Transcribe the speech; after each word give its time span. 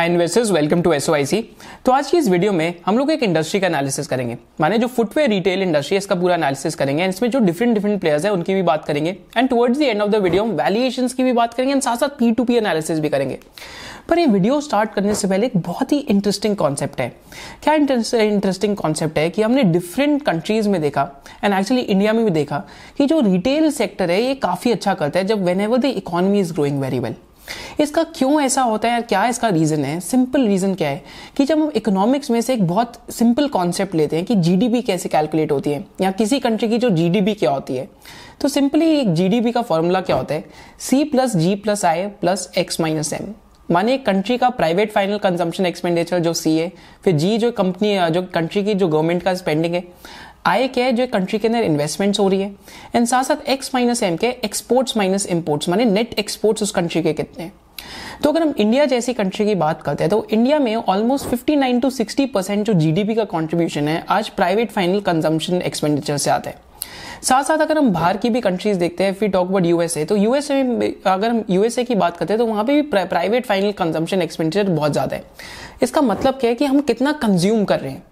Hi 0.00 0.08
investors 0.08 0.50
welcome 0.50 0.82
to 0.82 0.92
SOIC 0.92 1.40
तो 1.86 1.92
आज 1.92 2.10
की 2.10 2.16
इस 2.18 2.28
वीडियो 2.28 2.52
में 2.52 2.74
हम 2.86 2.98
लोग 2.98 3.10
एक 3.10 3.22
इंडस्ट्री 3.22 3.58
का 3.60 3.66
एनालिसिस 3.66 4.06
करेंगे। 4.06 4.36
माने 4.60 4.78
जो 4.78 4.86
फुटवेयर 4.86 5.28
रिटेल 5.30 5.62
इंडस्ट्री 5.62 5.94
है, 5.94 5.98
इसका 5.98 6.14
पूरा 6.14 6.34
एनालिसिस 6.34 6.74
करेंगे 6.74 7.06
इसमें 7.06 7.28
जो 7.30 7.38
डिफरेंट 7.40 7.74
डिफरेंट 7.74 8.00
प्लेयर्स 8.00 8.24
है, 8.24 8.30
उनकी 8.32 8.54
भी 8.54 8.62
बात 8.62 8.84
करेंगे। 8.84 9.16
And 9.36 9.48
towards 9.48 9.78
the 9.78 9.82
end 9.82 10.02
of 10.02 10.10
the 10.10 10.22
video 10.22 10.44
valuation 10.44 11.08
की 11.08 11.22
भी 11.22 11.32
बात 11.32 11.54
करेंगे 11.54 11.72
एंड 11.72 11.82
साथ 11.82 11.96
साथ 11.96 12.18
पी 12.18 12.30
टू 12.32 12.44
पी 12.44 12.56
एनालिसिस 12.56 13.00
भी 13.00 13.08
करेंगे। 13.08 13.38
पर 14.08 14.18
ये 14.18 14.26
वीडियो 14.26 14.60
स्टार्ट 14.60 14.94
करने 14.94 15.14
से 15.14 15.28
पहले 15.28 15.46
एक 15.46 15.56
बहुत 15.58 15.92
ही 15.92 15.98
इंटरेस्टिंग 16.00 16.56
कॉन्सेप्ट 16.56 17.00
है। 17.00 17.12
क्या 17.62 17.74
इंटरेस्टिंग 17.74 18.76
कॉन्सेप्ट 18.76 19.18
है 19.18 19.28
कि 19.30 19.42
हमने 19.42 19.62
डिफरेंट 19.72 20.22
कंट्रीज़ 20.22 20.68
में 20.68 20.80
देखा 20.82 21.10
एंड 21.44 21.54
एक्चुअली 21.54 21.82
इंडिया 21.82 22.12
में 22.12 22.24
भी 22.24 22.30
देखा 22.32 22.64
कि 22.98 23.06
जो 23.06 23.20
रिटेल 23.22 23.70
सेक्टर 23.72 24.10
है, 24.10 24.22
ये 24.22 24.34
काफ़ी 24.36 24.72
अच्छा 24.72 24.94
करता 24.94 25.18
है 25.18 25.26
जब 25.26 25.44
whenever 25.60 25.78
the 25.78 25.96
economy 25.96 26.40
is 26.40 26.52
growing 26.52 26.80
very 26.80 26.98
well 26.98 27.14
इसका 27.80 28.02
क्यों 28.16 28.40
ऐसा 28.42 28.62
होता 28.62 28.88
है? 28.88 29.00
क्या 29.02 29.24
इसका 29.26 29.48
रीजन 29.48 29.84
है? 29.84 29.98
सिंपल 30.00 30.46
रीजन 30.46 30.74
क्या 30.74 30.88
है? 30.88 31.02
कि 31.36 31.44
जब 31.44 31.58
हम 31.58 31.72
इकोनॉमिक्स 31.76 32.30
में 32.30 32.40
से 32.40 32.54
एक 32.54 32.66
बहुत 32.66 33.00
सिंपल 33.10 33.48
कॉन्सेप्ट 33.48 33.94
लेते 33.94 34.16
हैं 34.16 34.24
कि 34.24 34.34
जीडीपी 34.36 34.82
कैसे 34.82 35.08
कैलकुलेट 35.08 35.52
होती 35.52 35.70
है, 35.70 35.84
या 36.00 36.10
किसी 36.12 36.40
कंट्री 36.40 36.68
की 36.68 36.78
जो 36.78 36.90
जीडीपी 36.90 37.34
क्या 37.34 37.50
होती 37.50 37.76
है 37.76 37.88
तो 38.40 38.48
सिंपली 38.48 38.86
एक 38.90 39.12
जीडीपी 39.14 39.52
का 39.52 39.62
फॉर्मूला 39.62 40.00
क्या 40.00 40.16
होता 40.16 40.34
है? 40.34 40.44
C 40.80 41.04
plus 41.04 41.36
G 41.36 41.54
plus 41.54 41.84
I 41.84 42.06
plus 42.20 42.50
X 42.58 42.80
minus 42.80 43.12
M 43.12 43.32
माने 43.68 43.92
एक 43.94 44.04
कंट्री 44.06 44.36
का 44.38 44.48
प्राइवेट 44.50 44.92
फाइनल 44.92 45.18
कंजम्पशन 45.18 45.66
एक्सपेंडिचर 45.66 46.18
जो 46.18 46.32
सी 46.34 46.56
है, 46.56 46.70
फिर 47.04 47.14
जी 47.14 47.36
जो 47.38 47.50
कंपनी 47.52 47.98
जो 48.10 48.22
कंट्री 48.34 48.62
की 48.64 48.74
जो 48.74 48.88
गवर्नमेंट 48.88 49.22
का 49.22 49.34
स्पेंडिंग 49.34 49.74
है 49.74 49.82
आई 50.44 50.68
क्या 50.68 50.84
है 50.84 50.92
जो 50.92 51.06
कंट्री 51.06 51.38
के 51.38 51.48
अंदर 51.48 51.62
इन्वेस्टमेंट्स 51.62 52.20
हो 52.20 52.28
रही 52.28 52.40
है? 52.42 52.54
एंड 52.94 53.06
साथ 53.06 53.24
साथ 53.24 53.48
एक्स 53.48 53.70
माइनस 53.74 54.02
एम 54.02 54.16
के 54.16 54.26
एक्सपोर्ट्स 54.44 54.96
माइनस 54.96 55.26
इम्पोर्ट्स 55.26 55.68
माने 55.68 55.84
नेट 55.84 56.14
एक्सपोर्ट्स 56.18 56.62
उस 56.62 56.70
कंट्री 56.70 57.02
के 57.02 57.12
कितने 57.12 57.44
हैं? 57.44 57.52
तो 58.22 58.30
अगर 58.30 58.42
हम 58.42 58.54
इंडिया 58.58 58.84
जैसी 58.84 59.12
कंट्री 59.12 59.46
की 59.46 59.54
बात 59.54 59.82
करते 59.82 60.04
हैं 60.04 60.10
तो 60.10 60.26
इंडिया 60.32 60.58
में 60.58 60.74
ऑलमोस्ट 60.76 61.26
59 61.26 61.80
टू 61.82 61.90
60 61.90 62.26
परसेंट 62.26 62.66
जो 62.66 62.72
जीडीपी 62.74 63.14
का 63.14 63.24
कंट्रीब्यूशन 63.26 63.88
है, 63.88 64.04
आज 64.08 64.28
प्राइवेट 64.30 64.70
फाइनल 64.70 65.00
कंजम्पशन 65.00 65.62
एक्सपेंडिचर 65.62 66.16
से 66.16 66.30
आता 66.30 66.50
है। 66.50 66.56
साथ 67.22 67.44
साथ 67.44 67.58
अगर 67.58 67.78
हम 67.78 67.90
बाहर 67.92 68.16
की 68.16 68.30
भी 68.30 68.40
कंट्रीज़ 68.40 68.78
देखते 68.78 69.04
हैं 69.04 69.14
फिर 69.14 69.30
टॉक 69.30 69.48
अबाउट 69.48 69.66
यूएसए 69.66 70.04
तो 70.04 70.16
यूएसए 70.16 70.62
में 70.62 70.92
अगर 71.06 71.30
हम 71.30 71.44
यूएसए 71.50 71.84
की 71.84 71.94
बात 71.94 72.16
करते 72.16 72.32
हैं 72.32 72.38
तो 72.38 72.46
वहाँ 72.46 72.64
पे 72.64 72.74
भी 72.74 72.82
प्राइवेट 72.84 73.46
फाइनल 73.46 73.72
कंजम्पशन 73.72 74.22
एक्सपेंडिचर 74.22 74.68
बहुत 74.70 74.92
ज़्यादा 74.92 75.16
है। 75.16 75.24
इसका 75.82 76.00
मतलब 76.02 76.34
क्या 76.34 76.50
है 76.50 76.56
कि 76.56 76.64
हम 76.64 76.80
कितना 76.80 77.12
कंज्यूम 77.22 77.64
कर 77.64 77.80
रहे 77.80 77.92
हैं? 77.92 78.02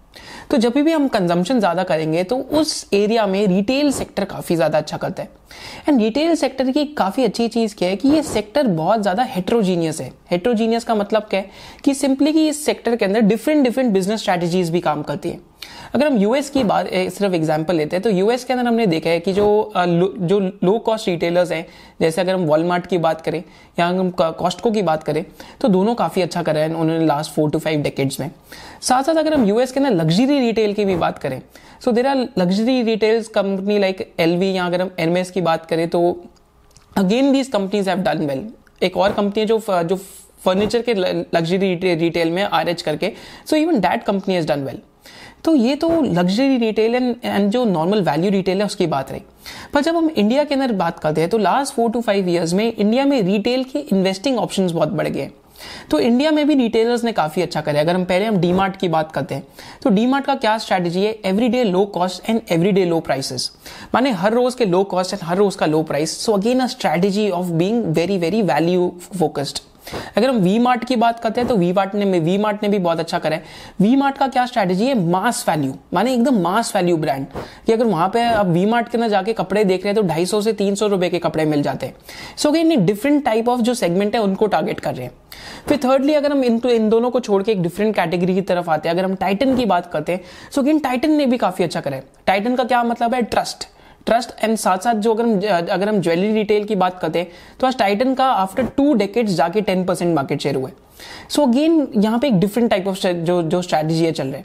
तो 0.51 0.57
जब 0.57 0.73
भी 0.75 0.91
हम 0.91 1.07
कंजम्पशन 1.07 1.59
ज़्यादा 1.59 1.83
करेंगे 1.83 2.23
तो 2.23 2.37
उस 2.37 2.85
एरिया 2.93 3.25
में 3.27 3.45
रिटेल 3.47 3.91
सेक्टर 3.91 4.25
काफ़ी 4.25 4.55
ज़्यादा 4.55 4.77
अच्छा 4.77 4.97
करता 4.97 5.23
है। 5.23 5.29
एंड 5.89 6.01
रिटेल 6.01 6.33
सेक्टर 6.35 6.71
की 6.71 6.85
काफ़ी 6.97 7.23
अच्छी 7.23 7.47
चीज़ 7.47 7.75
क्या 7.75 7.89
है 7.89 7.95
कि 7.95 8.09
ये 8.09 8.23
सेक्टर 8.23 8.67
बहुत 8.69 9.01
ज़्यादा 9.01 9.23
हेट्रोजीनियस 9.25 10.01
है। 10.01 10.11
हेट्रोजीनियस 10.31 10.83
का 10.83 10.95
मतलब 10.95 11.27
क्या 11.29 11.39
है 11.39 11.49
कि 11.85 11.93
सिंपली 11.93 12.33
कि 12.33 12.47
इस 12.49 12.65
सेक्टर 12.65 12.95
के 12.95 13.05
अंदर 13.05 13.21
डिफरेंट 13.21 13.63
डिफरेंट 13.63 13.93
बिज़नेस 13.93 14.19
स्ट्रेटेजीज 14.19 14.69
भी 14.69 14.79
काम 14.79 15.03
करती 15.03 15.29
है। 15.29 15.39
अगर 15.95 16.07
हम 16.07 16.17
यूएस 16.17 16.49
की 16.49 16.63
बात 16.63 16.87
सिर्फ़ 16.87 17.33
एग्जांपल 17.35 17.75
लेते 17.75 17.95
हैं 17.95 18.03
तो 18.03 18.09
यूएस 18.09 18.43
के 18.45 18.53
अंदर 18.53 18.67
हमने 18.67 18.85
देखा 18.87 19.09
है 19.09 19.19
कि 19.19 19.33
जो 19.33 19.71
जो 19.75 20.39
लो 20.39 20.77
कॉस्ट 20.79 21.07
रिटेलर्स 21.07 21.51
हैं, 21.51 21.65
जैसे 22.01 22.21
अगर 22.21 22.33
हम 22.33 22.45
वॉलमार्ट 22.45 22.85
की 22.87 22.97
बात 22.97 23.21
करें, 23.21 23.43
या 23.79 23.87
हम 23.87 24.09
कॉस्टको 24.11 24.71
की 24.71 24.81
बात 24.81 25.03
करें 25.03 25.23
तो 25.61 25.67
दोनों 25.67 25.95
काफ़ी 25.95 26.21
अच्छा 26.21 26.43
कर 26.43 26.55
रहे 26.55 26.63
हैं 26.63 26.73
उन्होंने 26.73 27.05
last 27.05 27.31
four 27.33 27.49
to 27.51 27.59
five 27.59 27.81
decades 27.81 28.19
में। 28.19 28.29
साथ 28.81 29.03
साथ 29.03 29.15
अगर 29.15 29.33
हम 29.33 29.45
यूएस 29.45 29.71
के 29.71 29.79
अंदर 29.79 29.91
लग्जरी 29.93 30.39
रिटेल 30.39 30.73
की 30.73 30.85
भी 30.85 30.95
बात 30.97 31.17
करें 31.17 31.41
so 31.85 31.91
there 31.91 32.07
are 32.07 32.17
luxury 32.37 32.81
retails 32.83 33.27
company 33.29 33.79
like 33.79 34.13
LV 34.19 34.51
या 34.53 34.65
अगर 34.65 34.81
हम 34.81 34.91
एनएमएस 34.99 35.31
की 35.31 35.41
बात 35.41 35.65
करें 35.65 35.87
तो 35.89 36.01
again 36.97 37.31
these 37.31 37.47
companies 37.47 37.89
have 37.89 37.99
done 38.03 38.25
well 38.25 38.47
एक 38.83 38.97
और 38.97 39.11
कंपनी 39.13 39.41
है 39.41 39.45
जो 39.47 39.61
जो 39.69 39.95
फर्नीचर 40.45 40.81
के 40.81 40.93
लग्जरी 40.93 41.73
रिटेल 41.95 42.31
में 42.31 42.43
आर 42.43 42.69
एच 42.69 42.81
करके 42.81 43.11
so 43.49 43.55
even 43.55 43.79
that 43.79 44.03
company 44.03 44.35
has 44.35 44.47
done 44.47 44.63
well 44.63 44.79
तो 45.45 45.55
ये 45.55 45.75
तो 45.75 45.89
लग्जरी 46.03 46.57
रिटेल 46.57 46.95
एंड 46.95 47.49
जो 47.51 47.63
नॉर्मल 47.65 48.01
वैल्यू 48.03 48.31
रिटेल 48.31 48.59
है, 48.59 48.65
उसकी 48.65 48.87
बात 48.87 49.11
रही। 49.11 49.21
पर 49.73 49.81
जब 49.81 49.95
हम 49.95 50.09
इंडिया 50.09 50.43
के 50.43 50.55
अंदर 50.55 50.71
बात 50.75 50.99
करते 50.99 51.21
हैं 51.21 51.29
तो 51.29 51.37
last 51.37 51.73
four 51.73 51.91
to 51.91 52.01
five 52.01 52.29
years 52.29 52.53
में 52.53 52.73
इंडिया 52.73 53.05
में 53.05 53.21
रिटेल 53.23 53.63
के 53.63 53.79
इन्वेस्टिंग 53.81 54.37
ऑप्शन 54.39 54.67
बहुत 54.67 54.89
बढ़ 54.89 55.07
गए। 55.07 55.29
तो 55.91 55.99
इंडिया 55.99 56.31
में 56.31 56.47
भी 56.47 56.55
रिटेलर्स 56.55 57.03
ने 57.03 57.11
काफ़ी 57.11 57.41
अच्छा 57.41 57.61
करे 57.61 57.79
अगर 57.79 57.95
हम 57.95 58.03
पहले 58.05 58.25
हम 58.25 58.37
डीमार्ट 58.37 58.75
की 58.79 58.87
बात 58.89 59.11
करते 59.11 59.35
हैं 59.35 59.43
तो 59.83 59.89
डीमार्ट 59.89 60.25
का 60.25 60.35
क्या 60.35 60.57
स्ट्रेटेजी 60.57 61.01
है? 61.01 61.11
Everyday 61.25 61.63
low 61.63 61.83
cost 61.87 62.29
and 62.29 62.41
everyday 62.51 62.85
low 62.85 62.99
prices 62.99 63.51
माने 63.93 64.11
हर 64.11 64.33
रोज 64.33 64.55
के 64.55 64.65
लो 64.65 64.83
कॉस्ट 64.85 65.13
एंड 65.13 65.23
हर 65.23 65.37
रोज 65.37 65.55
का 65.55 65.65
low 65.65 65.81
price 65.83 66.17
so 66.17 66.33
again 66.33 66.59
a 66.59 66.67
strategy 66.67 67.29
of 67.31 67.51
being 67.53 67.83
very 67.95 68.17
very 68.17 68.41
value 68.43 68.91
focused 69.17 69.59
अगर 70.17 70.29
हम 70.29 70.37
वी 70.37 70.57
मार्ट 70.59 70.83
की 70.85 70.95
बात 70.95 71.19
करते 71.19 71.41
हैं 71.41 71.47
तो 71.49 71.55
वी 71.57 71.71
मार्ट 71.73 71.95
ने 71.95 72.19
वी 72.19 72.37
मार्ट 72.37 72.63
ने 72.63 72.69
भी 72.69 72.79
बहुत 72.79 72.99
अच्छा 72.99 73.19
करा 73.19 73.35
है। 73.35 73.43
वी 73.79 73.95
मार्ट 73.95 74.17
का 74.17 74.27
क्या 74.27 74.45
स्ट्रेटेजी 74.45 74.85
है? 74.85 74.99
मास 75.09 75.43
वैल्यू 75.49 75.73
माने 75.93 76.13
एकदम 76.13 76.39
मास 76.41 76.75
वैल्यू 76.75 76.97
ब्रांड 76.97 77.25
कि 77.65 77.73
अगर 77.73 77.85
वहाँ 77.85 78.09
पे 78.09 78.23
आप 78.23 78.45
वी 78.47 78.65
मार्ट 78.65 78.89
के 78.89 78.97
अंदर 78.97 79.09
जाके 79.09 79.33
कपड़े 79.33 79.63
देख 79.63 79.83
रहे 79.83 79.93
हैं 79.93 80.01
तो 80.01 80.07
ढाई 80.07 80.25
सौ 80.25 80.41
तीन 80.41 80.75
सौ 80.75 80.87
रुपए 80.87 81.09
के 81.09 81.19
कपड़े 81.19 81.45
मिल 81.45 81.61
जाते 81.61 81.85
हैं। 81.85 81.95
So 82.37 82.49
again 82.49 82.85
different 82.85 83.23
type 83.25 83.49
of 83.49 83.61
जो 83.61 83.73
सेगमेंट 83.73 84.15
है, 84.15 84.21
उनको 84.21 84.47
टारगेट 84.47 84.79
कर 84.79 84.95
रहे 84.95 85.05
हैं। 85.05 85.11
फिर 85.67 85.77
थर्डली 85.77 86.13
अगर 86.13 86.31
हम 86.31 86.43
इन 86.43 86.61
इन 86.67 86.89
दोनों 86.89 87.09
को 87.11 87.19
छोड़ 87.19 87.41
के 87.43 87.51
एक 87.51 87.61
डिफरेंट 87.61 87.95
कैटेगरी 87.95 88.35
की 88.35 88.41
तरफ़ 88.43 88.69
आते 88.69 88.89
हैं, 88.89 88.95
अगर 88.95 89.05
हम 89.05 89.15
टाइटन 89.15 89.55
की 89.57 89.65
बात 89.65 89.91
करते 89.91 90.11
हैं 90.11 90.21
सो 90.51 90.61
अगेन 90.61 90.79
टाइटन 90.79 91.11
ने 91.11 91.25
भी 91.25 91.37
काफ़ी 91.37 91.63
अच्छा 91.63 91.81
करा 91.81 91.95
है। 91.95 92.03
टाइटन 92.27 92.55
का 92.55 92.63
क्या 92.63 92.83
मतलब 92.83 93.13
है? 93.13 93.21
ट्रस्ट 93.23 93.67
ट्रस्ट 94.09 94.43
एंड 94.43 94.57
साथ 94.57 94.77
साथ 94.79 94.95
जो 94.97 95.13
अगर 95.13 95.23
हम 95.23 95.65
अगर 95.69 95.89
हम 95.89 96.01
ज्वेलरी 96.01 96.31
रिटेल 96.33 96.63
की 96.65 96.75
बात 96.77 96.99
करते 96.99 97.19
हैं 97.19 97.27
तो 97.59 97.67
आज 97.67 97.77
टाइटन 97.77 98.13
का 98.13 98.31
आफ्टर 98.35 98.65
टू 98.77 98.93
डेकेड्स 98.95 99.33
जाके 99.33 99.61
टेन 99.63 99.83
परसेंट 99.85 100.15
मार्केट 100.15 100.41
शेयर 100.41 100.55
हुआ 100.55 100.69
सो 101.29 101.45
अगेन 101.47 101.87
यहाँ 101.95 102.19
पे 102.19 102.27
एक 102.27 102.39
डिफरेंट 102.39 102.69
टाइप 102.69 102.87
ऑफ़ 102.87 103.07
जो 103.07 103.41
जो 103.43 103.61
स्ट्रैटेजी 103.61 104.05
है 104.05 104.11
चल 104.11 104.27
रहे 104.27 104.43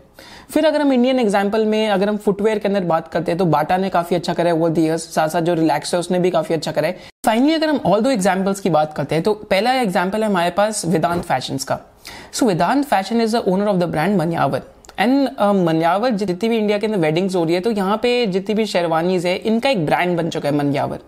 फिर 0.51 0.67
अगर 0.67 0.81
हम 0.81 0.93
इंडियन 0.93 1.19
एग्ज़ाम्पल 1.19 1.65
में 1.67 1.89
अगर 1.89 2.09
हम 2.09 2.17
फुटवेयर 2.19 2.59
के 2.59 2.69
अंदर 2.69 2.85
बात 2.85 3.09
करते 3.13 3.33
हैं 3.33 3.39
तो 3.39 3.45
बाटा 3.47 3.77
ने 3.77 3.89
काफ़ी 3.91 4.17
अच्छा 4.17 4.35
करा 4.35 4.51
है 4.51 4.57
वो 4.57 4.69
द 4.71 4.97
साथ 4.99 5.29
साथ 5.29 5.41
जो 5.43 5.55
रिलैक्स 5.55 5.95
है, 5.95 6.01
उसने 6.01 6.19
भी 6.19 6.31
काफ़ी 6.31 6.55
अच्छा 6.55 6.73
करा 6.73 6.89
है। 6.89 6.99
फाइनली 7.27 7.55
अगर 7.55 7.69
हम 7.69 7.81
ऑल 7.87 8.01
दो 8.01 8.11
एग्जाम्पल्स 8.11 8.61
की 8.61 8.71
बात 8.71 8.93
करते 8.97 9.15
हैं 9.15 9.25
तो 9.25 9.35
पहला 9.51 9.75
एग्ज़ाम्पल 9.81 10.23
है 10.23 10.29
हमारे 10.29 10.51
पास 10.53 10.85
वेदांत 10.87 11.25
फ़ैशन 11.25 11.59
का। 11.69 11.81
सो 12.33 12.47
Vedant 12.47 12.85
fashion 12.87 13.21
is 13.21 13.37
the 13.37 13.43
owner 13.49 13.69
of 13.69 13.77
the 13.77 13.91
brand 13.91 14.17
Manyavar 14.19 14.63
and 14.99 15.29
Manyavar 15.67 16.11
जितनी 16.13 16.49
भी 16.49 16.59
इंडिया 16.59 16.79
के 16.79 16.87
अंदर 16.87 16.99
वेडिंग्स 16.99 17.37
हो 17.37 17.45
रही 17.45 17.55
है 17.55 17.61
तो 17.61 17.71
यहाँ 17.73 17.97
पे 18.03 18.27
जितनी 18.27 18.55
भी 18.55 18.67
शेरवानीज 18.67 19.27
है, 19.27 19.37
इनका 19.37 19.71
एक 19.71 19.85
ब्रांड 19.87 20.17
बन 20.17 20.31
चुका 20.31 20.49
है 20.49 20.55
मनियावर 20.55 21.01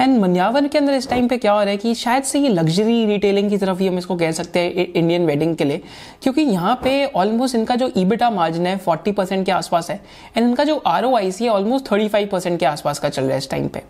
एंड 0.00 0.18
मनियावर 0.20 0.66
के 0.68 0.78
अंदर 0.78 0.94
इस 0.94 1.08
टाइम 1.08 1.26
पे 1.28 1.36
क्या 1.38 1.52
हो 1.52 1.60
रहा 1.60 1.70
है 1.70 1.76
कि 1.76 1.94
शायद 1.94 2.22
से 2.24 2.38
ये 2.38 2.48
लग्जरी 2.48 3.04
रिटेलिंग 3.06 3.50
की 3.50 3.58
तरफ़ 3.58 3.80
ही 3.80 3.86
हम 3.86 3.98
इसको 3.98 4.16
कह 4.16 4.30
सकते 4.32 4.60
हैं 4.60 4.86
इंडियन 4.86 5.26
वेडिंग 5.26 5.54
के 5.56 5.64
लिए. 5.64 5.80
क्योंकि 6.22 6.42
यहाँ 6.42 6.74
पे 6.84 7.04
ऑलमोस्ट 7.06 7.54
इनका 7.54 7.74
जो 7.74 7.90
ईबिटा 7.96 8.30
मार्जिन 8.30 8.66
है 8.66 8.76
फोर्टी 8.76 9.12
परसेंट 9.12 9.44
के 9.46 9.52
आसपास 9.52 9.90
है. 9.90 10.00
एंड 10.36 10.46
इनका 10.46 10.64
जो 10.64 10.76
आर 10.86 11.04
ओ 11.04 11.14
आई 11.16 11.30
सी 11.32 11.44
है 11.44 11.50
ऑलमोस्ट 11.50 11.90
थर्टी 11.90 12.08
फाइव 12.08 12.28
परसेंट 12.32 12.58
के 12.60 12.66
आसपास 12.66 12.98
का 12.98 13.08
चल 13.08 13.22
रहा 13.22 13.32
है 13.32 13.38
इस 13.38 13.50
टाइम 13.50 13.68
पे. 13.68 13.82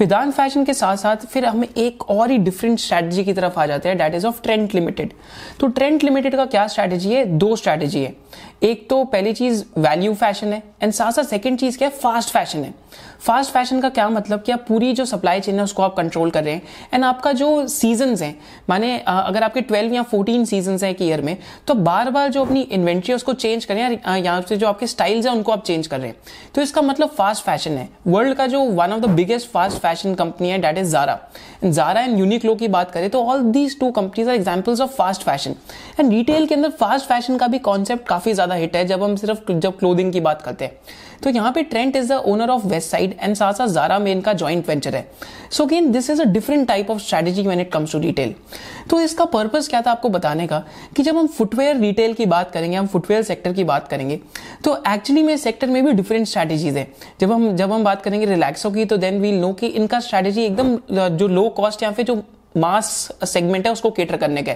विदान 0.00 0.30
फ़ैशन 0.30 0.64
के 0.64 0.74
साथ 0.74 0.96
साथ 0.96 1.26
फिर 1.26 1.46
हम 1.46 1.64
एक 1.64 2.08
और 2.10 2.30
ही 2.30 2.38
डिफरेंट 2.38 2.78
स्ट्रैटेजी 2.78 3.24
की 3.24 3.32
तरफ़ 3.32 3.58
आ 3.60 3.66
जाते 3.66 3.88
हैं 3.88 3.98
that 3.98 4.14
is 4.14 4.26
of 4.26 4.42
Trent 4.42 4.70
limited 4.74 5.12
तो 5.60 5.66
ट्रेंड 5.68 6.02
लिमिटेड 6.02 6.36
का 6.36 6.44
क्या 6.46 6.66
स्ट्रैटेजी 6.66 7.14
है? 7.14 7.24
दो 7.24 7.54
स्ट्रैटेजी 7.56 8.02
है। 8.02 8.14
एक 8.62 8.88
तो 8.90 9.02
पहली 9.04 9.32
चीज़ 9.32 9.64
वैल्यू 9.78 10.14
फ़ैशन 10.14 10.52
है 10.52 10.62
एंड 10.82 10.92
साथ 10.92 11.12
साथ 11.12 11.24
सेकेंड 11.24 11.58
चीज़ 11.58 11.78
क्या 11.78 11.88
है? 11.88 11.94
फास्ट 11.94 12.30
फ़ैशन 12.30 12.64
है। 12.64 12.74
फास्ट 13.20 13.52
फ़ैशन 13.52 13.80
का 13.80 13.88
क्या 13.88 14.08
मतलब? 14.08 14.42
कि 14.42 14.52
आप 14.52 14.64
पूरी 14.68 14.92
जो 14.92 15.04
सप्लाई 15.04 15.40
चेन 15.40 15.54
है 15.54 15.62
उसको 15.62 15.82
आप 15.82 15.94
कंट्रोल 15.96 16.30
कर 16.30 16.44
रहे 16.44 16.54
हैं? 16.54 16.62
एंड 16.94 17.04
आपका 17.04 17.32
जो 17.32 17.66
सीज़न 17.68 18.14
है, 18.16 18.34
माने 18.70 18.98
अगर 19.06 19.42
आपके 19.42 19.60
12 19.62 19.94
या 19.94 20.04
14 20.04 20.44
सीज़न 20.46 20.78
है 20.82 20.90
एक 20.90 21.02
ईयर 21.02 21.22
में 21.22 21.36
तो 21.66 21.74
बार 21.74 22.10
बार 22.10 22.28
जो 22.28 22.44
अपनी 22.44 22.60
इन्वेंट्री 22.62 23.10
है 23.10 23.16
उसको 23.16 23.32
चेंज 23.34 23.64
करें 23.64 23.80
यहाँ 24.16 24.40
से 24.48 24.56
जो 24.56 24.66
आपके 24.68 24.86
स्टाइल्स 24.86 25.26
है 25.26 25.32
उनको 25.32 25.52
आप 25.52 25.64
चेंज 25.64 25.86
कर 25.86 26.00
रहे 26.00 26.08
हैं। 26.08 26.16
तो 26.54 26.62
इसका 26.62 26.82
मतलब 26.82 27.08
फास्ट 27.08 27.44
फ़ैशन 27.44 27.78
है। 27.78 27.88
वर्ल्ड 28.06 28.34
का 28.36 28.46
जो 28.46 28.60
one 28.60 28.92
of 28.92 29.00
the 29.00 29.10
biggest 29.10 29.49
fast 29.50 29.78
fashion 29.78 30.14
company 30.14 30.50
है 30.50 30.58
that 30.58 30.78
is 30.78 30.92
Zara 30.92 31.18
Zara 31.64 32.00
and 32.00 32.18
Uniqlo 32.18 32.54
की 32.54 32.68
बात 32.68 32.90
करें 32.90 33.08
तो 33.10 33.24
all 33.24 33.42
these 33.52 33.78
two 33.80 33.90
companies 33.92 34.28
are 34.28 34.34
examples 34.34 34.80
of 34.80 34.90
fast 34.92 35.22
fashion 35.22 35.54
and 36.00 36.12
retail 36.12 36.46
के 36.46 36.54
अंदर 36.54 36.70
फास्ट 36.80 37.06
फ़ैशन 37.08 37.36
का 37.36 37.46
भी 37.46 37.58
कॉन्सेप्ट 37.60 38.06
काफ़ी 38.08 38.32
ज़्यादा 38.32 38.54
हिट 38.54 38.76
है, 38.76 38.84
जब 38.86 39.02
हम 39.02 39.16
सिर्फ़ 39.16 39.52
जब 39.52 39.78
क्लोदिंग 39.78 40.12
की 40.12 40.20
बात 40.20 40.42
करते 40.42 40.64
हैं। 40.64 40.78
तो 41.22 41.30
यहाँ 41.30 41.52
पे 41.52 41.62
Trent 41.62 41.96
is 41.96 42.08
the 42.08 42.16
owner 42.26 42.50
of 42.50 42.66
Westside 42.90 43.14
and 43.20 43.34
साथ 43.36 43.52
साथ 43.52 43.68
जारा 43.68 43.98
में 43.98 44.10
इनका 44.12 44.32
ज्वाइंट 44.32 44.68
वेंचर 44.68 44.94
है। 44.94 45.06
So 45.50 45.64
again 45.64 45.90
this 45.92 46.10
is 46.10 46.22
a 46.22 46.24
different 46.26 46.66
type 46.68 46.90
of 46.90 46.98
strategy 47.00 47.42
when 47.42 47.60
it 47.60 47.70
comes 47.72 47.92
to 47.92 47.98
retail 47.98 48.34
तो 48.90 49.00
इसका 49.00 49.24
पर्पज 49.26 49.68
क्या 49.68 49.80
था 49.82 49.90
आपको 49.90 50.08
बताने 50.08 50.46
का? 50.46 50.62
कि 50.96 51.02
जब 51.02 51.16
हम 51.16 51.26
फुटवेयर 51.28 51.76
रिटेल 51.76 52.14
की 52.14 52.26
बात 52.26 52.50
करेंगे, 52.50 52.76
हम 52.76 52.86
फुटवेयर 52.86 53.22
सेक्टर 53.22 53.52
की 53.52 53.64
बात 53.64 53.88
करेंगे 53.88 54.20
तो 54.64 54.76
एक्चुअली 54.88 55.22
में 55.22 55.36
सेक्टर 55.36 55.66
में 55.68 55.84
भी 55.84 55.92
डिफरेंट 55.92 56.26
स्ट्रेटेजीज 56.26 56.76
है। 56.76 56.86
जब 57.20 57.32
हम 57.32 57.56
जब 57.56 57.72
हम 57.72 57.84
बात 57.84 58.02
करेंगे 58.02 58.26
रिलैक्सो 58.26 58.70
की 58.70 58.84
तो 58.84 58.96
देन 58.96 59.20
वील 59.20 59.40
नो 59.40 59.52
कि 59.52 59.66
इनका 59.68 60.00
स्ट्रेटेजी 60.00 60.44
एकदम, 60.44 60.76
जो 61.08 61.28
लो 61.28 61.48
कॉस्ट 61.50 61.82
या 61.82 61.90
फिर 61.90 62.04
जो 62.04 62.22
मास 62.54 62.86
सेगमेंट 63.24 63.66
है, 63.66 63.72
उसको 63.72 63.90
केटर 63.90 64.16
करने 64.16 64.42
का 64.42 64.54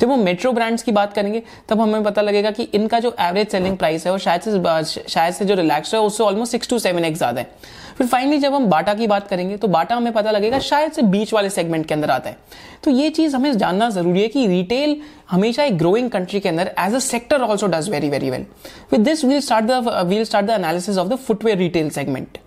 जब 0.00 0.10
हम 0.10 0.20
मेट्रो 0.20 0.52
ब्रांड्स 0.52 0.82
की 0.82 0.92
बात 0.92 1.12
करेंगे, 1.12 1.42
तब 1.68 1.80
हमें 1.80 2.02
पता 2.04 2.22
लगेगा 2.22 2.50
कि 2.50 2.62
इनका 2.64 2.98
जो 3.00 3.14
एवरेज 3.20 3.48
सेलिंग 3.48 3.76
प्राइस 3.76 4.06
है, 4.06 4.12
वो 4.12 4.18
शायद 4.18 4.40
से 4.42 5.08
शायद 5.08 5.34
से 5.34 5.44
जो 5.44 5.54
रिलैक्स 5.54 5.94
है, 5.94 6.00
उससे 6.00 6.24
almost 6.24 6.52
six 6.52 6.68
to 6.68 6.78
seven 6.78 7.04
X 7.04 7.18
ज़्यादा 7.18 7.40
है। 7.40 7.78
फिर 7.98 8.06
फाइनली 8.06 8.38
जब 8.38 8.54
हम 8.54 8.66
बाटा 8.66 8.92
की 8.94 9.06
बात 9.06 9.26
करेंगे 9.28 9.56
तो 9.56 9.68
बाटा 9.68 9.96
हमें 9.96 10.12
पता 10.12 10.30
लगेगा 10.30 10.58
शायद 10.60 10.92
से 10.92 11.02
बीच 11.04 11.32
वाले 11.34 11.50
सेगमेंट 11.50 11.86
के 11.86 11.94
अंदर 11.94 12.10
आता 12.10 12.30
है। 12.30 12.36
तो 12.84 12.90
ये 12.90 13.10
चीज़ 13.10 13.36
हमें 13.36 13.56
जानना 13.58 13.88
ज़रूरी 13.90 14.22
है 14.22 14.28
कि 14.28 14.46
रिटेल 14.46 14.96
हमेशा 15.30 15.64
एक 15.64 15.78
ग्रोइंग 15.78 16.10
कंट्री 16.10 16.40
के 16.40 16.48
अंदर 16.48 16.74
as 16.78 16.94
a 16.94 16.98
sector 17.00 17.42
also 17.42 17.66
does 17.68 17.90
very 17.90 18.08
very 18.10 18.30
well 18.30 18.46
with 18.92 19.00
this 19.00 19.24
we'll 19.24 19.40
start 19.40 19.64
the 19.64 20.04
we'll 20.06 20.24
start 20.24 20.46
the 20.46 20.50
analysis 20.52 20.98
of 20.98 21.08
the 21.08 21.16
footwear 21.18 21.58
retail 21.58 21.90
segment 21.90 22.38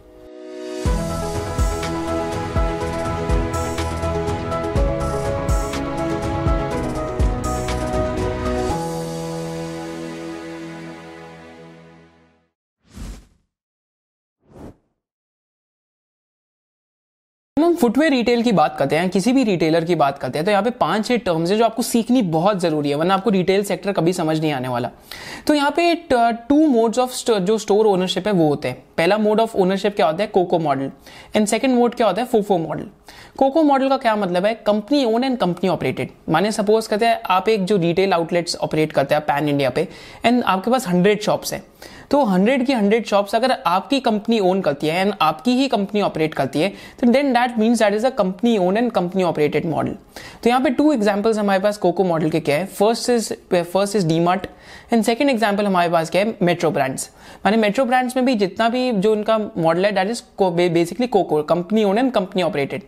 हम 17.74 17.78
फुटवेयर 17.78 18.12
रिटेल 18.12 18.42
की 18.44 18.52
बात 18.52 18.76
करते 18.80 18.96
हैं, 18.96 19.10
किसी 19.10 19.32
भी 19.34 19.44
रिटेलर 19.44 19.86
की 19.86 19.96
बात 19.96 20.18
करते 20.20 20.40
हैं 20.40 20.46
तो 20.46 20.52
यहाँ 20.52 20.64
पे 20.64 20.70
पाँच 20.72 21.06
छह 21.06 21.18
टर्म्स 21.18 21.52
है 21.52 21.58
जो 21.58 21.66
आपको 21.66 21.82
सीखनी 21.84 22.22
बहुत 22.32 22.60
ज़रूरी 22.62 22.90
है, 22.90 22.96
वरना 22.96 23.14
आपको 23.14 23.30
रिटेल 23.30 23.64
सेक्टर 23.64 23.92
कभी 23.92 24.14
समझ 24.14 24.40
नहीं 24.40 24.52
आने 24.54 24.68
वाला। 24.68 24.90
तो 25.48 25.54
यहाँ 25.54 25.72
पे 25.72 25.94
टू 26.10 26.68
मोड्स 26.68 27.00
ऑफ़ 27.00 27.32
जो 27.32 27.58
स्टोर 27.58 27.86
ओनरशिप 27.88 28.28
है, 28.28 28.34
वो 28.34 28.48
होते 28.50 28.68
हैं। 28.68 28.84
पहला 28.98 29.18
मोड 29.18 29.40
ऑफ़ 29.40 29.56
ओनरशिप 29.58 29.96
क्या 29.96 30.06
होता 30.06 30.24
है? 30.24 30.28
COCO 30.30 30.60
model 30.60 30.92
and 31.36 31.48
second 31.48 31.76
mode 31.76 31.96
क्या 31.96 32.08
होता 32.08 32.22
है? 32.22 32.28
फोफो 32.28 32.58
मॉडल 32.58 32.88
कोको 33.38 33.64
मॉडल 33.64 33.90
का 33.90 33.98
क्या 33.98 34.16
मतलब 34.16 34.46
है? 34.46 34.54
Company 34.68 35.04
own 35.06 35.24
and 35.24 35.38
company 35.38 35.70
operated 35.70 36.10
माने 36.30 36.52
सपोज़ 36.52 36.90
करते 36.90 37.06
हैं, 37.06 37.20
आप 37.26 37.50
एक 37.50 37.66
जो 37.66 37.78
रिटेल 37.80 38.14
आउटलेट्स 38.14 38.56
ऑपरेट 38.58 38.92
करते 38.92 39.16
हैं 39.16 39.26
पैन 39.26 39.50
इंडिया 39.50 39.70
पे 39.70 39.88
एंड 40.26 40.44
आपके 40.44 40.72
पास 40.72 40.88
हंड्रेड 40.88 41.22
शॉप्स 41.22 41.54
है। 41.54 41.64
तो 42.12 42.24
हंड्रेड 42.24 42.66
की 42.66 42.74
हंड्रेड 42.74 43.06
शॉप्स 43.06 43.36
अगर 43.36 43.52
आपकी 43.68 44.00
कंपनी 44.00 44.40
ओन 44.40 44.62
करती 44.62 44.88
है 44.88 45.02
एंड 45.02 45.14
आपकी 45.22 45.56
ही 45.58 45.68
कंपनी 45.68 46.02
ऑपरेट 46.02 46.34
करती 46.34 46.62
है 46.62 46.72
तो 47.02 47.08
then 47.12 47.34
that 47.34 47.58
means 47.60 47.80
that 47.80 47.94
is 47.94 48.06
a 48.06 48.10
company 48.10 48.58
own 48.58 48.78
and 48.78 48.92
company 48.92 49.24
operated 49.24 49.66
model 49.66 49.96
तो 50.44 50.50
यहाँ 50.50 50.62
पे 50.62 50.70
टू 50.70 50.92
एग्जाम्पल्स 50.94 51.38
हमारे 51.38 51.60
पास 51.60 51.78
कोको 51.78 52.04
मॉडल 52.04 52.30
के 52.30 52.40
क्या 52.40 52.56
है? 52.56 52.66
First 52.66 53.10
is 53.10 53.34
first 53.54 53.96
is 53.96 54.08
DMart 54.08 54.48
and 54.94 55.04
second 55.04 55.30
example 55.30 55.66
हमारे 55.66 55.90
पास 55.90 56.10
क्या 56.10 56.22
है? 56.22 56.36
मेट्रो 56.42 56.72
ब्रांड्स 56.72 57.10
माने 57.46 57.58
मेट्रो 57.58 57.86
ब्रांड्स 57.86 58.16
में 58.18 58.26
भी 58.26 58.36
जितना 58.36 58.70
भी 58.70 58.92
जो 58.92 59.12
उनका 59.12 59.38
मॉडल 59.38 59.86
है 59.86 59.92
that 59.92 60.10
is 60.10 60.24
basically 60.74 61.08
COCO 61.08 61.42
company 61.44 61.84
own 61.84 61.98
and 61.98 62.12
company 62.12 62.44
operated 62.44 62.82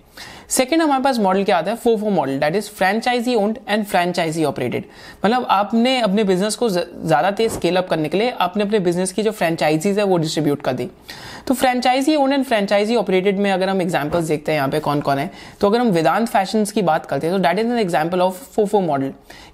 second 0.50 0.82
हमारे 0.82 1.04
पास 1.04 1.20
मॉडल 1.20 1.44
क्या 1.44 1.58
आता 1.58 1.72
है? 1.72 1.78
FOFO 1.78 2.10
model 2.10 2.38
that 2.40 2.56
is 2.56 2.70
franchisee 2.70 3.36
owned 3.36 3.58
and 3.70 3.86
franchisee 3.86 4.44
operated 4.46 4.84
मतलब 5.26 5.46
आपने 5.52 6.00
अपने 6.00 6.24
बिज़नेस 6.24 6.56
को 6.56 6.70
ज़्यादा 6.70 7.32
तेज 7.32 7.52
स्केल 7.52 7.78
अप 7.78 7.88
करने 7.90 8.10
के 8.10 8.18
लिए 8.18 8.34
आपने 8.42 8.64
अपने 8.64 8.80
बिज़नेस 8.80 9.12
की 9.14 9.24
जो 9.24 9.32
फ्रेंचाइजीज 9.32 10.00
है 10.00 10.06
वो 10.06 10.18
डिस्ट्रीब्यूट 10.18 10.62
कर 10.62 10.74
दी। 10.74 10.90
तो 11.48 11.54
franchisee 11.54 12.16
own 12.16 12.34
and 12.34 12.44
franchisee 12.46 12.96
operated 12.96 13.40
में 13.40 13.52
अगर 13.52 13.70
हम 13.70 13.82
एग्जाम्पल्स 13.82 14.26
देखते 14.26 14.52
हैं 14.52 14.58
यहाँ 14.58 14.70
पे 14.70 14.80
कौन 14.80 15.02
कौन 15.02 15.18
है 15.18 15.30
तो 15.62 15.70
अगर 15.70 15.80
हम 15.80 15.90
वेदांत 15.92 16.28
फ़ैशन 16.30 16.66
की 16.66 16.82
बात 16.84 17.06
करते 17.06 17.28
हैं 17.28 17.36
तो 17.36 17.42
that 17.44 17.60
is 17.60 17.68
an 17.68 17.80
example 17.80 18.22
of 18.22 18.44
FOFO 18.56 18.80
model 18.82 19.06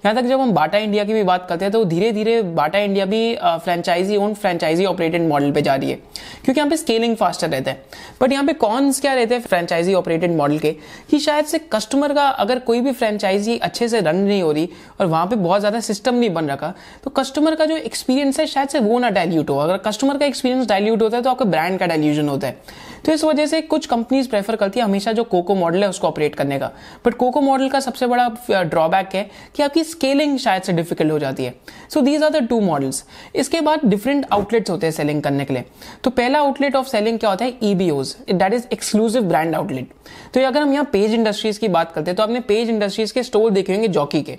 यहाँ 0.04 0.14
तक 0.16 0.28
जब 0.28 0.40
हम 0.40 0.52
बाटा 0.52 0.78
इंडिया 0.78 1.04
की 1.04 1.14
भी 1.14 1.22
बात 1.22 1.46
करते 1.48 1.64
हैं 1.64 1.72
तो 1.72 1.84
धीरे 1.84 2.12
धीरे 2.12 2.40
बाटा 2.42 2.78
इंडिया 2.78 3.04
भी 3.06 3.34
franchisee 3.36 4.16
own 4.16 4.34
franchisee 4.34 4.84
operated 4.84 5.28
model 5.28 5.52
पे 5.52 5.62
जा 5.62 5.74
रही 5.74 5.90
है। 5.90 5.96
क्योंकि 6.44 6.58
यहाँ 6.60 6.70
पे 6.70 6.76
स्केलिंग 6.76 7.16
फास्टर 7.16 7.48
रहता 7.48 7.70
है। 7.70 7.84
बट 8.20 8.32
यहाँ 8.32 8.44
पे 8.44 8.52
कॉन्स 8.54 9.00
क्या 9.00 9.12
रहते 9.14 9.34
हैं? 9.34 9.42
फ्रेंचाइजी 9.42 9.94
ऑपरेटेड 9.94 10.36
मॉडल 10.36 10.51
के 10.58 10.72
कि 11.10 11.18
शायद 11.18 11.44
से 11.44 11.58
कस्टमर 11.72 12.12
का 12.14 12.28
अगर 12.44 12.58
कोई 12.58 12.80
भी 12.80 12.92
फ्रेंचाइजी 12.92 13.56
अच्छे 13.58 13.88
से 13.88 14.00
रन 14.00 14.16
नहीं 14.16 14.42
हो 14.42 14.52
रही 14.52 14.68
और 15.00 15.06
वहाँ 15.06 15.26
पे 15.26 15.36
बहुत 15.36 15.60
ज़्यादा 15.60 15.80
सिस्टम 15.80 16.14
नहीं 16.14 16.30
बन 16.30 16.50
रखा 16.50 16.72
तो 17.04 17.10
कस्टमर 17.10 17.54
का 17.54 17.64
जो 17.64 17.76
एक्सपीरियंस 17.76 18.40
है 18.40 18.46
शायद 18.46 18.68
से 18.68 18.80
वो 18.80 18.98
ना 18.98 19.10
डायल्यूट 19.10 19.50
हो। 19.50 19.56
अगर 19.58 19.76
कस्टमर 19.80 20.18
का 20.18 20.26
एक्सपीरियंस 20.26 20.66
डायल्यूट 20.68 21.02
होता 21.02 21.16
है 21.16 21.22
तो 21.22 21.30
आपके 21.30 21.44
ब्रांड 21.46 21.78
का 21.78 21.86
डायल्यूजन 21.86 22.28
होता 22.28 22.46
है। 22.46 22.90
तो 23.04 23.12
इस 23.12 23.24
वजह 23.24 23.46
से 23.46 23.60
कुछ 23.62 23.86
कंपनीज़ 23.86 24.28
प्रेफर 24.28 24.56
करती 24.56 24.80
है 24.80 24.84
हमेशा 24.84 25.12
जो 25.12 25.24
कोको 25.24 25.54
मॉडल 25.54 25.82
है 25.82 25.88
उसको 25.88 26.06
ऑपरेट 26.08 26.34
करने 26.34 26.58
का। 26.58 26.70
बट 27.04 27.14
कोको 27.14 27.40
मॉडल 27.40 27.68
का 27.68 27.80
सबसे 27.80 28.06
बड़ा 28.06 28.28
ड्रॉबैक 28.50 29.14
है 29.14 29.28
कि 29.56 29.62
आपकी 29.62 29.84
स्केलिंग 29.84 30.38
शायद 30.38 30.62
से 30.62 30.72
डिफ़िकल्ट 30.72 31.12
हो 31.12 31.18
जाती 31.18 31.44
है। 31.44 31.54
So 31.90 32.00
these 32.00 32.22
are 32.22 32.30
the 32.30 32.46
two 32.48 32.60
models 32.60 33.04
इसके 33.34 33.60
बाद 33.60 33.84
डिफरेंट 33.84 34.26
आउटलेट्स 34.32 34.70
होते 34.70 34.86
हैं 34.86 34.92
सेलिंग 34.92 35.22
करने 35.22 35.44
के 35.44 35.54
लिए। 35.54 35.64
तो 36.04 36.10
पहला 36.12 36.38
आउटलेट 36.38 36.76
ऑफ़ 36.76 36.88
सेलिंग 36.88 37.18
क्या 37.18 37.30
होता 37.30 37.44
है? 37.44 37.58
EBOs 37.62 38.14
that 38.30 38.52
is 38.54 38.66
exclusive 38.72 39.22
brand 39.22 39.54
outlet 39.54 39.88
तो 40.34 40.46
अगर 40.46 40.62
हम 40.62 40.72
यहाँ 40.72 40.88
पेज 40.92 41.14
इंडस्ट्रीज़ 41.14 41.58
की 41.60 41.68
बात 41.68 41.92
करते 41.92 42.10
हैं 42.10 42.16
तो 42.16 42.22
आपने 42.22 42.40
पेज 42.42 42.70
इंडस्ट्रीज़ 42.70 43.12
के 43.14 43.22
स्टोर 43.22 43.50
देखे 43.50 43.72
होंगे 43.72 43.88
जॉकी 43.88 44.22
के। 44.22 44.38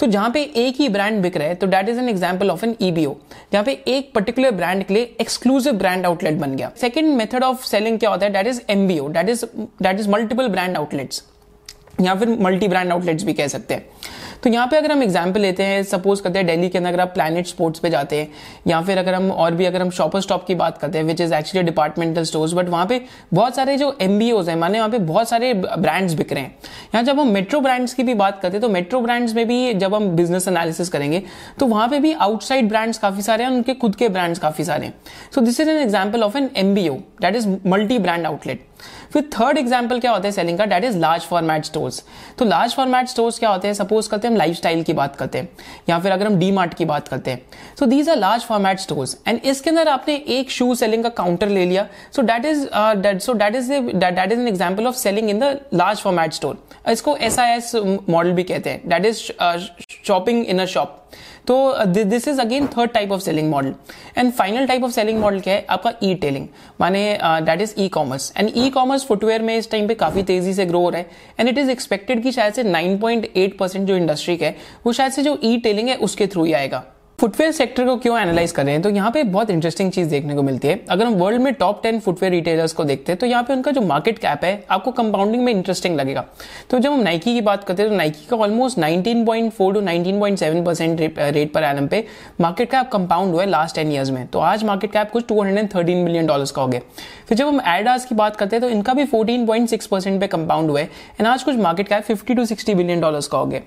तो 0.00 0.06
जहाँ 0.06 0.30
पे 0.30 0.42
एक 0.56 0.76
ही 0.76 0.88
ब्रांड 0.88 1.20
बिक 1.22 1.36
रहा 1.36 1.48
है 1.48 1.54
तो 1.54 1.66
that 1.66 1.88
is 1.88 1.98
an 1.98 2.08
example 2.08 2.50
of 2.50 2.64
an 2.64 2.74
EBO 2.82 3.14
जहाँ 3.52 3.64
पे 3.64 3.72
एक 3.88 4.10
पर्टिकुलर 4.14 4.50
ब्रांड 4.52 4.84
के 4.84 4.94
लिए 4.94 5.14
एक्सक्लूसिव 5.20 5.72
ब्रांड 5.74 6.06
आउटलेट 6.06 6.34
बन 6.34 6.56
गया। 6.56 6.70
सेकंड 6.80 7.16
मेथड 7.16 7.44
ऑफ़ 7.44 7.64
सेलिंग 7.66 7.98
क्या 7.98 8.10
होता 8.10 8.26
है? 8.26 8.32
That 8.32 8.46
is 8.46 8.60
MBO 8.70 9.08
that 9.08 9.28
is 9.28 9.44
that 9.56 10.00
is 10.00 10.10
multiple 10.10 10.48
brand 10.48 10.76
outlets 10.76 11.22
या 12.00 12.14
फिर 12.14 12.28
मल्टी 12.40 12.68
ब्रांड 12.68 12.92
आउटलेट्स 12.92 13.24
भी 13.24 13.32
कह 13.32 13.46
सकते 13.48 13.74
हैं। 13.74 13.86
तो 14.44 14.50
यहाँ 14.50 14.66
पे 14.68 14.76
अगर 14.76 14.92
हम 14.92 15.02
एग्ज़ाम्पल 15.02 15.40
लेते 15.40 15.62
हैं 15.62 15.82
सपोज़ 15.84 16.22
करते 16.22 16.38
हैं 16.38 16.46
डेली 16.46 16.68
के 16.68 16.78
अंदर 16.78 16.88
अगर 16.88 17.00
आप 17.00 17.12
प्लानट 17.14 17.46
स्पोर्ट्स 17.46 17.80
पे 17.80 17.90
जाते 17.90 18.16
हैं, 18.16 18.28
या 18.66 18.80
फिर 18.82 18.98
अगर 18.98 19.14
हम 19.14 19.30
और 19.32 19.54
भी 19.54 19.64
अगर 19.64 19.82
हम 19.82 19.90
शॉपर 19.90 20.20
स्टॉप 20.20 20.44
की 20.46 20.54
बात 20.54 20.78
करते 20.78 20.98
हैं 20.98 21.04
which 21.04 21.20
is 21.20 21.34
actually 21.34 21.64
departmental 21.66 22.24
stores 22.24 22.52
but 22.52 22.68
वहाँ 22.68 22.86
पे 22.86 23.00
बहुत 23.34 23.56
सारे 23.56 23.76
जो 23.76 23.96
एम 24.00 24.20
है, 24.20 24.56
माने 24.56 24.78
वहाँ 24.78 24.90
पे 24.90 24.98
बहुत 25.00 25.28
सारे 25.28 25.52
ब्रांड्स 25.54 26.14
बिक 26.14 26.32
रहे 26.32 26.42
हैं। 26.42 26.56
यहाँ 26.94 27.02
जब 27.04 27.20
हम 27.20 27.28
मेट्रो 27.28 27.60
ब्रांड्स 27.60 27.94
की 27.94 28.02
भी 28.02 28.14
बात 28.14 28.40
करते 28.42 28.56
हैं 28.56 28.60
तो 28.62 28.68
मेट्रो 28.68 29.00
ब्रांड्स 29.00 29.34
में 29.34 29.46
भी 29.48 29.72
जब 29.74 29.94
हम 29.94 30.08
बिज़नेस 30.16 30.48
एनालिसिस 30.48 30.88
करेंगे 30.88 31.22
तो 31.58 31.66
वहाँ 31.66 31.88
पे 31.88 31.98
भी 32.00 32.12
आउटसाइड 32.14 32.68
ब्रांड्स 32.68 32.98
काफ़ी 32.98 33.22
सारे 33.22 33.44
हैं 33.44 33.50
उनके 33.50 33.74
खुद 33.76 33.96
के 33.96 34.08
ब्रांड्स 34.08 34.38
काफ़ी 34.38 34.64
सारे 34.64 34.86
हैं। 34.86 34.94
So 35.34 35.40
this 35.40 35.60
is 35.60 35.70
an 35.70 35.78
example 35.78 36.22
of 36.22 36.36
an 36.36 36.50
MBO 36.56 36.94
that 37.22 37.36
is 37.36 37.48
multi 37.66 37.98
brand 37.98 38.26
outlet 38.26 38.66
फिर 39.12 39.22
थर्ड 39.32 39.58
एग्ज़ाम्पल 39.58 39.98
क्या 40.00 40.10
होता 40.12 40.28
है 40.28 40.32
सेलिंग 40.32 40.58
का? 40.58 40.64
That 40.66 40.84
is 40.84 40.96
large 40.98 41.22
format 41.22 41.64
stores 41.64 42.02
तो 42.38 42.44
लार्ज 42.44 42.74
फॉर्मेट 42.74 43.08
स्टोर्स 43.08 43.38
क्या 43.38 43.50
होते 43.50 43.68
हैं? 43.68 43.74
सपोज़ 43.74 44.08
करते 44.10 44.28
हैं 44.28 44.33
हम 44.34 44.38
लाइफ 44.38 44.60
की 44.82 44.92
बात 44.92 45.16
करते 45.16 45.38
हैं, 45.38 45.48
या 45.88 45.98
फिर 45.98 46.12
अगर 46.12 46.26
हम 46.26 46.38
डी 46.38 46.50
मार्ट 46.52 46.74
की 46.74 46.84
बात 46.84 47.08
करते 47.08 47.30
हैं। 47.30 47.42
So 47.78 47.86
these 47.86 48.08
are 48.08 48.16
large 48.16 48.42
format 48.42 48.78
stores 48.80 49.16
and 49.28 49.40
इसके 49.44 49.70
अंदर 49.70 49.88
आपने 49.88 50.14
एक 50.28 50.50
शू 50.50 50.74
सेलिंग 50.74 51.02
का 51.02 51.08
काउंटर 51.14 51.48
ले 51.48 51.64
लिया। 51.66 51.86
So 52.12 52.22
that 52.22 52.44
is 52.44 52.66
so 53.18 53.34
that 53.34 53.54
is 53.54 53.72
that 53.72 54.32
is 54.32 54.40
an 54.40 54.48
example 54.48 54.86
of 54.86 54.96
selling 54.96 55.30
in 55.30 55.38
the 55.38 55.58
large 55.74 55.98
format 55.98 56.32
store 56.32 56.62
इसको 56.90 57.16
एस 57.18 57.38
आई 57.38 57.56
एस 57.56 57.74
मॉडल 58.08 58.32
भी 58.32 58.42
कहते 58.44 58.70
हैं। 58.70 58.88
That 58.88 59.06
is 59.06 59.22
shopping 60.06 60.44
in 60.44 60.58
a 60.58 60.64
shop 60.66 61.00
तो 61.46 61.84
this 61.86 62.28
is 62.28 62.40
again 62.40 62.66
third 62.66 62.90
type 62.90 63.12
of 63.12 63.20
selling 63.20 63.50
model 63.50 63.74
and 64.18 64.32
final 64.32 64.66
type 64.66 64.84
of 64.84 64.92
selling 64.92 65.20
model 65.20 65.40
क्या 65.40 65.54
है? 65.54 65.66
आपका 65.70 65.92
ई 66.02 66.14
telling 66.14 66.46
माने 66.80 67.18
that 67.22 67.60
is 67.60 67.74
e-commerce 67.88 68.32
and 68.36 68.50
e-commerce 68.70 69.04
footwear 69.06 69.42
में 69.42 69.56
इस 69.56 69.70
टाइम 69.70 69.88
पे 69.88 69.94
काफ़ी 69.94 70.22
तेज़ी 70.22 70.54
से 70.54 70.66
ग्रो 70.66 70.80
हो 70.80 70.90
रहा 70.90 71.00
है. 71.00 71.10
एंड 71.40 71.48
इट 71.48 71.58
इज़ 71.58 71.70
एक्सपेक्टेड 71.70 72.22
कि 72.22 72.32
शायद 72.32 72.54
से 72.54 72.64
9.8 72.64 73.58
परसेंट 73.58 73.86
जो 73.88 73.96
इंडस्ट्री 73.96 74.36
का 74.36 74.46
है, 74.46 74.56
वो 74.86 74.92
शायद 74.92 75.12
से 75.12 75.22
जो 75.22 75.38
ई 75.44 75.56
टेलिंग 75.58 75.88
है, 75.88 75.96
उसके 75.96 76.26
थ्रू 76.26 76.44
ही 76.44 76.52
आएगा. 76.52 76.84
फुटवेयर 77.18 77.50
सेक्टर 77.52 77.84
को 77.84 77.96
क्यों 77.96 78.18
एनालाइज 78.18 78.52
कर 78.52 78.64
रहे 78.64 78.72
हैं? 78.74 78.82
तो 78.82 78.90
यहाँ 78.90 79.10
पे 79.10 79.22
बहुत 79.24 79.50
इंटरेस्टिंग 79.50 79.90
चीज़ 79.92 80.08
देखने 80.10 80.34
को 80.34 80.42
मिलती 80.42 80.68
है। 80.68 80.78
अगर 80.90 81.06
हम 81.06 81.14
वर्ल्ड 81.14 81.40
में 81.42 81.52
टॉप 81.54 81.82
टेन 81.82 81.98
फुटवेयर 82.00 82.32
रिटेलर्स 82.32 82.72
को 82.72 82.84
देखते 82.84 83.12
हैं 83.12 83.18
तो 83.18 83.26
यहाँ 83.26 83.42
पे 83.42 83.52
उनका 83.52 83.70
जो 83.70 83.80
मार्केट 83.80 84.18
कैप 84.18 84.44
है, 84.44 84.64
आपको 84.70 84.90
कंपाउंडिंग 84.92 85.42
में 85.44 85.52
इंटरेस्टिंग 85.52 85.96
लगेगा। 85.96 86.24
तो 86.70 86.78
जब 86.78 86.92
हम 86.92 87.00
नाइकी 87.00 87.34
की 87.34 87.40
बात 87.40 87.64
करते 87.64 87.82
हैं 87.82 87.90
तो 87.90 87.96
नाइकी 87.96 88.26
का 88.30 88.36
ऑलमोस्ट 88.36 88.78
19.4 88.78 89.72
टू 89.74 89.80
19.7 89.80 90.64
परसेंट 90.66 91.00
रेट 91.00 91.52
पर 91.52 91.62
एनम 91.62 91.86
पे 91.86 92.04
मार्केट 92.40 92.70
कैप 92.70 92.90
कंपाउंड 92.92 93.32
हुआ 93.32 93.42
है 93.42 93.48
लास्ट 93.50 93.76
टेन 93.76 93.92
ईयर्स 93.92 94.10
में। 94.10 94.26
तो 94.26 94.38
आज 94.40 94.64
मार्केट 94.64 94.92
कैप 94.92 95.10
कुछ 95.10 95.26
टू 95.28 95.42
मिलियन 95.42 96.26
डॉलर 96.26 96.52
का 96.56 96.62
हो 96.62 96.68
गया। 96.68 96.80
फिर 97.28 97.38
जब 97.38 97.46
हम 97.46 97.60
एडास 97.68 98.04
की 98.04 98.14
बात 98.14 98.36
करते 98.36 98.56
हैं 98.56 98.62
तो 98.62 98.68
इनका 98.68 98.94
भी 98.94 99.04
फोर्टीन 99.04 99.46
परसेंट 99.46 100.20
पे 100.20 100.26
कंपाउंड 100.26 100.70
हुआ 100.70 100.80
है। 100.80 100.86
एंड 101.20 101.28
आज 101.28 101.42
कुछ 101.42 101.56
market 101.58 101.88
cap 101.88 102.02
fifty 102.02 102.34
to 102.34 102.44
sixty 102.46 102.74
billion 102.74 103.00
dollar 103.00 103.28
का 103.32 103.38
हो 103.38 103.46
गया। 103.46 103.60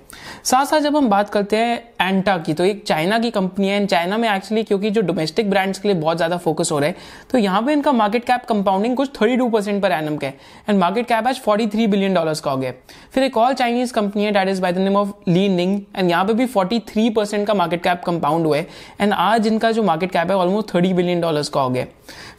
साथ 0.44 0.66
साथ 0.66 0.80
जब 0.82 0.98
हम 0.98 1.10
बात 1.10 1.30
करते 1.30 1.58
हैं 1.58 1.84
एंटा 2.02 2.38
की 2.38 2.54
तो 2.54 2.66
एक 2.66 2.84
चाइना 2.88 3.20
की 3.20 3.32
कंपनी 3.38 3.68
है 3.68 3.86
चाइना 3.88 4.18
में 4.18 4.30
एक्चुअली 4.30 4.64
क्योंकि 4.64 4.90
जो 4.90 5.02
डोमेस्टिक 5.04 5.50
ब्रांड्स 5.50 5.80
के 5.80 5.88
लिए 5.88 5.98
बहुत 5.98 6.18
ज़्यादा 6.18 6.38
फोकस 6.40 6.72
हो 6.72 6.80
रहा 6.80 6.90
है 6.90 6.96
तो 7.32 7.38
यहाँ 7.38 7.62
पे 7.62 7.74
इनका 7.74 7.92
मार्केट 7.94 8.26
कैप 8.26 8.46
कंपाउंडिंग 8.50 8.96
कुछ 8.98 9.12
32 9.14 9.52
परसेंट 9.52 9.82
पर 9.84 9.92
एनम 9.92 10.18
का 10.18 10.28
है। 10.28 10.38
एंड 10.70 10.80
मार्केट 10.80 11.08
कैप 11.08 11.28
आज 11.28 11.42
43 11.42 11.88
बिलियन 11.88 12.14
डॉलर्स 12.14 12.40
का 12.40 12.52
हो 12.52 12.58
गया 12.58 12.72
फिर 13.14 13.24
एक 13.24 13.38
और 13.38 13.54
चाइनीज़ 13.54 13.94
कंपनी 13.94 14.24
है 14.24 14.32
that 14.32 14.50
is 14.50 14.62
by 14.62 14.74
the 14.74 14.78
name 14.78 14.96
of 14.96 15.12
Li 15.28 15.48
Ning 15.50 15.80
and 15.96 16.10
यहाँ 16.10 16.26
पे 16.26 16.34
भी 16.34 16.48
43 16.48 17.14
परसेंट 17.16 17.46
का 17.48 17.54
मार्केट 17.54 17.84
कैप 17.84 18.02
कंपाउंड 18.06 18.46
हुआ 18.46 18.58
है। 18.58 18.68
एंड 19.02 19.14
आज 19.14 19.48
इनका 19.48 19.72
जो 19.72 19.84
मार्केट 19.84 20.12
कैप 20.12 20.32
है 20.32 20.38
ऑलमोस्ट 20.38 20.74
थर्टी 20.74 20.94
बिलियन 20.94 21.22
डॉलर्स 21.22 21.50
का 21.50 21.62
हो 21.62 21.70
गया 21.70 21.86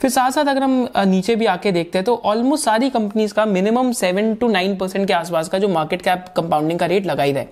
फिर 0.00 0.10
साथ 0.10 0.30
साथ 0.30 0.46
अगर 0.46 0.62
हम 0.62 0.88
नीचे 0.98 1.34
भी 1.36 1.46
आके 1.46 1.72
देखते 1.72 1.98
हैं 1.98 2.04
तो 2.04 2.14
ऑलमोस्ट 2.24 2.64
सारी 2.64 2.90
कंपनीज़ 2.90 3.34
का 3.34 3.44
minimum 3.46 3.90
seven 3.94 4.34
to 4.34 4.48
nine 4.48 4.76
percent 4.76 5.06
के 5.06 5.12
आसपास 5.12 5.48
का 5.48 5.58
जो 5.58 5.68
मार्केट 5.68 6.02
कैप 6.02 6.24
कंपाउंडिंग 6.36 6.78
का 6.78 6.86
रेट 6.86 7.06
लगाई 7.06 7.32
है। 7.32 7.48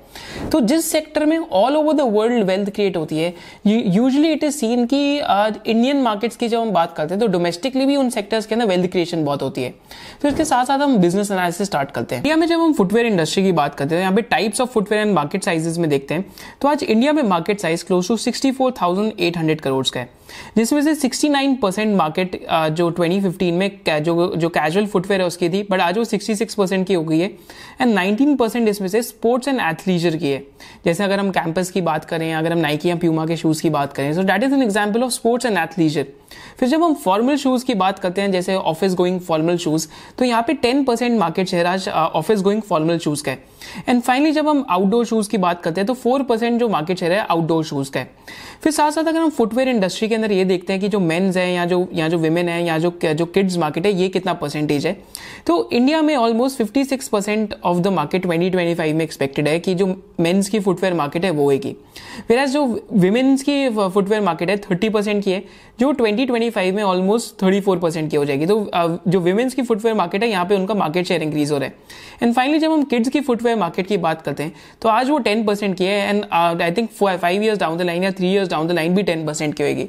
तो 0.53 0.61
जिस 0.62 0.91
सेक्टर 0.91 1.25
में 1.26 1.38
all 1.38 1.76
over 1.76 1.95
the 1.95 2.00
world 2.12 2.45
wealth 2.47 2.71
create 2.71 2.97
होती 2.97 3.19
है 3.19 3.33
यूजली 3.66 4.33
इट 4.33 4.45
इज़ 4.45 4.55
सीन 4.57 4.87
की 4.87 5.16
इंडियन 5.16 6.02
मार्केट्स 6.02 6.37
की 6.37 6.49
जब 6.49 6.61
हम 6.61 6.71
बात 6.73 6.95
करते 6.97 7.14
हैं 7.14 7.21
तो 7.21 7.26
डोमेस्टिकली 7.28 7.87
भी 7.87 7.97
उन 7.97 8.11
सेक्टर्स 8.11 8.47
के 8.47 8.55
अंदर 8.55 8.66
वेल्थ 8.66 8.90
क्रिएशन 8.93 9.25
बहुत 9.25 9.43
होती 9.43 9.62
है। 9.62 9.75
फिर 10.23 10.31
इसके 10.31 10.45
साथ 10.45 10.64
साथ 10.64 10.78
हम 10.78 10.97
बिज़नेस 10.99 11.31
एनालिसिस 11.31 11.66
स्टार्ट 11.66 11.90
करते 11.90 12.14
हैं। 12.14 12.23
इंडिया 12.23 12.37
में 12.37 12.47
जब 12.47 12.61
हम 12.61 12.73
फुटवेयर 12.73 13.07
इंडस्ट्री 13.07 13.45
की 13.45 13.52
बात 13.52 13.75
करते 13.75 13.95
हैं 13.95 14.02
यहाँ 14.02 14.14
पे 14.14 14.23
types 14.25 14.61
of 14.61 14.71
footwear 14.71 15.07
and 15.07 15.14
market 15.14 15.45
sizes 15.45 15.78
में 15.78 15.88
देखते 15.90 16.14
हैं 16.14 16.25
तो 16.62 16.69
आज 16.69 16.83
इंडिया 16.83 17.12
में 17.12 17.23
market 17.25 17.61
size 17.61 17.85
close 17.85 18.09
to 18.09 18.16
sixty 18.19 18.50
four 18.52 18.75
thousand 18.83 19.12
eight 19.21 19.38
hundred 19.38 19.61
crore 19.61 19.87
का 19.87 20.00
है। 20.00 20.09
जिसमें 20.56 20.83
से 20.83 20.95
69 20.97 21.56
परसेंट 21.62 21.95
मार्केट 21.97 22.37
जो 22.71 22.90
2015 22.92 23.52
में 23.52 23.71
जो 24.02 24.35
जो 24.37 24.49
कैजुअल 24.49 24.87
फुटवेयर 24.87 25.21
है 25.21 25.26
उसकी 25.26 25.49
थी 25.49 25.62
बट 25.71 25.80
आज 25.80 25.99
वो 25.99 26.04
66 26.04 26.54
परसेंट 26.54 26.87
की 26.87 26.95
हो 26.95 27.04
गई 27.04 27.18
है। 27.18 27.30
एंड 27.80 27.95
19 27.95 28.37
परसेंट 28.38 28.68
इसमें 28.68 28.88
से 28.88 29.02
स्पोर्ट्स 29.02 29.49
एंड 29.49 29.61
एथलीजर 29.61 30.16
की 30.16 30.30
है। 30.30 30.42
जैसे 30.85 31.04
अगर 31.04 31.21
हम 31.21 31.30
कैंपस 31.30 31.71
की 31.71 31.80
बात 31.83 32.04
करें, 32.04 32.33
अगर 32.35 32.52
हम 32.52 32.59
नाइकी 32.59 32.88
या 32.88 32.97
प्यूमा 32.97 33.26
के 33.26 33.37
शूज़ 33.37 33.62
की 33.62 33.71
बात 33.71 33.92
करें 33.92 34.12
so 34.14 34.23
that 34.23 34.42
is 34.42 34.54
an 34.54 34.62
example 34.62 35.02
of 35.02 35.12
sports 35.12 35.47
and 35.47 35.59
athleisure 35.59 36.06
फिर 36.59 36.68
जब 36.68 36.83
हम 36.83 36.95
फॉर्मल 36.95 37.37
शूज़ 37.37 37.64
की 37.64 37.75
बात 37.75 37.99
करते 37.99 38.21
हैं, 38.21 38.30
जैसे 38.33 38.54
ऑफ़िस 38.54 38.95
गोइंग 38.95 39.21
फॉर्मल 39.21 39.56
शूज़ 39.56 39.87
तो 40.18 40.25
यहाँ 40.25 40.42
पे 40.42 40.54
10 40.62 40.85
परसेंट 40.87 41.18
मार्केट 41.18 41.49
शेयर 41.49 41.66
आज 41.66 41.88
ऑफ़िस 41.88 42.42
गोइंग 42.42 42.62
फॉर्मल 42.62 42.99
शूज़ 42.99 43.23
का 43.25 43.30
है। 43.30 43.45
एंड 43.88 44.00
फाइनली 44.02 44.33
जब 44.33 44.49
हम 44.49 44.64
आउटडोर 44.71 45.04
शूज़ 45.06 45.28
की 45.30 45.38
बात 45.38 45.62
करते 45.62 45.80
हैं 45.80 45.87
तो 45.87 45.95
4 45.97 46.23
परसेंट 46.23 46.59
जो 46.61 46.68
मार्केट 46.68 46.99
शेयर 46.99 47.12
है 47.12 47.18
आउटडोर 47.21 47.64
शूज़ 47.64 47.90
का 47.90 48.00
है। 48.00 48.11
फिर 48.62 48.73
साथ 48.73 48.90
साथ 48.90 49.04
अगर 49.04 49.21
हम 49.21 49.30
फुटवेयर 49.30 49.68
इंडस्ट्री 49.68 50.09
के 50.09 50.14
अंदर 50.14 50.33
ये 50.33 50.45
देखते 50.45 50.73
हैं 50.73 50.80
कि 50.83 50.88
जो 50.88 51.00
मेन्स 51.00 51.37
है 51.37 51.52
या 51.52 51.64
जो 51.64 51.87
या 51.95 52.09
जो 52.09 52.18
विमेन 52.18 52.49
है, 52.49 52.64
या 52.64 52.78
जो 52.78 52.92
जो 53.04 53.26
किड्स 53.26 53.56
मार्केट 53.59 53.87
है, 53.87 53.92
ये 53.92 54.09
कितना 54.09 54.35
परसेंटेज 54.35 54.87
है। 54.87 54.92
तो 55.47 55.68
इंडिया 55.73 56.00
में 56.02 56.14
almost 56.16 56.62
56 56.62 57.09
percent 57.09 57.54
of 57.64 57.78
the 57.78 57.88
market 57.88 58.26
2025 58.26 58.92
में 58.92 59.04
एक्सपेक्टेड 59.04 59.49
है 59.49 59.59
कि 59.59 59.75
जो 59.75 59.87
मेन्स 60.21 60.49
की 60.49 60.61
फुटवेयर 60.61 60.95
मार्केट 60.95 61.25
है, 61.25 61.30
वो 61.30 61.50
होगी 61.50 61.76
फिर 62.28 62.45
जो 62.47 62.64
विमेन्स 62.92 63.42
की 63.42 63.68
फुटवेयर 63.71 64.23
मार्केट 64.23 64.50
है 64.50 64.56
थर्टी 64.61 64.88
परसेंट 64.88 65.23
की 65.25 65.30
है, 65.30 65.42
जो 65.80 65.92
2025 66.26 66.73
में 66.73 66.83
ऑलमोस्ट 66.83 67.35
34 67.40 67.78
परसेंट 67.80 68.11
की 68.11 68.16
हो 68.16 68.25
जाएगी। 68.25 68.47
तो 68.47 68.71
जो 69.06 69.21
वुमेन्स 69.21 69.54
की 69.54 69.62
फुटवेयर 69.62 69.97
मार्केट 69.97 70.23
है, 70.23 70.28
यहाँ 70.30 70.45
पे 70.47 70.54
उनका 70.54 70.75
मार्केट 70.75 71.06
शेयर 71.06 71.23
इंक्रीज 71.23 71.52
हो 71.52 71.59
रहा 71.59 71.68
है। 71.68 71.75
एंड 72.23 72.35
फाइनली 72.35 72.59
जब 72.59 72.73
हम 72.73 72.83
किड्स 72.85 73.09
की 73.09 73.21
फुटवेयर 73.21 73.56
मार्केट 73.59 73.87
की 73.87 73.97
बात 73.99 74.23
करते 74.23 74.42
हैं 74.42 74.52
तो 74.83 74.88
आज 74.88 75.11
वो 75.11 75.18
10 75.21 75.47
परसेंट 75.47 75.76
की 75.78 75.85
है 75.85 76.09
and 76.09 76.25
I 76.33 76.73
think 76.73 76.90
five 76.92 77.42
years 77.42 77.59
down 77.59 77.78
the 77.78 77.83
line 77.83 78.04
या 78.04 78.11
three 78.12 78.33
years 78.33 78.49
down 78.50 78.66
the 78.66 78.73
line 78.73 78.95
भी 78.95 79.02
10 79.04 79.26
परसेंट 79.26 79.54
की 79.54 79.62
होगी। 79.62 79.88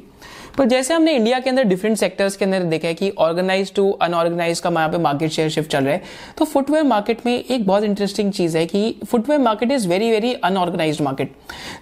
पर 0.58 0.64
जैसे 0.64 0.94
हमने 0.94 1.12
इंडिया 1.12 1.38
के 1.40 1.50
अंदर 1.50 1.64
डिफरेंट 1.64 1.96
सेक्टर्स 1.96 2.36
के 2.36 2.44
अंदर 2.44 2.62
देखा 2.62 2.88
है 2.88 2.94
कि 2.94 3.10
ऑर्गेनाइज 3.18 3.72
टू 3.74 3.90
अनऑर्गेनाइज 4.02 4.60
का 4.60 4.70
यहाँ 4.70 4.88
पे 4.88 4.98
मार्केट 4.98 5.30
शेयर 5.30 5.48
शिफ्ट 5.48 5.70
चल 5.70 5.84
रहा 5.84 5.94
है 5.94 6.02
तो 6.38 6.44
फुटवेयर 6.44 6.84
मार्केट 6.84 7.18
में 7.26 7.32
एक 7.34 7.66
बहुत 7.66 7.84
इंटरेस्टिंग 7.84 8.32
चीज़ 8.32 8.56
है 8.58 8.64
कि 8.66 8.94
footwear 9.06 9.40
market 9.40 9.72
is 9.72 9.88
very 9.88 10.10
very 10.10 10.32
unorganise 10.34 11.00
market 11.00 11.32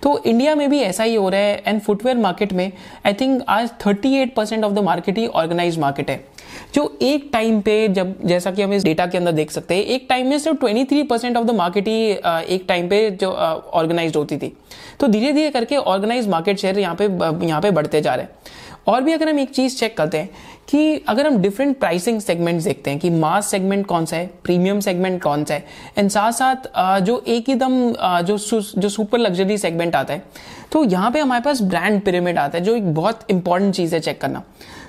तो 0.02 0.18
इंडिया 0.26 0.54
में 0.54 0.68
भी 0.70 0.80
ऐसा 0.80 1.04
ही 1.04 1.14
हो 1.14 1.28
रहा 1.28 1.40
है 1.40 1.62
एंड 1.66 1.80
फुटवेयर 1.80 2.16
मार्केट 2.18 2.52
में 2.52 2.70
आई 3.06 3.12
थिंक 3.12 3.42
आज 3.48 3.70
38 3.86 4.34
परसेंट 4.36 4.64
ऑफ़ 4.64 4.72
द 4.72 4.78
मार्केट 4.78 5.18
ही 5.18 5.26
ऑर्गेनाइज 5.26 5.78
मार्केट 5.78 6.10
है. 6.10 6.24
जो 6.74 6.98
एक 7.02 7.28
टाइम 7.32 7.60
पे 7.60 7.88
जब, 7.88 8.14
जैसा 8.26 8.50
कि 8.50 8.62
हम 8.62 8.72
इस 8.72 8.84
डेटा 8.84 9.06
के 9.06 9.18
अंदर 9.18 9.32
देख 9.32 9.50
सकते 9.50 9.74
हैं, 9.74 9.84
एक 9.84 10.06
टाइम 10.08 10.28
में 10.28 10.38
सिर्फ़ 10.38 10.58
23 10.58 11.06
परसेंट 11.08 11.36
ऑफ़ 11.36 11.44
द 11.44 11.50
मार्केट 11.50 11.88
ही 11.88 12.10
एक 12.54 12.64
टाइम 12.68 12.88
पे 12.88 13.10
जो 13.10 13.30
ऑर्गेनाइज 13.30 14.16
होती 14.16 14.36
थी. 14.38 14.52
तो 15.00 15.08
धीरे 15.08 15.32
धीरे 15.32 15.50
करके 15.50 15.76
ऑर्गेनाइज 15.76 16.28
मार्केट 16.28 16.58
शेयर 16.58 16.78
यहाँ 16.78 16.94
पे 16.94 17.04
यहाँ 17.46 17.60
पे 17.60 17.70
बढ़ते 17.70 18.00
जा 18.00 18.14
रहे 18.14 18.24
हैं. 18.24 18.54
और 18.86 19.02
भी 19.02 19.12
अगर 19.12 19.28
हम 19.28 19.38
एक 19.38 19.50
चीज़ 19.50 19.76
चेक 19.76 19.96
करते 19.96 20.18
हैं 20.18 20.28
कि 20.68 21.04
अगर 21.08 21.26
हम 21.26 21.38
डिफरेंट 21.42 21.78
प्राइसिंग 21.78 22.20
सेगमेंट्स 22.20 22.64
देखते 22.64 22.90
हैं 22.90 22.98
कि 22.98 23.10
मास 23.10 23.50
सेगमेंट 23.50 23.86
कौन 23.86 24.04
सा 24.06 24.16
है 24.16 24.26
प्रीमियम 24.44 24.80
सेगमेंट 24.80 25.22
कौन 25.22 25.44
सा 25.44 25.54
है 25.54 25.64
एंड 25.98 26.10
साथ 26.10 26.32
साथ 26.32 27.00
जो 27.00 27.22
एक 27.26 27.48
एकदम 27.48 27.92
जो 28.22 28.38
जो 28.78 28.88
सुपर 28.88 29.18
लग्जरी 29.18 29.58
सेगमेंट 29.58 29.96
आता 29.96 30.14
है 30.14 30.22
तो 30.72 30.84
यहाँ 30.84 31.10
पे 31.10 31.20
हमारे 31.20 31.42
पास 31.42 31.60
ब्रांड 31.62 32.00
पिरामिड 32.02 32.38
आता 32.38 32.58
है, 32.58 32.64
जो 32.64 32.74
एक 32.76 32.94
बहुत 32.94 33.20
इंपॉर्टेंट 33.30 33.74
चीज़ 33.74 33.94
है 33.94 34.00
चेक 34.00 34.20
करना। 34.20 34.42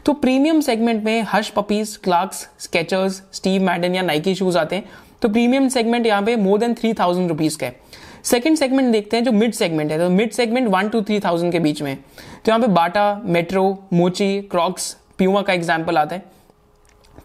तो 0.05 0.13
प्रीमियम 0.15 0.61
सेगमेंट 0.61 1.03
में 1.03 1.21
hush 1.27 1.49
puppies 1.49 1.95
Clarks 2.03 2.47
Skechers 2.59 3.21
Steve 3.33 3.61
Madden 3.63 3.95
या 3.95 4.01
नाइकी 4.01 4.35
शूज़ 4.35 4.57
आते 4.57 4.75
हैं 4.75 4.89
तो 5.21 5.29
प्रीमियम 5.29 5.67
सेगमेंट 5.69 6.05
यहाँ 6.05 6.21
पे 6.23 6.35
more 6.37 6.59
than 6.59 6.73
three 6.73 6.93
thousand 6.93 7.29
rupees 7.29 7.57
का 7.57 7.65
है। 7.65 8.05
सेकंड 8.23 8.57
सेगमेंट 8.57 8.91
देखते 8.91 9.17
हैं 9.17 9.23
जो 9.23 9.31
मिड 9.31 9.53
सेगमेंट 9.53 9.91
है। 9.91 9.97
तो 9.97 10.09
mid 10.09 10.31
segment 10.31 10.67
one, 10.67 10.89
two, 10.89 11.01
three 11.01 11.19
thousand 11.19 11.51
के 11.51 11.59
बीच 11.59 11.81
में। 11.81 11.95
तो 11.95 12.51
यहाँ 12.51 12.59
पे 12.61 12.67
Bata, 12.69 13.21
Metro, 13.25 13.77
Mochi, 13.93 14.41
Crocs, 14.41 14.95
Puma 15.17 15.41
का 15.41 15.53
एग्ज़ाम्पल 15.53 15.97
आता 15.97 16.15
है। 16.15 16.35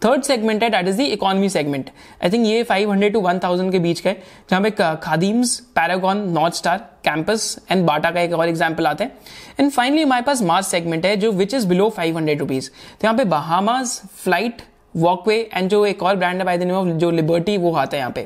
थर्ड 0.03 0.23
सेगमेंट 0.23 0.63
है 0.63 0.69
that 0.69 0.87
is 0.87 0.97
the 0.97 1.01
economy 1.01 1.49
segment 1.49 1.89
I 2.23 2.29
think 2.29 2.45
ये 2.45 2.63
500 2.63 3.09
टू 3.13 3.19
1000 3.21 3.71
के 3.71 3.79
बीच 3.79 3.99
का 3.99 4.09
है, 4.09 4.21
जहाँ 4.49 4.61
पे 4.61 4.71
Khadims 5.01 5.55
Paragon 5.75 6.27
North 6.29 6.55
Star 6.55 6.77
Campus 7.05 7.57
and 7.71 7.85
Bata 7.85 8.11
का 8.11 8.21
एक 8.21 8.33
और 8.33 8.49
एग्ज़ाम्पल 8.49 8.87
आता 8.87 9.03
है। 9.03 9.15
एंड 9.59 9.71
फाइनली 9.71 10.01
हमारे 10.01 10.23
पास 10.23 10.41
मास 10.41 10.67
सेगमेंट 10.67 11.05
है, 11.05 11.15
जो 11.17 11.31
विच 11.31 11.53
इज़ 11.53 11.67
बिलो 11.67 11.89
500 11.91 12.39
रुपीज़ 12.39 12.69
तो 12.69 13.07
यहाँ 13.07 13.17
पे 13.17 13.25
बहामास 13.25 14.01
फ़्लाइट 14.15 14.61
वॉकवे 14.95 15.37
एंड 15.53 15.69
जो 15.69 15.85
एक 15.85 16.03
और 16.03 16.15
ब्रांड 16.15 16.37
है 16.37 16.45
बाय 16.45 16.57
द 16.57 16.63
नेम 16.63 16.75
ऑफ़ 16.75 16.87
जो 16.97 17.09
लिबर्टी 17.11 17.57
वो 17.57 17.73
आता 17.73 17.97
है 17.97 17.99
यहाँ 17.99 18.11
पे। 18.11 18.21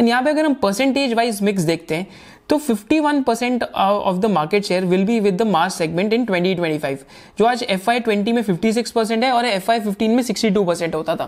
एंड 0.00 0.08
यहाँ 0.08 0.22
पे 0.22 0.30
अगर 0.30 0.44
हम 0.44 0.54
परसेंटेज 0.54 1.12
वाइज 1.12 1.42
मिक्स 1.42 1.62
देखते 1.62 1.94
हैं 1.94 2.06
तो 2.52 2.58
51 2.60 3.22
percent 3.24 3.62
of 3.64 4.16
the 4.16 4.26
market 4.26 4.64
share 4.64 4.84
will 4.84 5.04
be 5.04 5.18
with 5.20 5.36
the 5.36 5.42
mass 5.42 5.74
segment 5.74 6.12
in 6.12 6.24
2025 6.26 7.04
जो 7.38 7.44
आज 7.44 7.62
एफ़ 7.62 7.88
आई 7.90 8.00
ट्वेंटी 8.00 8.32
में 8.32 8.42
56 8.42 8.90
परसेंट 8.90 9.24
है 9.24 9.30
और 9.32 9.44
एफ़ 9.44 9.70
आई 9.70 9.80
फिफ्टीन 9.80 10.10
में 10.10 10.22
62 10.22 10.66
परसेंट 10.66 10.94
होता 10.94 11.14
था। 11.16 11.26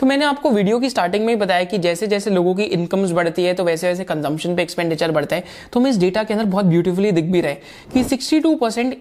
तो 0.00 0.06
मैंने 0.06 0.24
आपको 0.24 0.50
वीडियो 0.50 0.78
की 0.78 0.90
स्टार्टिंग 0.90 1.24
में 1.24 1.32
ही 1.32 1.38
बताया 1.40 1.64
कि 1.64 1.78
जैसे 1.78 2.06
जैसे 2.06 2.30
लोगों 2.30 2.54
की 2.54 2.62
इनकम्स 2.62 3.10
बढ़ती 3.10 3.44
है 3.44 3.52
तो 3.54 3.64
वैसे 3.64 3.86
वैसे 3.88 4.04
कंजम्पशन 4.04 4.56
पे 4.56 4.62
एक्सपेंडिचर 4.62 5.10
बढ़ता 5.10 5.36
है। 5.36 5.44
तो 5.72 5.80
हमें 5.80 5.90
इस 5.90 5.98
डेटा 5.98 6.22
के 6.22 6.34
अंदर 6.34 6.46
बहुत 6.46 6.64
ब्यूटीफुली 6.64 7.12
दिख 7.12 7.24
भी 7.24 7.40
रहे 7.40 7.54
कि 7.92 8.04
सिक्सटी 8.04 8.38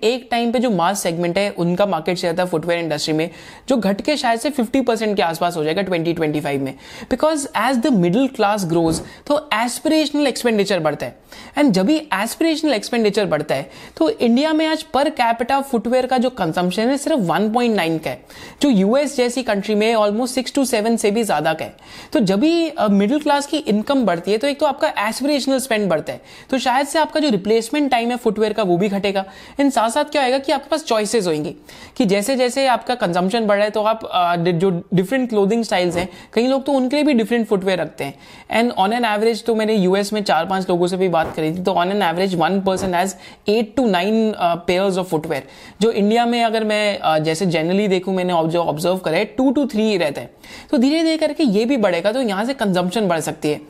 एक 0.04 0.28
टाइम 0.32 0.52
पे 0.52 0.60
जो 0.60 0.70
मास 0.72 1.04
सेगमेंट 1.04 1.38
है, 1.38 1.50
उनका 1.50 1.86
मार्केट 1.86 2.18
शेयर 2.18 2.38
था 2.40 2.46
फुटवेयर 2.46 2.80
इंडस्ट्री 2.80 3.14
में, 3.14 3.30
जो 3.70 3.78
घट 3.78 4.02
के 4.02 4.18
शायद 4.18 4.40
से 4.40 4.50
फिफ्टी 4.50 4.82
परसेंट 4.82 5.16
के 5.16 5.22
आसपास 5.22 5.58
हो 5.58 5.64
जाएगा 5.64 5.82
ट्वेंटी 5.82 6.58
में। 6.58 6.74
Because 7.10 7.48
as 7.58 7.78
the 7.78 7.94
middle 7.96 8.28
class 8.28 8.66
grows 8.66 9.02
तो 9.28 9.40
एस्पिरेशनल 9.54 10.28
एक्सपेंडिचर 10.28 10.80
बढ़ता 10.80 11.06
है। 11.06 11.22
एंड 11.58 11.72
जब 11.74 11.86
भी 11.86 11.96
एस्पिरेशनल 12.14 12.74
एक्सपेंडिचर 12.74 13.26
बढ़ता 13.26 13.56
है 13.56 13.70
तो 13.98 14.10
इंडिया 14.10 14.54
में 14.54 14.66
आज 14.68 14.84
पर 14.94 15.10
कैपिटा 15.12 15.60
फुटवेयर 15.62 16.06
का 16.06 16.18
जो 16.18 16.30
कंजम्पशन 16.32 16.90
है 16.90 16.98
सिर्फ़ 16.98 17.20
1.9 17.22 18.00
का 18.00 18.10
है। 18.10 18.24
जो 18.62 18.70
यूएस 18.70 19.16
जैसी 19.18 19.44
कंट्री 19.44 19.76
में 19.76 19.94
ऑलमोस्ट 19.96 20.36
सिक्स 20.36 20.54
टू 20.54 20.66
सेवन 20.66 20.98
से 20.98 21.12
भी 21.12 21.24
ज़्यादा 21.24 21.54
का 21.54 21.66
है। 21.66 21.76
तो 22.14 22.20
जब 22.22 22.40
भी 22.40 22.72
मिडिल 22.92 23.20
क्लास 23.20 23.46
की 23.48 23.58
इनकम 23.58 24.06
बढ़ती 24.06 24.32
है 24.32 24.38
तो 24.38 24.48
एक 24.48 24.60
तो 24.60 24.66
आपका 24.66 24.94
एस्पिरेशनल 25.00 25.60
स्पेंड 25.60 25.90
बढ़ता 25.90 26.14
है। 26.14 26.22
तो 26.50 26.58
शायद 26.60 26.88
से 26.88 27.00
आपका 27.00 27.20
जो 27.20 27.30
रिप्लेसमेंट 27.30 27.90
टाइम 27.92 28.12
है 28.12 28.18
फुटवेयर 28.18 28.54
का, 28.54 28.64
वो 28.64 28.78
भी 28.78 28.90
घटेगा। 28.90 29.26
एंड 29.60 29.72
साथ 29.72 29.90
साथ 29.90 30.12
क्या 30.12 30.24
होगा 30.26 30.38
कि 30.38 30.52
आपके 30.52 30.70
पास 30.70 30.84
चॉइसेस 30.86 31.28
होंगी। 31.28 31.56
कि 31.98 32.06
जैसे 32.06 32.36
जैसे 32.36 32.66
आपका 32.68 32.96
कंजम्पशन 32.96 33.46
बढ़ 33.48 33.56
रहा 33.56 33.66
है 33.66 33.72
तो 33.72 33.82
आप 33.84 34.00
जो 34.40 34.70
डिफरेंट 34.94 35.30
क्लोथिंग 35.30 35.64
स्टाइल्स 35.64 35.96
हैं, 35.98 36.08
कई 36.34 36.48
लोग 36.48 36.66
तो 36.66 36.72
उनके 36.74 36.96
लिए 36.96 37.06
भी 37.06 37.14
डिफरेंट 37.14 37.48
फुटवेयर 37.48 37.80
रखते 37.80 38.04
हैं। 38.04 38.14
एंड 38.52 38.72
ऑन 38.74 38.94
एन 38.94 39.06
एवरेज 39.06 39.44
तो 39.46 39.56
मैंने 39.56 39.76
यूएस 39.76 40.14
में 40.14 40.24
चार 40.24 40.46
पाँच 40.46 40.70
लोगों 40.70 40.88
से 40.88 40.98
भी 40.98 41.10
बात 41.10 41.36
करी। 41.36 41.43
थी 41.52 41.64
तो 41.64 41.74
on 41.74 41.92
an 41.92 42.02
average 42.02 42.36
one 42.36 42.60
person 42.62 42.94
has 42.94 43.16
eight 43.50 43.76
to 43.76 43.86
nine 43.88 44.34
pairs 44.68 44.98
of 44.98 45.08
footwear 45.08 45.48
जो 45.82 45.92
इंडिया 45.92 46.26
में 46.26 46.44
अगर 46.44 46.64
मैं 46.64 47.00
uh, 47.00 47.20
जैसे 47.20 47.46
जनरली 47.46 47.88
देखूँ 47.88 48.14
मैंने 48.16 48.34
जो 48.52 48.64
ऑब्ज़र्व 48.64 48.98
करा 48.98 49.18
है 49.18 49.26
टू 49.38 49.52
टू 49.52 49.66
थ्री 49.66 49.98
रहते 49.98 50.22
हैं। 50.22 50.30
तो 50.72 50.78
धीरे 50.78 51.02
धीरे 51.04 51.18
करके 51.18 51.44
ये 51.44 51.66
भी 51.66 51.78
बढ़ेगा 51.78 52.12
तो 52.12 52.22
यहाँ 52.22 52.46
से 52.46 52.54
कंजम्पशन 52.54 53.08
बढ़ 53.08 53.20
सकती 53.20 53.50
है। 53.50 53.62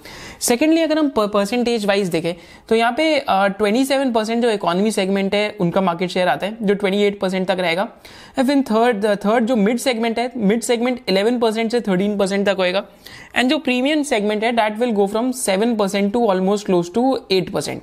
सेकेंडली 0.43 0.81
अगर 0.81 0.97
हम 0.97 1.09
परसेंटेज 1.17 1.85
वाइज 1.85 2.07
देखें 2.09 2.33
तो 2.69 2.75
यहाँ 2.75 2.91
पे 2.91 3.03
ट्वेंटी 3.29 3.83
सेवन 3.85 4.11
परसेंट 4.13 4.41
जो 4.41 4.49
इकोनॉमी 4.51 4.91
सेगमेंट 4.91 5.35
है, 5.35 5.55
उनका 5.59 5.81
मार्केट 5.81 6.09
शेयर 6.09 6.27
आता 6.27 6.45
है, 6.45 6.57
जो 6.61 6.73
ट्वेंटी 6.73 7.01
एट 7.03 7.19
परसेंट 7.19 7.47
तक 7.47 7.59
रहेगा। 7.59 7.87
फिर 8.37 8.61
थर्ड 8.71 9.05
थर्ड 9.25 9.45
जो 9.45 9.55
मिड 9.55 9.77
सेगमेंट 9.79 10.19
है 10.19 10.31
मिड 10.37 10.61
सेगमेंट 10.63 10.99
इलेवन 11.09 11.39
परसेंट 11.39 11.71
से 11.71 11.81
थर्टीन 11.81 12.17
परसेंट 12.17 12.45
तक 12.47 12.55
होएगा। 12.59 12.83
एंड 13.35 13.49
जो 13.49 13.57
प्रीमियम 13.59 14.03
सेगमेंट 14.03 14.43
है 14.43 14.51
that 14.55 14.77
will 14.79 14.91
go 14.91 15.07
from 15.07 15.31
seven 15.37 15.75
percent 15.75 16.11
to 16.13 16.27
almost 16.27 16.65
close 16.65 16.93
to 16.93 17.17
eight 17.31 17.49
percent 17.53 17.81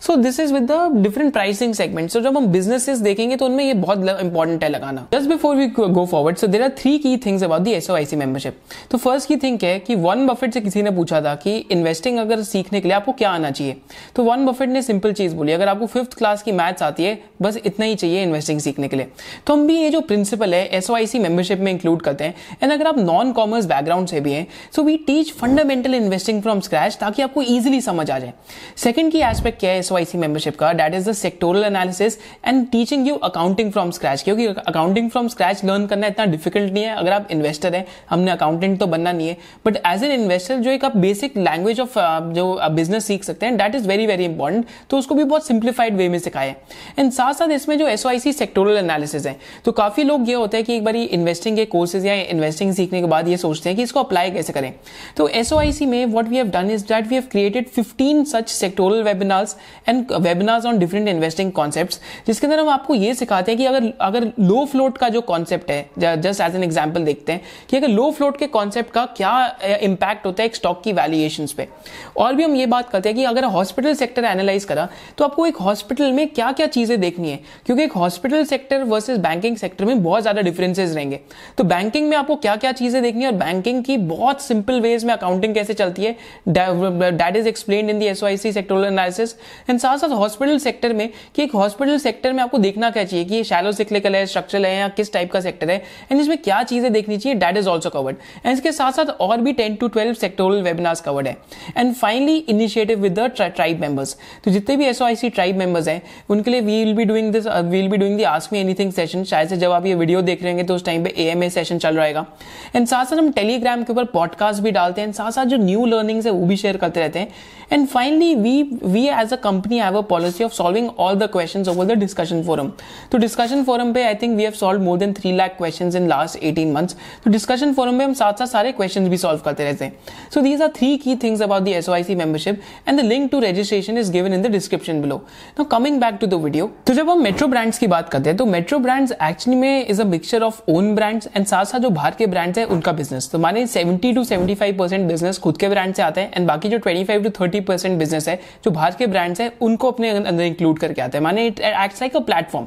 so 0.00 0.16
this 0.16 0.40
is 0.40 0.52
with 0.54 0.70
the 0.70 0.90
different 0.96 1.32
pricing 1.32 1.74
segment 1.74 2.10
so 2.10 2.20
जब 2.20 2.36
हम 2.36 2.46
businesses 2.46 2.98
देखेंगे 2.98 3.36
तो 3.36 3.46
उनमें 3.46 3.64
ये 3.64 3.74
बहुत 3.74 4.20
इंपॉर्टेंट 4.20 4.64
है 4.64 4.70
लगाना। 4.70 5.06
Just 5.12 5.28
before 5.28 5.56
we 5.56 5.66
go 5.68 6.06
forward 6.06 6.36
so 6.36 6.46
there 6.46 6.62
are 6.62 6.68
three 6.78 6.96
key 6.98 7.16
things 7.16 7.42
about 7.44 7.62
the 7.62 7.72
S 7.72 7.90
I 7.90 8.04
C 8.04 8.16
membership 8.16 8.58
तो 8.90 8.98
फ़र्स्ट 8.98 9.28
की 9.28 9.36
थिंग 9.36 9.58
है 9.62 9.78
कि 9.78 9.94
वन 9.96 10.26
बफेट 10.26 10.54
से 10.54 10.60
किसी 10.60 10.82
ने 10.82 10.90
पूछा 10.90 11.20
था 11.20 11.34
कि 11.36 11.56
इन्वेस्टिंग 11.70 12.18
अगर 12.18 12.42
सीखने 12.44 12.80
के 12.80 12.88
लिए 12.88 12.96
आपको 12.96 13.12
क्या 13.12 13.30
आना 13.30 13.50
चाहिए? 13.50 13.76
तो 14.16 14.24
वन 14.24 14.44
बफेट 14.46 14.68
ने 14.68 14.82
सिंपल 14.82 15.12
चीज़ 15.12 15.34
बोली, 15.34 15.52
अगर 15.52 15.68
आपको 15.68 15.86
फिफ्थ 15.86 16.14
क्लास 16.18 16.42
की 16.42 16.52
मैथ्स 16.52 16.82
आती 16.82 17.04
है, 17.04 17.18
बस 17.42 17.56
इतना 17.56 17.86
ही 17.86 17.94
चाहिए 17.94 18.22
इन्वेस्टिंग 18.22 18.60
सीखने 18.60 18.88
के 18.88 18.96
लिए. 18.96 19.06
तो 19.46 19.52
हम 19.52 19.66
भी 19.66 19.76
ये 19.76 19.90
जो 19.90 20.00
प्रिंसिपल 20.02 20.54
है 20.54 20.66
एस 20.68 21.14
मेंबरशिप 21.16 21.60
में 21.60 21.70
इंक्लूड 21.72 22.02
करते 22.02 22.24
हैं। 22.24 22.34
एंड 22.62 22.72
अगर 22.72 22.86
आप 22.86 22.98
नॉन 22.98 23.32
कॉमर्स 23.32 23.66
बैकग्राउंड 23.66 24.08
से 24.08 24.20
भी 24.20 24.32
हैं 24.32 24.46
so 24.76 24.82
we 24.82 24.96
teach 25.06 25.32
fundamental 25.32 25.94
investing 25.94 26.42
from 26.42 26.60
scratch 26.60 26.96
ताकि 27.00 27.22
आपको 27.22 27.42
ईजिली 27.42 27.80
समझ 27.80 28.10
आ 28.10 28.18
जाए। 28.18 28.32
सेकंड 28.76 29.12
की 29.12 29.20
एस्पेक्ट 29.20 29.60
क्या 29.60 29.70
है 29.70 29.82
एस 29.92 30.14
मेंबरशिप 30.14 30.56
का 30.58 30.72
that 30.72 30.94
is 30.94 31.08
the 31.10 31.12
sectoral 31.14 31.64
analysis 31.64 32.18
and 32.46 32.66
teaching 32.70 33.06
you 33.08 33.14
accounting 33.24 33.72
from 33.72 33.90
scratch 33.90 34.22
क्योंकि 34.22 34.46
अकाउंटिंग 34.46 35.10
फ्रॉम 35.10 35.28
स्क्रैच 35.28 35.64
लर्न 35.64 35.86
करना 35.86 36.06
इतना 36.06 36.24
डिफ़िकल्ट 36.26 36.72
नहीं 36.72 36.84
है। 36.84 36.94
अगर 36.96 37.12
आप 37.12 37.28
इन्वेस्टर 37.30 37.74
हैं, 37.74 37.84
हमने 38.10 38.30
अकाउंटेंट 38.30 38.78
तो 38.80 38.86
बनना 38.86 39.12
नहीं 39.12 39.28
है। 39.28 39.36
बट 39.66 39.76
एज 39.86 40.04
एन 40.04 40.12
इन्वेस्टर 40.12 40.58
जो 40.58 40.70
एक 40.70 40.84
आप 40.84 40.96
बेसिक 40.96 41.36
लैंग्वेज 41.38 41.80
ऑफ़ 41.80 41.98
जो 42.32 42.46
बिज़नेस 42.70 43.04
सीख 43.06 43.24
सकते 43.24 43.46
हैं 43.46 43.56
that 43.56 43.74
is 43.74 43.88
very 43.88 44.06
very 44.06 44.24
important 44.24 44.66
तो 44.90 44.98
उसको 44.98 45.14
भी 45.14 45.24
बहुत 45.24 45.46
सिंप्लीफाइड 45.46 45.96
वे 45.96 46.08
में 46.08 46.18
सिखाया 46.18 46.50
है 46.50 46.56
एंड 46.98 47.12
साथ 47.12 47.32
साथ 47.34 47.52
इसमें 47.52 47.76
जो 47.78 47.88
एस 47.88 48.04
सेक्टोरल 48.38 48.76
एनालिसिस 48.76 49.26
है 49.26 49.36
तो 49.64 49.72
काफ़ी 49.74 50.02
लोग 50.04 50.28
ये 50.28 50.34
होता 50.34 50.56
है 50.56 50.62
कि 50.62 50.76
एक 50.76 50.84
बार 50.84 50.96
इन्वेस्टिंग 50.96 51.56
के 51.56 51.64
कोर्सेज 51.66 52.06
या 52.06 52.14
इन्वेस्टिंग 52.14 52.72
सीखने 52.74 53.00
के 53.00 53.06
बाद 53.06 53.28
ये 53.28 53.36
सोचते 53.36 53.68
हैं 53.68 53.76
कि 53.76 53.82
इसको 53.82 54.00
अप्लाई 54.00 54.30
कैसे 54.30 54.52
करें। 54.52 54.72
तो 55.16 55.28
एस 55.30 55.52
में 55.82 56.04
what 56.06 56.28
we 56.28 56.36
have 56.36 56.48
done 56.50 56.70
is 56.70 56.84
that 56.86 57.06
we 57.06 57.14
have 57.14 57.24
created 57.30 57.68
15 57.70 58.24
such 58.26 58.48
sectoral 58.50 59.02
webinars 59.02 59.56
and 59.88 60.12
webinars 60.12 60.66
on 60.66 60.78
different 60.78 61.08
investing 61.08 61.52
concepts 61.52 62.00
जिसके 62.26 62.46
अंदर 62.46 62.60
हम 62.60 62.68
आपको 62.68 62.94
ये 62.94 63.14
सिखाते 63.14 63.52
हैं 63.52 63.58
कि 63.58 63.66
अगर 63.66 63.92
अगर 64.00 64.30
लो 64.40 64.64
फ्लोट 64.66 64.98
का 64.98 65.08
जो 65.08 65.20
कॉन्सेप्ट 65.22 65.70
है 65.70 66.18
जस्ट 66.18 66.40
एज 66.40 66.54
एन 66.56 66.64
एग्ज़ाम्पल 66.64 67.04
देखते 67.04 67.32
हैं, 67.32 67.40
कि 67.70 67.76
अगर 67.76 67.88
लो 67.88 68.10
फ्लोट 68.10 68.36
के 68.38 68.46
कॉन्सेप्ट 68.48 68.90
का 68.92 69.04
क्या 69.16 69.76
इंपैक्ट 69.80 70.26
होता 70.26 70.42
है 70.42 70.48
एक 70.48 70.56
स्टॉक 70.56 70.82
की 70.84 70.92
वैल्यूएशन 70.92 71.46
पे। 71.56 71.68
और 72.16 72.34
भी 72.34 72.44
हम 72.44 72.54
ये 72.56 72.66
बात 72.66 72.88
करते 72.90 73.08
हैं 73.08 73.16
कि 73.16 73.24
अगर 73.24 73.44
हॉस्पिटल 73.46 73.94
सेक्टर 73.94 74.24
एनालाइज 74.24 74.64
करा 74.64 74.88
तो 75.18 75.24
आपको 75.24 75.46
एक 75.46 75.56
हॉस्पिटल 75.58 76.12
में 76.12 76.26
क्या 76.28 76.50
क्या 76.52 76.66
चीज़ें 76.68 77.00
देखनी 77.00 77.30
है, 77.30 77.40
क्योंकि 77.66 77.82
एक 77.84 77.92
hospital 77.94 78.44
sector 78.46 78.82
versus 78.84 79.18
banking 79.20 79.56
sector 79.56 79.84
में 79.84 80.02
बहुत 80.02 80.22
ज़्यादा 80.22 80.42
डिफरेंसेस 80.42 80.94
रहेंगे। 80.94 81.20
तो 81.58 81.64
बैंकिंग 81.64 82.08
में 82.08 82.16
आपको 82.16 82.36
क्या 82.36 82.56
क्या 82.56 82.72
चीज़ें 82.74 83.02
देखनी 83.02 83.24
है 83.24 83.30
और 83.30 83.36
बैंकिंग 83.36 83.82
की 83.84 83.96
बहुत 84.06 84.42
सिंपल 84.42 84.80
वेज 84.80 85.04
में 85.04 85.12
अकाउंटिंग 85.14 85.54
कैसे 85.54 85.74
चलती 85.74 86.04
है, 86.04 86.16
that 86.48 87.36
is 87.36 87.48
explain 87.48 87.90
in 87.90 87.98
the 87.98 88.06
S 88.06 88.20
sectoral 88.44 88.84
analysis 88.84 89.34
and 89.70 89.75
साथ 89.78 89.98
साथ 89.98 90.08
हॉस्पिटल 90.10 90.58
सेक्टर 90.58 90.92
में 90.92 91.08
कि 91.34 91.42
एक 91.42 91.52
हॉस्पिटल 91.54 91.98
सेक्टर 91.98 92.32
में 92.32 92.42
आपको 92.42 92.58
देखना 92.58 92.90
क्या 92.90 93.04
चाहिए, 93.04 93.24
कि 93.24 93.34
ये 93.34 93.44
शैलो 93.44 93.72
सिक्लिकल 93.72 94.16
है 94.16 94.24
स्ट्रक्चरल 94.26 94.66
है, 94.66 94.74
या 94.76 94.88
किस 94.90 95.12
टाइप 95.12 95.32
का 95.32 95.40
सेक्टर 95.40 95.70
है 95.70 95.76
एंड 96.12 96.20
इसमें 96.20 96.36
क्या 96.38 96.62
चीज़ें 96.62 96.92
देखनी 96.92 97.16
चाहिए 97.16 97.38
that 97.38 97.56
is 97.56 97.68
also 97.68 97.90
covered 97.90 98.16
and 98.44 98.52
इसके 98.52 98.72
साथ 98.72 98.92
साथ 98.92 99.10
और 99.20 99.40
भी 99.40 99.52
ten 99.52 99.74
to 99.76 99.88
twelve 99.88 100.14
sectoral 100.14 100.62
webinars 100.62 101.00
covered 101.00 101.26
है. 101.26 101.36
And 101.76 101.94
finally 101.94 102.36
initiative 102.38 103.00
with 103.00 103.18
the 103.18 103.30
tribe 103.36 103.80
members 103.80 104.16
तो 104.44 104.50
जितने 104.50 104.76
भी 104.76 104.86
एस 104.86 104.98
ट्राइब 105.24 105.56
मेंबर्स 105.56 105.88
हैं, 105.88 106.00
उनके 106.30 106.50
लिए 106.50 106.60
we 106.60 106.84
will 106.84 106.94
be 106.94 107.04
doing 107.04 107.32
this 107.32 107.46
we 107.46 107.70
will 107.70 107.88
be 107.88 107.96
doing 107.96 108.16
the 108.16 108.22
ask 108.24 108.52
me 108.52 108.58
anything 108.58 108.92
session 108.92 109.24
शायद 109.24 109.48
से 109.48 109.56
जब 109.56 109.72
आप 109.72 109.86
ये 109.86 109.94
वीडियो 109.94 110.22
देख 110.22 110.42
रहे 110.42 110.52
हैं 110.52 110.66
तो 110.66 110.74
उस 110.74 110.84
टाइम 110.84 111.04
पे 111.04 111.14
एएमए 111.18 111.50
सेशन 111.50 111.78
चल 111.78 111.96
रहेगा 111.96 112.26
एंड 112.74 112.86
साथ 112.86 113.04
साथ 113.04 113.16
हम 113.16 113.30
टेलीग्राम 113.32 113.82
के 113.82 113.92
ऊपर 113.92 114.04
पॉडकास्ट 114.12 114.62
भी 114.62 114.70
डालते 114.70 115.00
हैं. 115.00 115.12
साथ 115.12 115.30
साथ 115.30 115.44
जो 115.46 115.56
न्यू 115.56 115.84
लर्निंग्स 115.86 116.26
है, 116.26 116.32
वो 116.32 116.46
भी 116.46 116.56
शेयर 116.56 116.76
करते 116.76 117.00
रहते 117.00 117.18
हैं. 117.18 117.28
And 117.72 117.86
finally 117.88 118.34
we 118.34 118.62
we 118.84 119.06
as 119.10 119.32
a 119.32 119.36
company 119.38 119.65
have 119.74 119.96
a 119.98 120.00
policy 120.08 120.44
of 120.44 120.52
solving 120.52 120.88
all 120.98 121.14
the 121.14 121.26
question 121.32 121.64
over 121.68 121.84
the 121.86 121.98
discussion 121.98 122.42
forum 122.42 122.70
तो 123.12 123.18
डिस्कशन 123.18 123.64
फोरम 123.64 123.92
पे 123.92 124.02
I 124.02 124.14
think 124.14 124.36
we 124.36 124.42
have 124.42 124.52
solve 124.52 124.82
more 124.82 124.98
than 124.98 125.12
three 125.12 125.32
lakh 125.36 125.56
question 125.58 125.96
in 125.96 126.08
last 126.08 126.42
eighteen 126.42 126.72
months 126.72 126.96
तो 127.24 127.30
discussion 127.30 127.72
forum 127.74 127.94
में 127.94 128.04
हम 128.04 128.14
साथ 128.14 128.38
साथ 128.38 128.46
सारे 128.46 128.72
question 128.72 129.08
भी 129.08 129.16
solve 129.16 129.40
करते 129.44 129.64
रहते 129.64 129.84
हैं। 129.84 129.92
So 130.34 130.40
these 130.40 130.62
are 130.62 130.72
three 130.76 130.96
key 130.96 131.16
things 131.16 131.42
about 131.42 131.62
the 131.62 131.68
S 131.68 131.90
C 132.06 132.14
membership 132.14 132.60
and 132.88 133.00
the 133.00 133.04
link 133.04 133.30
to 133.30 133.40
registration 133.40 133.98
is 133.98 134.12
given 134.12 134.34
in 134.34 134.42
the 134.42 134.52
description 134.52 135.02
below 135.02 135.16
now 135.58 135.64
coming 135.68 136.00
back 136.00 136.18
to 136.20 136.26
the 136.26 136.42
video 136.44 136.70
तो 136.86 136.94
जब 136.94 137.10
हम 137.10 137.22
मेट्रो 137.22 137.48
ब्रांड्स 137.48 137.78
की 137.78 137.86
बात 137.86 138.08
करते 138.08 138.30
हैं 138.30 138.36
तो 138.36 138.46
मेट्रो 138.46 138.78
ब्रांड्स 138.78 139.12
एक्चुअली 139.22 139.60
में 139.60 139.86
is 139.86 140.02
a 140.02 140.04
mixture 140.06 140.42
of 140.42 140.60
own 140.68 140.94
brands 140.94 141.28
and 141.36 141.46
साथ 141.46 141.64
साथ 141.64 141.78
जो 141.78 141.90
बाहर 141.90 142.14
के 142.18 142.26
ब्रांड्स 142.26 142.58
है, 142.58 142.64
उनका 142.66 142.92
बिज़नेस 142.92 143.28
तो 143.30 143.38
माने 143.38 143.66
70 143.66 144.14
टू 144.14 144.24
75 144.24 144.76
परसेंट 144.78 145.06
बिज़नेस 145.08 145.38
खुद 145.38 145.56
के 145.56 145.68
ब्रांड 145.68 145.94
से 145.94 146.02
आते 146.02 146.20
हैं 146.20 146.30
एंड 146.34 146.46
बाकी 146.48 146.68
जो 146.68 146.78
25 146.78 147.24
टू 147.24 147.30
30 147.38 147.64
परसेंट 147.66 147.98
बिज़नेस 147.98 148.28
है, 148.28 148.38
जो 148.64 148.70
बाहर 148.70 148.94
के 148.98 149.06
ब्रांड्स 149.06 149.40
है 149.40 149.48
उनको 149.62 149.90
अपने 149.90 150.10
अंदर 150.10 150.42
इंक्लूड 150.44 150.78
करके 150.78 151.02
आते 151.02 151.18
हैं। 151.18 151.22
माने 151.24 151.46
it 151.46 151.60
acts 151.60 152.02
like 152.02 152.16
a 152.16 152.20
platform 152.20 152.66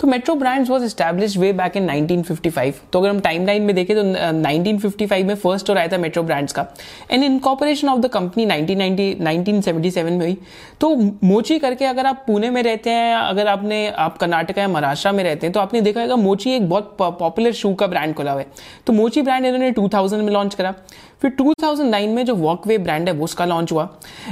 तो 0.00 0.06
Metro 0.06 0.34
Brands 0.34 0.70
was 0.70 0.84
establish 0.84 1.36
way 1.38 1.52
back 1.52 1.76
in 1.76 1.86
1955 1.86 2.80
तो 2.92 3.00
अगर 3.00 3.08
हम 3.08 3.20
टाइम 3.20 3.46
लाइन 3.46 3.62
में 3.62 3.74
देखें 3.74 3.96
तो 3.96 4.02
1955 4.02 5.24
में 5.24 5.34
फ़र्स्ट 5.34 5.64
स्टोर 5.64 5.78
आया 5.78 5.88
था 5.88 5.98
मेट्रो 5.98 6.22
ब्रांड्स 6.22 6.52
का। 6.52 6.66
And 7.10 7.24
incorporation 7.24 7.88
of 7.88 8.00
the 8.00 8.08
company 8.10 8.46
1990 8.46 9.14
1977 9.20 10.04
में 10.04 10.18
हुई। 10.18 10.36
तो 10.80 10.94
मोची 11.24 11.58
करके 11.58 11.84
अगर 11.84 12.06
आप 12.06 12.24
पुणे 12.26 12.50
में 12.50 12.62
रहते 12.62 12.90
हैं, 12.90 13.14
अगर 13.14 13.46
आपने, 13.48 13.86
आप 13.88 14.18
कर्नाटका 14.18 14.62
या 14.62 14.68
महाराष्ट्र 14.68 15.12
में 15.12 15.22
रहते 15.24 15.46
हैं 15.46 15.52
तो 15.52 15.60
आपने 15.60 15.80
देखा 15.80 16.00
होगा 16.00 16.16
मोची 16.16 16.50
एक 16.50 16.68
बहुत 16.68 16.96
पॉपुलर 16.98 17.52
शू 17.52 17.74
का 17.74 17.86
ब्रांड 17.86 18.14
खुला 18.14 18.32
हुआ 18.32 18.40
है। 18.40 18.46
तो 18.86 18.92
मोची 18.92 19.22
ब्रांड 19.22 19.46
इन्होंने 19.46 19.70
2000 19.72 20.20
में 20.20 20.32
लॉन्च 20.32 20.54
करा। 20.54 20.74
फिर 21.22 21.30
2009 21.32 22.08
में 22.08 22.24
जो 22.24 22.34
वॉकवे 22.36 22.78
ब्रांड 22.78 23.08
है, 23.08 23.14
वो 23.14 23.24
उसका 23.24 23.44
लॉन्च 23.44 23.72
हुआ। 23.72 23.88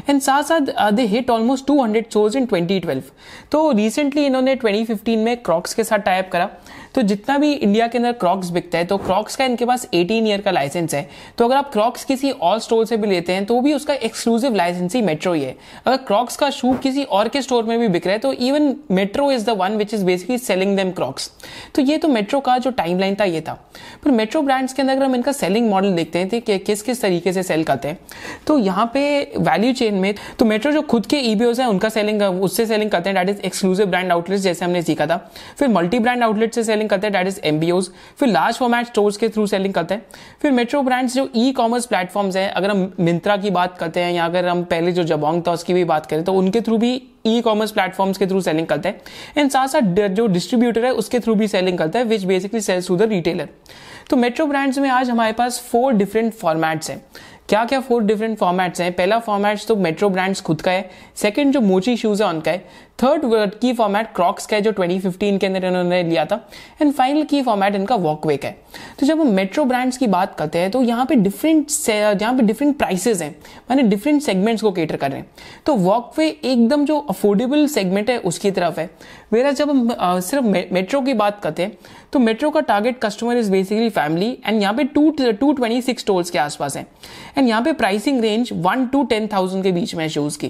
एंड 0.08 0.20
साथ 0.20 0.42
साथ 0.42 0.90
they 0.92 1.02
hit 1.06 1.30
almost 1.30 1.66
200 1.66 2.12
shows 2.12 2.38
in 2.38 2.46
2012 2.46 3.10
तो 3.52 3.70
रिसेंटली 3.72 4.24
इन्होंने 4.26 4.56
2015 4.56 5.24
में 5.24 5.36
क्रॉक्स 5.36 5.74
के 5.74 5.84
साथ 5.84 5.98
टाइप 6.00 6.30
करा। 6.32 6.48
तो 6.98 7.02
जितना 7.02 7.36
भी 7.38 7.52
इंडिया 7.52 7.86
के 7.86 7.98
अंदर 7.98 8.12
क्रॉक्स 8.12 8.48
बिकता 8.50 8.78
है 8.78 8.84
तो 8.84 8.96
क्रॉक्स 8.98 9.36
का 9.36 9.44
इनके 9.44 9.64
पास 9.64 9.86
18 9.86 10.26
ईयर 10.26 10.40
का 10.40 10.50
लाइसेंस 10.50 10.94
है। 10.94 11.08
तो 11.38 11.44
अगर 11.44 11.56
आप 11.56 11.70
क्रॉक्स 11.72 12.04
किसी 12.04 12.30
और 12.30 12.58
स्टोर 12.58 12.86
से 12.86 12.96
भी 12.96 13.06
लेते 13.06 13.32
हैं 13.32 13.44
तो 13.46 13.60
भी 13.60 13.72
उसका 13.72 13.94
एक्सक्लूसिव 13.94 14.54
लाइसेंस 14.54 14.94
ही 14.94 15.02
मेट्रो 15.02 15.32
ही 15.32 15.42
है। 15.42 15.54
अगर 15.86 15.96
क्रॉक्स 15.96 16.36
का 16.36 16.48
शू 16.50 16.72
किसी 16.74 17.04
और 17.04 17.28
के 17.28 17.42
स्टोर 17.42 17.64
में 17.64 17.78
भी 17.78 17.88
बिक 17.88 18.06
रहा 18.06 18.12
है 18.12 18.18
तो 18.18 18.32
even 18.32 18.74
Metro 18.90 19.30
is 19.32 19.44
the 19.46 19.50
one 19.58 19.76
which 19.76 19.94
is 19.94 20.04
basically 20.04 20.38
selling 20.38 20.76
them 20.76 20.90
Crocs 20.90 21.30
तो 21.74 21.82
ये 21.82 21.98
तो 21.98 22.08
मेट्रो 22.08 22.40
का 22.40 22.56
जो 22.58 22.70
टाइम 22.72 23.14
था, 23.14 23.24
ये 23.24 23.40
था। 23.40 23.52
पर 24.04 24.10
मेट्रो 24.10 24.42
ब्रांड्स 24.42 24.72
के 24.72 24.82
अंदर 24.82 24.94
अगर 24.94 25.04
हम 25.04 25.14
इनका 25.14 25.32
सेलिंग 25.32 25.68
मॉडल 25.70 25.92
देखते 25.92 26.18
हैं 26.18 26.40
कि 26.40 26.58
किस 26.58 26.82
किस 26.82 27.02
तरीके 27.02 27.32
से 27.32 27.42
सेल 27.42 27.64
करते 27.64 27.88
हैं? 27.88 27.98
तो 28.46 28.58
यहाँ 28.58 28.90
पे 28.94 29.00
वैल्यू 29.38 29.72
चेन 29.72 29.94
में 29.94 30.14
तो 30.38 30.44
मेट्रो 30.44 30.72
जो 30.72 30.82
खुद 30.82 31.06
के 31.06 31.18
ईबीओज 31.20 31.60
है, 31.60 31.68
उनका 31.68 31.88
सेलिंग 31.88 32.22
उससे 32.22 32.66
सेलिंग 32.66 32.90
करते 32.90 33.10
हैं। 33.10 33.16
That 33.16 33.36
is 33.36 33.46
exclusive 33.46 33.86
brand 33.86 34.12
outlet 34.12 34.40
जैसे 34.40 34.64
हमने 34.64 34.82
सीखा 34.82 35.06
था। 35.06 35.16
फिर 35.58 35.68
मल्टी 35.68 35.98
ब्रांड 35.98 36.22
आउटलेट 36.22 36.54
से 36.54 36.64
सेलिंग 36.64 36.87
करते 36.88 37.06
हैं 37.06 37.12
डेट 37.12 37.26
इज़ 37.26 37.40
एमबीओज 37.44 37.88
फिर 38.18 38.28
लार्ज 38.28 38.56
फॉर्मेट 38.56 38.86
स्टोर्स 38.86 39.16
के 39.16 39.28
थ्रू 39.28 39.46
सेलिंग 39.46 39.74
करते 39.74 39.94
हैं. 39.94 40.02
फिर 40.42 40.52
मेट्रो 40.52 40.82
ब्रांड्स 40.82 41.14
जो 41.14 41.28
ई 41.36 41.52
कॉमर्स 41.52 41.86
प्लेटफॉर्म्स 41.86 42.36
हैं, 42.36 42.50
अगर 42.50 42.70
हम 42.70 42.92
मिंत्रा 43.00 43.36
की 43.36 43.50
बात 43.50 43.78
करते 43.78 44.00
हैं 44.00 44.12
या 44.12 44.24
अगर 44.24 44.48
हम 44.48 44.64
पहले 44.64 44.92
जो 44.92 45.04
जबोंग 45.04 45.42
था 45.46 45.52
उसकी 45.52 45.74
भी 45.74 45.84
बात 45.84 46.06
करें 46.06 46.24
तो 46.24 46.32
उनके 46.34 46.60
थ्रू 46.60 46.78
भी 46.78 46.92
ई 47.26 47.40
कॉमर्स 47.40 47.70
प्लेटफॉर्म्स 47.70 48.18
के 48.18 48.26
थ्रू 48.26 48.40
सेलिंग 48.40 48.66
करते 48.66 48.88
हैं. 48.88 49.00
एंड 49.36 49.50
साथ 49.50 49.68
साथ 49.68 50.08
जो 50.08 50.26
डिस्ट्रीब्यूटर 50.26 50.84
है, 50.84 50.92
उसके 50.92 51.20
थ्रू 51.20 51.34
भी 51.34 51.48
सेलिंग 51.48 51.78
करता 51.78 51.98
है 51.98 52.04
which 52.04 52.24
basically 52.24 52.60
sells 52.60 52.88
to 52.88 52.96
the 52.96 53.08
retailer 53.10 53.48
तो 54.10 54.16
मेट्रो 54.16 54.46
ब्रांड्स 54.46 54.78
में 54.78 54.88
आज 54.90 55.10
हमारे 55.10 55.32
पास 55.32 55.60
फोर 55.62 55.92
डिफरेंट 55.92 56.32
फॉर्मेट्स 56.34 56.90
हैं. 56.90 57.02
क्या 57.48 57.64
क्या 57.64 57.80
फोर 57.80 58.02
डिफरेंट 58.02 58.36
फॉर्मेट्स 58.38 58.80
हैं? 58.80 58.92
पहला 58.92 59.18
फॉर्मेट 59.18 59.64
तो 59.68 59.76
मेट्रो 59.76 60.08
ब्रांड्स 60.10 60.40
खुद 60.40 60.60
का 60.62 60.70
है. 60.70 60.88
सेकंड 61.16 61.52
जो 61.52 61.60
मोची 61.60 61.96
शूज़ 61.96 62.22
है, 62.22 62.28
उनका 62.28 62.50
है. 62.50 62.64
Third 62.98 63.24
word 63.24 63.54
key 63.54 63.72
format 63.72 64.06
Crocs 64.14 64.46
का 64.46 64.56
है, 64.56 64.62
जो 64.62 64.72
2015 64.72 65.38
के 65.38 65.46
अंदर 65.46 65.64
इन्होंने 65.64 66.02
लिया 66.02 66.24
था। 66.24 66.36
एंड 66.82 66.92
फाइनल 66.92 67.22
की 67.24 67.42
फॉर्मेट 67.42 67.74
इनका 67.74 67.94
वॉकवे 67.96 68.36
का 68.36 68.48
है। 68.48 68.56
तो 69.00 69.06
जब 69.06 69.20
हम 69.20 69.30
मेट्रो 69.32 69.64
ब्रांड्स 69.64 69.96
की 69.98 70.06
बात 70.06 70.34
करते 70.38 70.58
हैं 70.58 70.70
तो 70.70 70.82
यहाँ 70.82 71.06
पे 71.06 71.14
डिफरेंट 71.16 71.70
यहाँ 71.88 72.34
पे 72.36 72.42
डिफरेंट 72.42 72.76
प्राइसेस 72.78 73.22
हैं। 73.22 73.30
माने 73.70 73.82
डिफरेंट 73.84 74.22
सेगमेंट्स 74.22 74.62
को 74.62 74.72
केटर 74.72 74.96
कर 74.96 75.10
रहे 75.10 75.20
हैं। 75.20 75.28
तो 75.66 75.74
वॉकवे 75.76 76.28
एकदम 76.28 76.84
जो 76.84 76.98
अफोर्डेबल 77.00 77.66
सेगमेंट 77.68 78.10
है, 78.10 78.18
उसकी 78.20 78.50
तरफ़ 78.50 78.80
है। 78.80 78.90
मेरा 79.32 79.50
जब 79.52 79.70
हम 79.70 80.20
सिर्फ़ 80.20 80.44
मेट्रो 80.74 81.00
की 81.00 81.14
बात 81.14 81.40
करते 81.42 81.62
हैं 81.62 81.76
तो 82.12 82.18
मेट्रो 82.18 82.50
का 82.50 82.60
target 82.60 82.98
customer 83.00 83.36
is 83.36 83.50
basically 83.52 83.88
family 83.90 84.30
and 84.46 84.60
यहाँ 84.62 84.74
पे 84.74 84.84
two 84.86 85.10
two 85.10 85.52
twenty 85.52 85.80
six 85.82 86.04
tolls 86.06 86.30
के 86.30 86.38
आसपास 86.38 86.76
है। 86.76 86.86
एंड 87.38 87.48
यहाँ 87.48 87.62
पे 87.62 87.72
pricing 87.72 88.20
range 88.20 88.50
one 88.54 88.86
to 88.86 89.02
ten 89.04 89.26
thousand 89.32 89.62
के 89.64 89.72
बीच 89.72 89.94
में 89.94 90.08
शूज़ 90.08 90.38
की। 90.38 90.46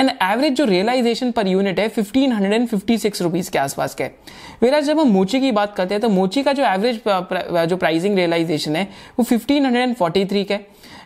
एंड 0.00 0.10
एवरेज 0.10 0.52
जो 0.52 0.64
रियलाइजेशन 0.64 1.30
पर 1.30 1.48
यूनिट 1.48 1.80
है 1.80 1.81
fifteen 1.88 2.32
hundred 2.32 2.52
and 2.52 2.66
fifty 2.68 2.98
six 2.98 3.22
rupees 3.22 3.50
के 3.50 3.58
आसपास 3.58 3.94
के। 3.94 4.04
मेरा 4.62 4.80
जब 4.80 5.00
हम 5.00 5.08
मोची 5.08 5.40
की 5.40 5.52
बात 5.52 5.74
करते 5.76 5.94
हैं 5.94 6.00
तो 6.00 6.08
मोची 6.08 6.42
का 6.42 6.52
जो 6.52 6.64
एवरेज 6.64 7.00
जो 7.68 7.76
प्राइसिंग 7.76 8.16
रियलाइजेशन 8.16 8.76
है, 8.76 8.88
वो 9.18 9.24
fifteen 9.24 9.66
hundred 9.66 9.82
and 9.82 9.96
forty 9.96 10.24
three 10.24 10.44
का। 10.44 10.58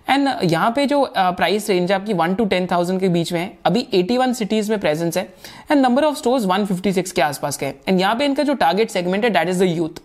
एंड 0.08 0.28
यहाँ 0.44 0.70
पे 0.70 0.86
जो 0.86 1.04
प्राइस 1.16 1.68
रेंज 1.70 1.90
है, 1.90 1.96
आपकी 1.96 2.12
वन 2.14 2.34
टू 2.34 2.44
टेन 2.46 2.66
थाउज़ेंड 2.66 3.00
के 3.00 3.08
बीच 3.08 3.32
में 3.32 3.40
है। 3.40 3.50
अभी 3.66 3.86
एटी 3.94 4.18
वन 4.18 4.32
सिटीज़ 4.32 4.70
में 4.70 4.78
प्रेजेंस 4.80 5.16
है। 5.16 5.28
And 5.70 5.80
number 5.80 6.04
of 6.04 6.16
stores 6.16 6.44
one 6.46 6.64
fifty 6.66 6.92
six 6.92 7.12
के 7.12 7.22
आसपास 7.22 7.56
के 7.56 7.66
एंड 7.66 8.00
यहाँ 8.00 8.14
पे 8.16 8.24
इनका 8.24 8.42
जो 8.42 8.54
टारगेट 8.56 8.90
सेगमेंट 8.90 9.24
है 9.24 9.30
दैट 9.30 9.48
इज़ 9.48 9.64
द 9.64 9.66
यूथ 9.68 10.00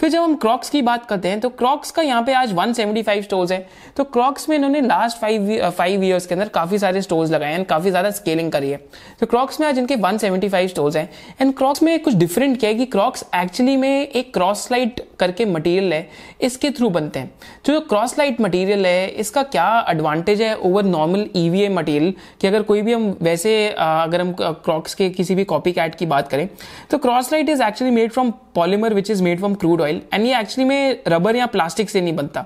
फिर 0.00 0.10
जब 0.10 0.22
हम 0.22 0.34
क्रॉक्स 0.36 0.70
की 0.70 0.82
बात 0.82 1.06
करते 1.06 1.28
हैं 1.28 1.40
तो 1.40 1.48
क्रॉक्स 1.50 1.90
का 1.90 2.02
यहाँ 2.02 2.22
पे 2.22 2.32
आज 2.34 2.52
175 2.52 3.22
स्टोर्स 3.22 3.52
है। 3.52 3.66
तो 3.96 4.04
क्रॉक्स 4.06 4.48
में 4.48 4.56
इन्होंने 4.56 4.80
लास्ट 4.80 5.18
फाइव 5.18 5.70
फाइव 5.70 6.04
ईयर्स 6.04 6.26
के 6.26 6.34
अंदर 6.34 6.48
काफ़ी 6.50 6.78
सारे 6.78 7.02
स्टोर्स 7.02 7.30
लगाए 7.30 7.52
हैं, 7.52 7.64
काफ़ी 7.64 7.90
ज़्यादा 7.90 8.10
स्केलिंग 8.10 8.50
करी 8.52 8.70
है। 8.70 8.76
तो 9.20 9.26
क्रॉक्स 9.26 9.60
में 9.60 9.66
आज 9.66 9.78
इनके 9.78 9.96
175 9.96 10.68
स्टोर्स 10.68 10.96
हैं। 10.96 11.08
एंड 11.40 11.54
क्रॉक्स 11.56 11.82
में 11.82 11.98
कुछ 12.00 12.14
डिफरेंट 12.14 12.58
क्या 12.60 12.70
है 12.70 12.76
कि 12.76 12.86
क्रॉक्स 12.86 13.24
एक्चुअली 13.34 13.76
में 13.76 13.90
एक 14.00 14.32
क्रॉस 14.34 14.70
लाइट 14.72 15.00
करके 15.20 15.44
मटेरियल 15.46 15.92
है, 15.92 16.08
इसके 16.42 16.70
थ्रू 16.70 16.90
बनते 16.90 17.18
हैं। 17.18 17.32
तो 17.64 17.72
जो 17.72 17.80
क्रॉस 17.82 18.18
लाइट 18.18 18.40
मटेरियल 18.40 18.86
है, 18.86 19.06
इसका 19.08 19.42
क्या 19.44 19.86
एडवांटेज 19.90 20.42
है 20.42 20.54
ओवर 20.56 20.84
नॉर्मल 20.84 21.28
ईवीए 21.36 21.68
मटेरियल 21.70 22.12
कि 22.40 22.46
अगर 22.46 22.62
कोई 22.62 22.82
भी 22.82 22.92
हम 22.92 23.16
वैसे 23.22 23.54
अगर 23.70 24.20
हम 24.20 24.32
क्रॉक्स 24.40 24.94
के 24.94 25.08
किसी 25.10 25.34
भी 25.34 25.44
कॉपी 25.44 25.72
कैट 25.72 25.94
की 25.94 26.06
बात 26.06 26.28
करें 26.28 26.48
तो 26.90 26.98
Croslite 27.32 27.48
is 27.48 27.62
actually 27.62 27.94
made 27.94 28.12
from 28.12 28.30
polymer 28.54 28.94
which 28.94 29.10
is 29.10 29.22
made 29.22 29.38
from 29.38 29.54
crude 29.54 29.82
oil 29.84 30.00
and 30.12 30.24
ये 30.26 30.38
एक्चुअली 30.40 30.68
में 30.68 31.02
रबर 31.08 31.36
या 31.36 31.46
प्लास्टिक 31.46 31.90
से 31.90 32.00
नहीं 32.00 32.16
बनता। 32.16 32.44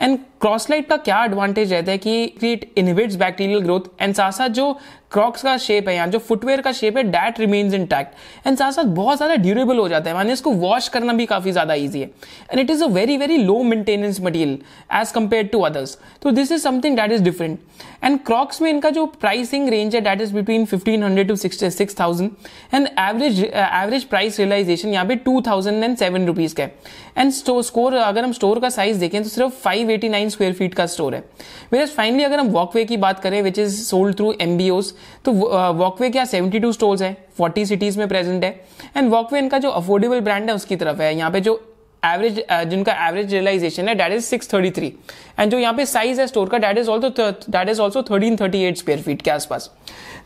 एंड 0.00 0.18
क्रॉसलाइट 0.40 0.88
का 0.88 0.96
क्या 0.98 1.24
एडवांटेज 1.24 1.72
रहता 1.72 1.92
है 1.92 1.98
कि 1.98 2.22
it 2.24 2.72
inhibits 2.76 3.16
bacterial 3.16 3.60
growth 3.60 3.80
and 4.00 4.14
साथ 4.14 4.32
साथ 4.32 4.48
जो 4.50 4.66
क्रॉक्स 5.12 5.42
का 5.42 5.56
शेप 5.58 5.88
है 5.88 5.94
यहाँ 5.94 6.06
जो 6.08 6.18
फुटवेयर 6.20 6.60
का 6.60 6.72
शेप 6.72 6.96
है 6.96 7.02
that 7.04 7.40
remains 7.40 7.74
in 7.74 7.86
tact 7.86 8.46
and 8.46 8.56
साथ 8.58 8.72
साथ 8.72 8.84
बहुत 8.94 9.16
ज़्यादा 9.16 9.34
ड्यूरेबल 9.36 9.78
हो 9.78 9.88
जाता 9.88 10.10
है। 10.10 10.16
माने 10.16 10.32
इसको 10.32 10.50
वॉश 10.52 10.88
करना 10.88 11.12
भी 11.12 11.26
काफ़ी 11.26 11.52
ज़्यादा 11.52 11.74
ईजी 11.74 12.00
है। 12.00 12.06
And 12.50 12.60
it 12.60 12.70
is 12.70 12.84
a 12.84 12.86
very 12.88 13.16
very 13.16 13.36
low 13.36 13.62
maintenance 13.64 14.20
material 14.20 14.58
as 14.94 15.12
compare 15.12 15.46
to 15.46 15.60
others 15.62 15.96
तो 16.22 16.30
this 16.30 16.52
is 16.52 16.62
something 16.62 16.96
that 16.96 17.12
is 17.12 17.22
different 17.22 17.58
and 18.04 18.18
Crocs 18.26 18.62
में 18.62 18.70
इनका 18.70 18.90
जो 18.90 19.04
प्राइसिंग 19.20 19.68
रेंज 19.68 19.94
है 19.94 20.00
that 20.00 20.20
is 20.20 20.34
between 20.34 20.64
fifteen 20.66 21.02
hundred 21.02 21.28
to 21.28 21.36
six 21.36 21.98
thousand 22.00 22.30
and 22.74 22.88
average 22.88 23.44
average 23.44 24.04
price 24.04 24.38
realisation 24.38 24.88
यहाँ 24.88 25.06
पे 25.06 25.16
two 25.18 25.40
thousand 25.46 25.84
and 25.84 25.96
seven 25.96 26.26
rupees 26.26 26.54
का 26.54 26.68
and 27.18 27.32
score 27.32 27.94
अगर 27.94 28.24
हम 28.24 28.32
स्टोर 28.32 28.58
का 28.60 28.68
साइज़ 28.70 28.98
देखें 29.00 29.22
तो 29.22 29.28
सिर्फ़ 29.28 29.52
five 29.54 29.90
eighty 29.90 30.08
nine 30.08 30.28
square 30.28 30.52
feet 30.52 30.74
का 30.74 30.86
स्टोर 30.86 31.14
है। 31.14 31.84
फाइनली 31.86 32.22
अगर 32.24 32.38
हम 32.38 32.48
वॉकवे 32.50 32.84
की 32.84 32.96
बात 32.96 33.20
करें 33.20 33.40
which 33.42 33.58
is 33.58 33.76
sold 33.82 34.16
through 34.16 34.32
MBOs 34.40 34.94
तो 35.24 35.32
वॉकवे 35.32 36.10
क्या 36.10 36.24
सेवेंटी 36.26 36.58
टू 36.60 36.72
स्टोर्स 36.72 37.02
है 37.02 37.16
फोर्टी 37.38 37.66
सिटीज़ 37.66 37.98
में 37.98 38.08
प्रेजेंट 38.08 38.44
है। 38.44 38.50
एंड 38.96 39.10
वॉकवे 39.10 39.38
इनका 39.38 39.58
जो 39.58 39.70
अफोर्डेबल 39.70 40.20
ब्रांड 40.20 40.48
है, 40.48 40.54
उसकी 40.54 40.76
तरफ़ 40.76 41.02
है। 41.02 41.14
यहाँ 41.16 41.30
पे 41.30 41.40
जो 41.40 41.60
एवरेज 42.02 42.42
जिनका 42.68 42.92
एवरेज 43.08 43.32
रियलाइजेशन 43.32 43.88
है 43.88 43.94
that 43.94 44.12
is 44.12 44.24
six 44.24 44.52
thirty 44.52 44.70
three 44.70 44.92
and 45.38 45.50
जो 45.50 45.58
यहाँ 45.58 45.74
पे 45.74 45.84
साइज़ 45.86 46.20
है 46.20 46.26
स्टोर 46.26 46.48
का 46.48 46.58
that 46.58 46.78
is 46.78 46.88
also 46.90 47.30
that 47.50 47.68
is 47.68 47.80
also 47.80 48.02
thirteen 48.02 48.36
thirty 48.36 48.62
eight 48.64 48.76
square 48.76 49.02
feet 49.02 49.22
के 49.22 49.30
आसपास। 49.30 49.70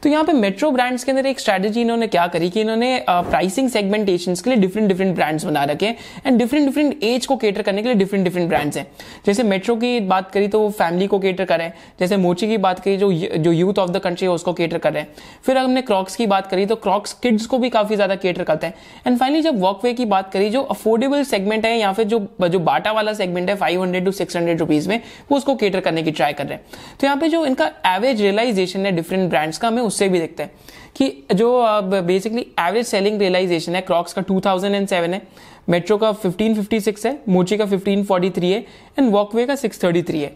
तो 0.02 0.08
यहाँ 0.08 0.24
पे 0.24 0.32
मेट्रो 0.32 0.70
ब्रांड्स 0.70 1.04
के 1.04 1.12
अंदर 1.12 1.26
एक 1.26 1.40
स्ट्रेटेजी 1.40 1.80
इन्होंने 1.80 2.06
क्या 2.06 2.26
करी 2.28 2.50
कि 2.50 2.60
इन्होंने 2.60 3.04
प्राइसिंग 3.08 3.68
सेगमेंटेशन 3.70 4.34
के 4.34 4.50
लिए 4.50 4.58
डिफरेंट 4.58 4.88
डिफरेंट 4.88 5.14
ब्रांड्स 5.14 5.44
बना 5.44 5.64
रखे 5.64 5.94
एंड 6.26 6.38
डिफरेंट 6.38 6.66
डिफरेंट 6.66 7.02
एज 7.04 7.26
को 7.26 7.36
केटर 7.36 7.62
करने 7.62 7.82
के 7.82 7.88
लिए 7.88 7.96
डिफरेंट 7.96 8.24
डिफरेंट 8.24 8.48
ब्रांड्स 8.48 8.76
हैं। 8.76 8.86
जैसे 9.26 9.42
मेट्रो 9.44 9.76
की 9.76 9.98
बात 10.02 10.30
करी 10.30 10.48
तो 10.48 10.68
फैमिली 10.70 11.06
को 11.06 11.18
केटर 11.18 11.44
करें 11.44 11.70
जैसे 12.00 12.16
मोची 12.16 12.48
की 12.48 12.56
बात 12.58 12.80
करी 12.80 12.96
जो 12.96 13.12
जो 13.12 13.52
यूथ 13.52 13.78
ऑफ़ 13.78 13.90
द 13.90 13.98
कंट्री 14.00 14.26
है, 14.26 14.32
उसको 14.32 14.52
केटर 14.52 14.78
कर 14.78 15.04
फिर 15.44 15.58
हमने 15.58 15.82
क्रॉक्स 15.82 16.16
की 16.16 16.26
बात 16.26 16.46
करी 16.46 16.66
तो 16.66 16.76
क्रॉक्स 16.76 17.12
किड्स 17.22 17.46
को 17.46 17.58
भी 17.58 17.68
काफ़ी 17.70 17.96
ज़्यादा 17.96 18.14
केटर 18.16 18.42
करते 18.44 18.66
हैं। 18.66 18.74
एंड 19.06 19.18
फाइनली 19.18 19.40
जब 19.42 19.60
वॉकवे 19.60 19.92
की 19.94 20.04
बात 20.06 20.30
करी, 20.32 20.48
जो 20.50 20.62
अफोर्डेबल 20.62 21.22
सेगमेंट 21.24 21.66
है 21.66 21.76
या 21.78 21.92
फिर 21.92 22.04
जो 22.06 22.18
जो 22.42 22.58
बाटा 22.60 22.92
वाला 22.92 23.12
सेगमेंट 23.14 23.48
है 23.50 23.56
five 23.56 23.82
hundred 23.82 24.04
to 24.04 24.12
six 24.12 24.36
hundred 24.36 24.60
rupees 24.60 24.88
में, 24.88 25.00
वो 25.30 25.36
उसको 25.36 25.54
केटर 25.56 25.80
करने 25.80 26.02
की 26.02 26.10
ट्राई 26.12 26.32
कर 26.32 26.46
रहे 26.46 26.54
हैं। 26.54 26.64
तो 27.00 27.06
यहाँ 27.06 27.16
पे 27.16 27.28
जो 27.28 27.44
इनका 27.46 27.70
एवरेज 27.86 28.20
रियलाइजेशन 28.20 28.86
है 28.86 28.92
डिफरेंट 28.92 29.28
ब्रांड्स 29.30 29.58
का, 29.58 29.68
हमें 29.68 29.82
उससे 29.86 30.08
भी 30.08 30.18
देखते 30.18 30.42
हैं 30.42 30.52
कि 30.96 31.12
जो 31.34 31.50
बेसिकली 31.92 32.46
एवरेज 32.60 32.86
सेलिंग 32.86 33.20
रियलाइजेशन 33.20 33.74
है 33.74 33.80
क्रॉक्स 33.82 34.12
का 34.12 34.22
2007 34.24 34.92
है 34.92 35.22
मेट्रो 35.68 35.96
का 35.98 36.12
1556 36.14 37.06
है 37.06 37.18
मोची 37.28 37.56
का 37.56 37.64
1543 37.66 38.44
है 38.44 38.64
एंड 38.98 39.10
वॉकवे 39.12 39.46
का 39.46 39.54
633 39.56 40.14
है. 40.14 40.32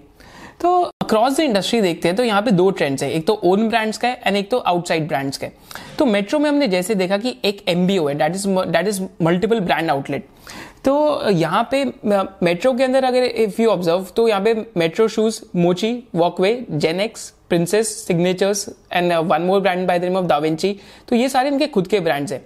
तो 0.61 0.81
अक्रॉस 1.03 1.37
द 1.37 1.41
इंडस्ट्री 1.41 1.81
देखते 1.81 2.09
हैं 2.09 2.17
तो 2.17 2.25
यहाँ 2.25 2.43
पे 2.43 2.51
दो 2.51 2.71
ट्रेंड्स 2.71 3.03
है, 3.03 3.11
एक 3.13 3.27
तो 3.27 3.35
ओन 3.45 3.69
ब्रांड्स 3.69 3.99
का 3.99 4.09
है 4.09 4.21
एंड 4.27 4.37
एक 4.37 4.51
तो 4.51 4.59
आउटसाइड 4.59 5.07
ब्रांड्स 5.09 5.39
का 5.39 5.47
है. 5.47 5.53
तो 5.99 6.07
मेट्रो 6.07 6.39
में 6.39 6.49
हमने 6.49 6.69
जैसे 6.69 6.95
देखा 6.95 7.17
कि 7.19 7.37
एक 7.45 7.65
एमबीओ 7.69 8.07
है 8.09 8.15
that 8.15 8.35
is 8.35 8.47
that 8.49 8.89
is 8.89 9.01
multiple 9.23 9.61
brand 9.61 9.91
outlet 9.91 10.27
तो 10.85 11.31
यहाँ 11.31 11.69
पे 11.71 11.85
मेट्रो 12.43 12.73
के 12.75 12.85
अंदर 12.85 13.05
अगर 13.05 13.23
इफ़ 13.23 13.61
यू 13.63 13.71
ऑब्ज़र्व 13.71 14.07
तो 14.17 14.27
यहाँ 14.29 14.41
पे 14.45 14.55
Metro 14.77 15.07
shoes 15.09 15.41
Mochi 15.57 15.93
Walkway 16.15 16.55
Genex 16.73 17.29
Princess 17.49 17.89
Signatures 18.07 18.69
and 18.93 19.13
one 19.13 19.43
more 19.43 19.61
brand 19.61 19.87
by 19.89 19.99
the 19.99 20.05
name 20.05 20.17
of 20.17 20.27
Da Vinchi 20.27 20.79
तो 21.09 21.17
ये 21.17 21.29
सारे 21.29 21.49
इनके 21.49 21.67
खुद 21.67 21.87
के 21.87 22.01
ब्रांड्स 22.01 22.33
हैं। 22.33 22.45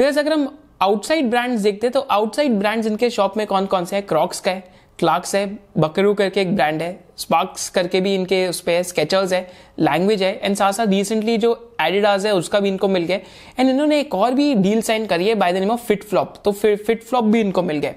वैसे 0.00 0.20
अगर 0.20 0.32
हम 0.32 0.48
आउटसाइड 0.82 1.30
ब्रांड्स 1.30 1.60
देखते 1.60 1.86
हैं 1.86 1.92
तो 1.92 2.00
आउटसाइड 2.00 2.58
ब्रांड्स 2.58 2.86
इनके 2.86 3.10
शॉप 3.10 3.36
में 3.36 3.46
कौन 3.46 3.66
कौन 3.66 3.84
से 3.84 3.96
हैं? 3.96 4.06
क्रॉक्स 4.06 4.40
का 4.40 4.50
है। 4.50 4.72
क्लार्क्स 4.98 5.34
है, 5.34 5.46
बकरू 5.78 6.12
करके 6.14 6.40
एक 6.40 6.54
ब्रांड 6.56 6.82
है 6.82 6.98
स्पार्क्स 7.18 7.68
करके 7.68 8.00
भी 8.00 8.14
इनके 8.14 8.46
उस 8.48 8.60
पर 8.60 8.82
स्केचर्स 8.82 9.32
है 9.32 9.40
लैंग्वेज 9.80 10.22
है 10.22 10.32
एंड 10.36 10.56
साथ 10.56 10.72
साथ 10.72 10.86
रिसेंटली 10.88 11.36
जो 11.36 11.52
एडिडास 11.80 12.24
है, 12.26 12.34
उसका 12.34 12.60
भी 12.60 12.68
इनको 12.68 12.88
मिल 12.88 13.04
गया। 13.04 13.18
एंड 13.58 13.68
इन्होंने 13.70 13.98
एक 14.00 14.14
और 14.14 14.34
भी 14.34 14.54
डील 14.54 14.80
साइन 14.82 15.06
करी 15.06 15.28
है 15.28 15.34
by 15.34 15.52
the 15.52 15.56
name 15.56 15.70
of 15.70 15.80
FitFlop 16.04 16.34
तो 16.44 16.52
फिर 16.52 16.76
फिट 16.76 17.02
फ्लॉप 17.02 17.24
भी 17.24 17.40
इनको 17.40 17.62
मिल 17.62 17.78
गया। 17.78 17.92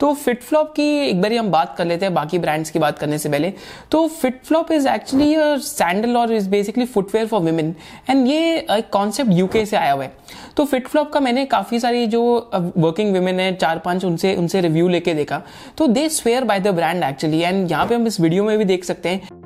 तो 0.00 0.12
फिट 0.14 0.42
फ्लॉप 0.42 0.72
की 0.76 0.84
एक 1.00 1.20
बार 1.22 1.32
हम 1.32 1.50
बात 1.50 1.74
कर 1.76 1.84
लेते 1.84 2.06
हैं, 2.06 2.14
बाकी 2.14 2.38
ब्रांड्स 2.38 2.70
की 2.70 2.78
बात 2.78 2.98
करने 2.98 3.18
से 3.18 3.28
पहले। 3.28 3.52
तो 3.90 4.06
fit 4.10 4.40
flop 4.44 4.72
is 4.72 4.88
actually 4.88 5.34
sandal 5.62 6.16
और 6.16 6.32
is 6.32 6.48
basically 6.50 6.84
footwear 6.86 7.26
for 7.26 7.40
women 7.40 7.74
and 8.10 8.26
ये 8.26 8.56
एक 8.70 8.88
कॉन्सेप्ट 8.92 9.32
यूके 9.32 9.64
से 9.66 9.76
आया 9.76 9.92
हुआ 9.92 10.04
है। 10.04 10.12
तो 10.56 10.64
फिट 10.64 10.88
फ्लॉप 10.88 11.12
का 11.12 11.20
मैंने 11.20 11.44
काफ़ी 11.46 11.80
सारी 11.80 12.06
जो 12.06 12.22
वर्किंग 12.54 13.14
वुमेन 13.16 13.40
है 13.40 13.54
चार 13.56 13.78
पाँच 13.78 14.04
उनसे 14.04 14.34
उनसे 14.36 14.60
रिव्यू 14.60 14.88
लेके 14.88 15.14
देखा। 15.14 15.42
तो 15.78 15.86
they 15.88 16.08
swear 16.10 16.44
by 16.44 16.60
the 16.60 16.74
brand 16.74 17.04
actually 17.04 17.40
and 17.40 17.70
यहाँ 17.70 17.86
पे 17.86 17.94
हम 17.94 18.06
इस 18.06 18.20
वीडियो 18.20 18.44
में 18.44 18.56
भी 18.58 18.64
देख 18.64 18.84
सकते 18.84 19.08
हैं। 19.08 19.42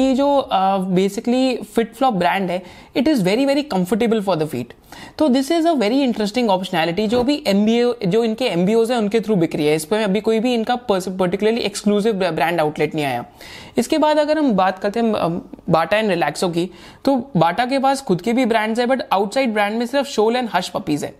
ये 0.00 0.14
जो 0.14 0.28
बेसिकली 0.88 1.56
फिट 1.74 1.94
फ्लॉप 1.94 2.14
ब्रांड 2.14 2.50
है 2.50 2.62
it 2.96 3.08
is 3.08 3.22
very 3.24 3.46
very 3.46 3.62
comfortable 3.68 4.20
for 4.22 4.36
the 4.36 4.46
feet 4.48 4.72
so 5.18 5.28
this 5.28 5.50
is 5.52 5.68
a 5.68 5.72
very 5.74 6.00
interesting 6.02 6.50
optionality 6.50 7.06
जो 7.06 7.22
भी 7.22 7.42
एमबीए 7.46 8.06
जो 8.06 8.22
इनके 8.24 8.44
एमबीओज 8.46 8.90
है, 8.92 8.98
उनके 8.98 9.20
थ्रू 9.20 9.36
बिक 9.36 9.54
रही 9.56 9.66
है। 9.66 9.74
इस 9.76 9.84
पर 9.84 10.00
अभी 10.00 10.20
कोई 10.20 10.40
भी 10.40 10.54
इनका 10.54 10.76
पर्टिकुलरली 10.88 11.60
एक्सक्लूसिव 11.60 12.12
ब्रांड 12.14 12.60
आउटलेट 12.60 12.94
नहीं 12.94 13.04
आया। 13.04 13.24
इसके 13.78 13.98
बाद 13.98 14.18
अगर 14.18 14.38
हम 14.38 14.52
बात 14.52 14.78
करते 14.78 15.00
हैं 15.00 15.40
बाटा 15.70 15.96
एंड 15.96 16.10
रिलैक्सो 16.10 16.48
की 16.48 16.68
तो 17.04 17.16
बाटा 17.36 17.64
के 17.66 17.78
पास 17.78 18.00
खुद 18.02 18.20
के 18.20 18.32
भी 18.32 18.44
ब्रांड्स 18.46 18.80
है 18.80 18.86
बट 18.86 19.02
आउटसाइड 19.12 19.52
ब्रांड 19.54 19.78
में 19.78 19.86
सिर्फ़ 19.86 20.08
शोल 20.08 20.36
एंड 20.36 20.48
हश 20.54 20.68
पपीज 20.68 21.04
है। 21.04 21.14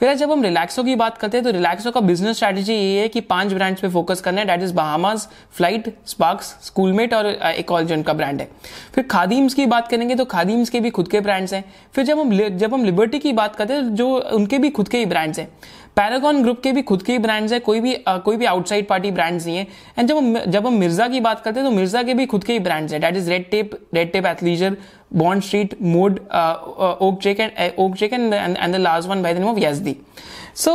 फिर 0.00 0.14
जब 0.14 0.30
हम 0.32 0.42
रिलैक्सो 0.42 0.82
की 0.84 0.94
बात 0.96 1.18
करते 1.18 1.36
हैं 1.36 1.44
तो 1.44 1.50
रिलैक्सो 1.50 1.90
का 1.90 2.00
बिज़नेस 2.00 2.36
स्ट्रेटेजी 2.36 2.74
ये 2.74 3.00
है 3.00 3.08
कि 3.08 3.20
पाँच 3.22 3.52
ब्रांड्स 3.52 3.80
पे 3.80 3.88
फोकस 3.88 4.20
करना 4.20 4.40
है 4.40 4.46
that 4.46 4.62
is 4.62 4.72
Bahamas 4.74 5.28
Flite 5.52 5.92
Sparx 6.06 6.46
Schoolmate 6.62 7.14
और 7.14 7.26
एक 7.26 7.70
और 7.72 7.84
जिनका 7.84 8.12
ब्रांड 8.12 8.40
है। 8.40 8.48
फिर 8.94 9.04
खादीम्स 9.04 9.54
की 9.54 9.66
बात 9.66 9.88
करेंगे 9.88 10.14
तो 10.14 10.24
खादीम्स 10.24 10.70
के 10.70 10.80
भी 10.80 10.90
खुद 10.90 11.08
के 11.08 11.20
ब्रांड्स 11.20 11.54
हैं। 11.54 11.64
फिर 11.94 12.04
जब 12.04 12.18
हम 12.18 12.36
जब 12.56 12.74
हम 12.74 12.84
लिबर्टी 12.84 13.18
की 13.22 13.32
बात 13.32 13.56
करते 13.56 13.74
हैं 13.74 13.94
जो 13.94 14.08
उनके 14.32 14.58
भी 14.58 14.70
खुद 14.70 14.88
के 14.88 14.98
ही 14.98 15.06
ब्रांड्स 15.06 15.38
हैं। 15.38 15.48
पैरागॉन 15.96 16.42
ग्रुप 16.42 16.60
के 16.62 16.70
भी 16.72 16.82
खुद 16.82 17.02
के 17.02 17.12
ही 17.12 17.18
ब्रांड्स 17.18 17.52
हैं 17.52 17.60
कोई 17.60 17.80
भी 17.80 17.94
आ, 17.94 18.16
कोई 18.18 18.36
भी 18.36 18.44
आउटसाइड 18.44 18.86
पार्टी 18.88 19.10
ब्रांड्स 19.10 19.46
नहीं 19.46 19.56
है। 19.56 19.66
एंड 19.98 20.08
जब 20.08 20.16
हम 20.16 20.38
जब 20.46 20.66
हम 20.66 20.74
मिर्ज़ा 20.74 21.08
की 21.08 21.20
बात 21.20 21.40
करते 21.40 21.60
हैं 21.60 21.68
तो 21.68 21.74
मिर्ज़ा 21.76 22.02
के 22.02 22.14
भी 22.14 22.26
खुद 22.26 22.44
के 22.44 22.52
ही 22.52 22.58
ब्रांड्स 22.60 22.92
हैं। 22.92 23.00
That 23.00 23.16
is 23.16 23.30
Red 23.30 23.50
Tape 23.50 23.78
Red 23.94 24.12
Tape 24.12 24.26
Athleisure 24.26 24.76
Bond 25.14 25.42
Street 25.42 25.76
Mode 25.82 26.18
Oak 27.02 27.18
Check 27.22 27.40
and 27.40 27.72
Oak 27.78 27.96
Check 27.96 28.12
and 28.12 28.34
and 28.34 28.74
the 28.74 28.78
last 28.78 29.08
one 29.08 29.22
by 29.22 29.34
the 29.34 29.38
name 29.38 29.48
of 29.48 29.58
Yezdi 29.58 29.96
so 30.54 30.72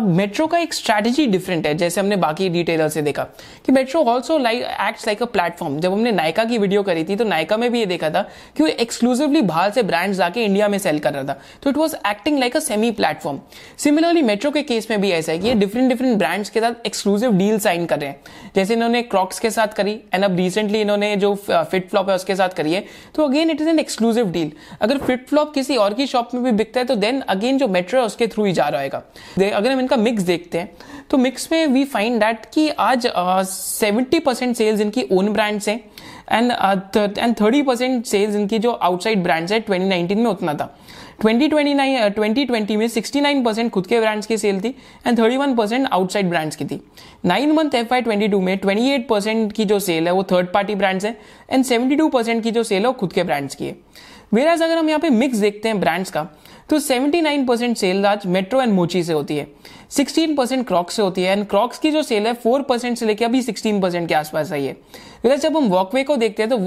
Metro 0.00 0.46
का 0.46 0.58
एक 0.58 0.74
स्ट्रैटेजी 0.74 1.26
डिफरेंट 1.26 1.66
है, 1.66 1.74
जैसे 1.74 2.00
हमने 2.00 2.16
बाकी 2.16 2.48
डिटेलर 2.48 2.88
से 2.88 3.02
देखा, 3.02 3.22
कि 3.66 3.72
Metro 3.72 4.02
also 4.04 4.38
like 4.38 4.62
act 4.62 5.06
like 5.06 5.22
a 5.22 5.26
platform 5.26 5.78
जब 5.80 5.92
हमने 5.92 6.12
नायका 6.12 6.44
की 6.44 6.58
वीडियो 6.58 6.82
करी 6.82 7.04
थी 7.04 7.16
तो 7.16 7.24
नायका 7.24 7.56
में 7.56 7.70
भी 7.72 7.78
ये 7.78 7.86
देखा 7.86 8.10
था 8.10 8.22
कि 8.56 8.62
वो 8.62 8.68
एक्सक्लूसिवली 8.68 9.42
बाहर 9.42 9.70
से 9.70 9.82
ब्रांड्स 9.82 10.16
जाके 10.18 10.44
इंडिया 10.44 10.68
में 10.68 10.78
सेल 10.78 10.98
कर 10.98 11.12
रहा 11.12 11.24
था. 11.24 11.38
तो 11.62 11.70
it 11.70 11.76
was 11.76 11.94
acting 12.06 12.38
like 12.38 12.56
a 12.56 12.60
semi 12.60 12.90
platform 12.92 13.40
similarly 13.78 14.22
Metro 14.22 14.50
के 14.50 14.62
केस 14.62 14.90
में 14.90 15.00
भी 15.00 15.10
ऐसा 15.10 15.32
है 15.32 15.38
कि 15.38 15.48
ये 15.48 15.54
डिफरेंट 15.54 15.88
डिफरेंट 15.88 16.18
ब्रांड्स 16.18 16.50
के 16.50 16.60
साथ 16.60 16.86
एक्सक्लूसिव 16.86 17.32
डील 17.32 17.58
साइन 17.58 17.86
कर 17.86 17.98
रहे 17.98 18.08
हैं. 18.08 18.20
जैसे 18.56 18.74
इन्होंने 18.74 19.02
क्रॉक्स 19.04 19.38
के 19.40 19.50
साथ 19.50 19.74
करी 19.76 19.92
एंड 20.14 20.24
अब 20.24 20.36
रिसेंटली 20.36 20.80
इन्होंने 20.80 21.14
जो 21.16 21.34
फिट 21.48 21.88
फ्लॉप 21.90 22.08
है 22.10 22.16
उसके 22.16 22.36
साथ 22.36 22.48
करी 22.56 22.72
है. 22.72 22.84
तो 23.14 23.24
again 23.24 23.50
it 23.50 23.60
is 23.60 23.68
an 23.68 23.78
exclusive 23.78 24.30
deal 24.32 24.52
अगर 24.80 24.98
फिट 24.98 25.28
फ्लॉप 25.28 25.54
किसी 25.54 25.76
और 25.76 25.94
की 25.94 26.06
शॉप 26.06 26.34
में 26.34 26.42
भी 26.44 26.52
बिकता 26.52 26.80
है 26.80 26.86
तो 26.86 26.96
देन 26.96 27.20
अगेन 27.28 27.58
जो 27.58 27.68
मेट्रो 27.68 28.00
है, 28.00 28.06
उसके 28.06 28.26
थ्रू 28.26 28.44
ही 28.44 28.52
जा 28.52 28.68
रहेगा 28.68 29.02
अगर 29.38 29.70
हम 29.70 29.80
इनका 29.80 29.96
मिक्स 29.96 30.22
देखते 30.22 30.58
हैं 30.58 30.70
तो 31.10 31.18
मिक्स 31.18 31.48
में 31.52 31.66
वी 31.66 31.84
फाइंड 31.84 32.20
दैट 32.20 32.46
कि 32.54 32.68
आज 32.68 33.06
सेवेंटी 33.48 34.18
परसेंट 34.18 34.56
सेल्स 34.56 34.80
इनकी 34.80 35.06
ओन 35.12 35.32
ब्रांड्स 35.32 35.68
हैं 35.68 35.80
and 36.32 36.52
and 37.18 37.34
thirty 37.40 37.62
percent 37.62 38.04
sales 38.06 38.36
इनकी 38.36 38.58
जो 38.58 38.70
आउटसाइड 38.70 39.22
ब्रांड्स 39.22 39.52
है 39.52 39.64
2019 39.64 40.14
में 40.14 40.26
उतना 40.26 40.54
था। 40.54 40.74
2029 41.24 42.10
2020 42.10 42.76
में 42.76 42.86
69 42.88 43.44
परसेंट 43.44 43.70
खुद 43.72 43.86
के 43.86 44.00
ब्रांड्स 44.00 44.26
की 44.26 44.38
सेल 44.38 44.60
थी 44.60 44.74
एंड 45.06 45.18
31 45.18 45.56
परसेंट 45.56 45.86
आउटसाइड 45.88 46.28
ब्रांड्स 46.30 46.56
की 46.56 46.64
थी। 46.64 46.80
Nine 47.24 47.52
month 47.52 47.74
F 47.74 47.94
I 47.94 48.02
twenty 48.02 48.28
two 48.28 48.40
में 48.40 48.56
28 48.56 49.06
परसेंट 49.08 49.52
की 49.52 49.64
जो 49.64 49.78
सेल 49.80 50.06
है, 50.06 50.12
वो 50.12 50.22
थर्ड 50.22 50.52
पार्टी 50.52 50.74
ब्रांड्स 50.74 51.04
है 51.04 51.16
एंड 51.50 51.64
72 51.64 52.10
परसेंट 52.12 52.42
की 52.42 52.50
जो 52.50 52.62
सेल 52.62 52.80
है, 52.80 52.86
वो 52.86 52.92
खुद 52.92 53.12
के 53.12 53.22
ब्रांड्स 53.22 53.54
की 53.54 53.66
है। 53.66 53.76
वेराज 54.34 54.62
अगर 54.62 54.76
हम 54.78 54.88
यहाँ 54.88 55.00
पे 55.00 55.10
मिक्स 55.10 55.38
देखते 55.38 55.68
हैं 55.68 55.80
ब्रांड्स 55.80 56.10
का 56.10 56.26
तो 56.70 56.78
79 56.80 57.46
परसेंट 57.46 57.76
सेल 57.76 58.06
आज 58.06 58.26
मेट्रो 58.26 58.60
एंड 58.62 58.72
मोची 58.72 59.02
से 59.04 59.12
होती 59.12 59.36
है। 59.36 59.46
16 59.90 60.36
परसेंट 60.36 60.66
क्रॉक्स 60.66 60.94
से 60.94 61.02
होती 61.02 61.22
है 61.22 61.32
एंड 61.32 61.46
क्रॉक्स 61.48 61.78
की 61.78 61.90
जो 61.90 62.02
सेल 62.02 62.26
है 62.26 62.34
4 62.36 62.62
परसेंट 62.68 62.96
से 62.98 63.06
लेकर 63.06 63.24
अभी 63.24 63.42
16 63.42 63.80
परसेंट 63.82 64.08
के 64.08 64.14
आसपास 64.14 64.52
आई 64.52 64.64
है। 64.64 64.76
वैसे 65.24 65.36
जब 65.38 65.56
हम 65.56 65.68
वॉकवे 65.68 66.04
को 66.04 66.16
देखते 66.16 66.42
हैं 66.42 66.50
तो 66.50 66.58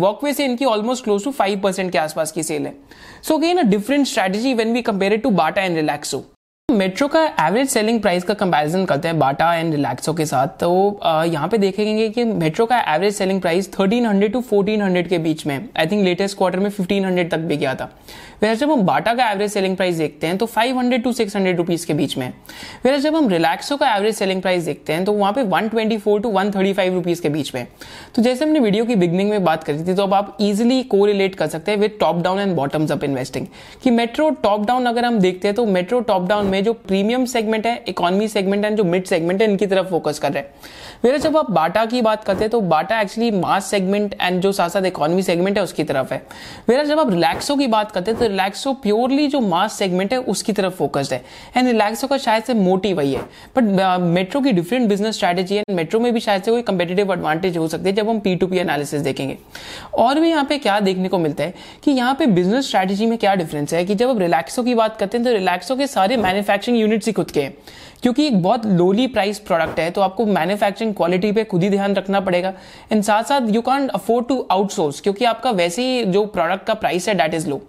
वॉकवे 0.00 0.32
से 0.32 0.44
इनकी 0.44 0.64
ऑलमोस्ट 0.64 1.04
क्लोज 1.04 1.24
टू 1.24 1.32
5 1.40 1.60
परसेंट 1.62 1.92
के 1.92 1.98
आसपास 1.98 2.32
की 2.32 2.42
सेल 2.42 2.66
है। 2.66 2.74
So 3.22 3.38
again 3.38 3.58
a 3.58 3.62
different 3.64 4.06
strategy 4.06 4.54
when 4.54 4.72
we 4.72 4.82
compare 4.82 5.16
to 5.16 5.30
Bata 5.32 5.62
and 5.62 5.76
Relaxo 5.76 6.24
Metro 6.68 7.06
का 7.08 7.22
एवरेज 7.40 7.68
सेलिंग 7.68 8.00
प्राइस 8.00 8.24
का 8.24 8.34
कंपैरिजन 8.34 8.84
करते 8.84 9.08
हैं 9.08 9.18
बाटा 9.18 9.52
एंड 9.54 9.74
रिलैक्सो 9.74 10.12
के 10.14 10.26
साथ 10.26 10.48
तो 10.60 10.70
यहाँ 11.24 11.48
पे 11.48 11.58
देखेंगे 11.58 12.08
कि 12.08 12.24
मेट्रो 12.24 12.66
का 12.66 12.78
एवरेज 12.94 13.14
सेलिंग 13.14 13.40
प्राइस 13.40 13.70
1300 13.70 14.32
टू 14.32 14.40
1400 14.42 15.06
के 15.08 15.18
बीच 15.18 15.46
में 15.46 15.68
आई 15.78 15.86
थिंक 15.86 16.04
लेटेस्ट 16.04 16.36
क्वार्टर 16.38 16.60
में 16.60 16.70
1500 16.70 17.30
तक 17.30 17.38
भी 17.38 17.56
गया 17.56 17.74
था। 17.74 17.90
वैसे 18.42 18.60
जब 18.60 18.70
हम 18.70 18.82
बाटा 18.82 19.14
का 19.14 19.30
एवरेज 19.30 19.50
सेलिंग 19.52 19.76
प्राइस 19.76 19.96
देखते 19.96 20.26
हैं 20.26 20.38
तो 20.38 20.46
500 20.48 21.02
टू 21.04 21.12
600 21.12 21.56
रुपीज़ 21.56 21.86
के 21.86 21.94
बीच 21.94 22.16
में। 22.18 22.28
वैसे 22.84 22.98
जब 22.98 23.16
हम 23.16 23.28
रिलैक्सो 23.28 23.76
का 23.76 23.94
एवरेज 23.94 24.14
सेलिंग 24.14 24.42
प्राइस 24.42 24.64
देखते 24.64 24.92
हैं 24.92 25.04
तो 25.04 25.12
वहाँ 25.12 25.32
पे 25.32 25.44
124 25.44 26.18
टू 26.22 26.32
135 26.32 26.92
रुपीज़ 26.94 27.22
के 27.22 27.28
बीच 27.28 27.54
में। 27.54 27.66
तो 28.14 28.22
जैसे 28.22 28.44
हमने 28.44 28.60
वीडियो 28.60 28.84
की 28.84 28.96
बिगनिंग 28.96 29.30
में 29.30 29.44
बात 29.44 29.64
करी 29.64 29.84
थी 29.84 29.94
तो 29.94 30.02
अब 30.02 30.14
आप 30.14 30.36
इजिली 30.40 30.82
को 30.84 31.06
कर 31.38 31.46
सकते 31.46 31.70
हैं 31.70 31.78
with 31.78 31.96
top 32.00 32.22
down 32.22 32.38
and 32.40 32.54
bottoms 32.56 32.92
up 32.92 33.04
investing 33.04 33.46
कि 33.82 33.90
मेट्रो 33.90 34.28
टॉप 34.42 34.66
डाउन 34.66 34.86
अगर 34.86 35.04
हम 35.04 35.18
देखते 35.18 35.48
हैं 35.48 35.54
तो 35.54 35.64
मेट्रो 35.66 36.00
टॉप 36.00 36.28
डाउन 36.28 36.46
में 36.46 36.62
जो 36.64 36.72
प्रीमियम 36.72 37.24
सेगमेंट 37.24 37.66
है 37.66 37.82
इकोनॉमी 37.88 38.28
सेगमेंट 38.28 38.64
एंड 38.64 38.76
जो 38.76 38.84
मिड 38.84 39.04
सेगमेंट 39.04 39.42
है, 39.42 39.48
इनकी 39.50 39.66
तरफ़ 39.66 39.86
फोकस 39.86 40.18
कर 40.18 40.32
रहे 40.32 40.42
हैं। 40.42 40.50
मेरे 41.04 41.18
जब 41.18 41.36
आप 41.36 41.50
बाटा 41.50 41.84
की 41.84 42.00
बात 42.02 42.24
करते 42.24 42.40
हैं 42.40 42.50
तो 42.50 42.60
Bata 42.62 43.00
actually 43.00 43.30
mass 43.30 43.66
segment 43.66 44.14
and 44.20 44.40
जो 44.40 44.52
साथ 44.52 44.68
साथ 44.68 44.84
इकोनॉमी 44.84 45.22
सेगमेंट 45.22 45.56
है, 45.58 45.64
उसकी 45.64 45.84
तरफ़ 45.84 46.12
है। 46.14 46.22
मेरा 46.68 46.82
जब 46.82 47.00
आप 47.00 47.10
रिलैक्सो 47.10 47.56
की 47.56 47.66
बात 47.66 47.90
करते 47.90 48.10
हैं 48.10 48.20
तो 48.20 48.26
रिलैक्सो 48.34 48.72
प्योरली 48.74 49.26
जो 49.28 49.40
मास 49.40 49.72
सेगमेंट 49.78 50.12
है 50.12 50.18
उसकी 50.20 50.52
तरफ़ 50.52 50.74
फोकस्ड 50.74 51.12
है। 51.12 51.22
एंड 51.56 51.66
रिलैक्सो 51.66 52.06
का 52.06 52.16
शायद 52.18 52.44
से 52.44 52.54
मोटिव 52.54 52.96
वही 52.96 53.12
है। 53.14 53.20
बट 53.56 54.00
मेट्रो 54.02 54.40
uh, 54.40 54.46
की 54.46 54.52
डिफरेंट 54.52 54.88
बिज़नेस 54.88 55.14
स्ट्रेटेजी 55.14 55.56
है 55.56 55.64
मेट्रो 55.70 56.00
में 56.00 56.12
भी 56.14 56.20
शायद 56.20 56.42
से 56.42 56.50
कोई 56.50 56.62
कंपेटेटिव 56.62 57.12
एडवांटेज 57.12 57.56
हो 57.56 57.68
सकती 57.68 57.88
है 57.88 57.92
जब 57.92 58.08
हम 58.08 58.18
पी 58.20 58.34
टू 58.36 58.46
पी 58.46 58.58
एनालिसिस 58.58 59.00
देखेंगे। 59.02 59.38
और 59.94 60.20
भी 60.20 60.28
यहाँ 60.28 60.44
पे 60.44 60.58
क्या 60.58 60.78
देखने 60.80 61.08
को 61.08 61.18
मिलता 61.18 61.44
है 61.44 61.54
कि 61.84 61.90
यहाँ 61.90 62.14
पे 62.14 62.26
बिज़नेस 62.28 62.66
स्ट्रेटेजी 62.66 63.06
में 63.06 63.16
क्या 63.18 63.34
डिफरेंस 63.34 63.74
है 63.74 63.84
कि 63.84 63.94
जब 63.94 64.10
आप 64.10 64.18
रिलैक्सो 64.18 64.62
की 64.62 64.74
बात 64.74 64.96
करते 64.96 65.18
हैं 65.18 65.26
तो 65.26 65.32
रिलैक्सो 65.32 65.76
के 65.76 65.86
सारे 65.86 66.16
मैन्युफैक्चरिंग 66.18 66.80
यूनिट्स 66.80 67.06
ही 67.06 67.12
खुद 67.12 67.30
के 67.30 67.42
हैं। 67.42 67.54
क्योंकि 68.02 68.26
एक 68.26 68.42
बहुत 68.42 68.64
लोली 68.68 69.06
प्राइस 69.06 69.38
प्रोडक्ट 69.40 69.78
है 69.80 69.90
तो 69.90 70.00
आपको 70.00 70.24
मैन्युफैक्चरिंग 70.28 70.94
क्वालिटी 70.94 71.30
पे 71.32 71.44
खुद 71.44 71.62
ही 71.62 71.68
ध्यान 71.70 71.94
रखना 71.94 72.20
पड़ेगा। 72.20 72.52
एंड 72.92 73.02
साथ 73.02 73.24
साथ 73.24 73.48
you 73.50 73.60
can 73.62 73.86
afford 73.90 74.26
to 74.28 74.46
outsource 74.50 75.00
क्योंकि 75.00 75.24
आपका 75.24 75.50
वैसे 75.52 75.82
ही 75.82 76.04
जो 76.04 76.24
प्रोडक्ट 76.26 76.66
का 76.66 76.74
प्राइस 76.74 77.08
है 77.08 77.14
डेट 77.14 77.34
इज़ 77.34 77.48
लो 77.48 77.60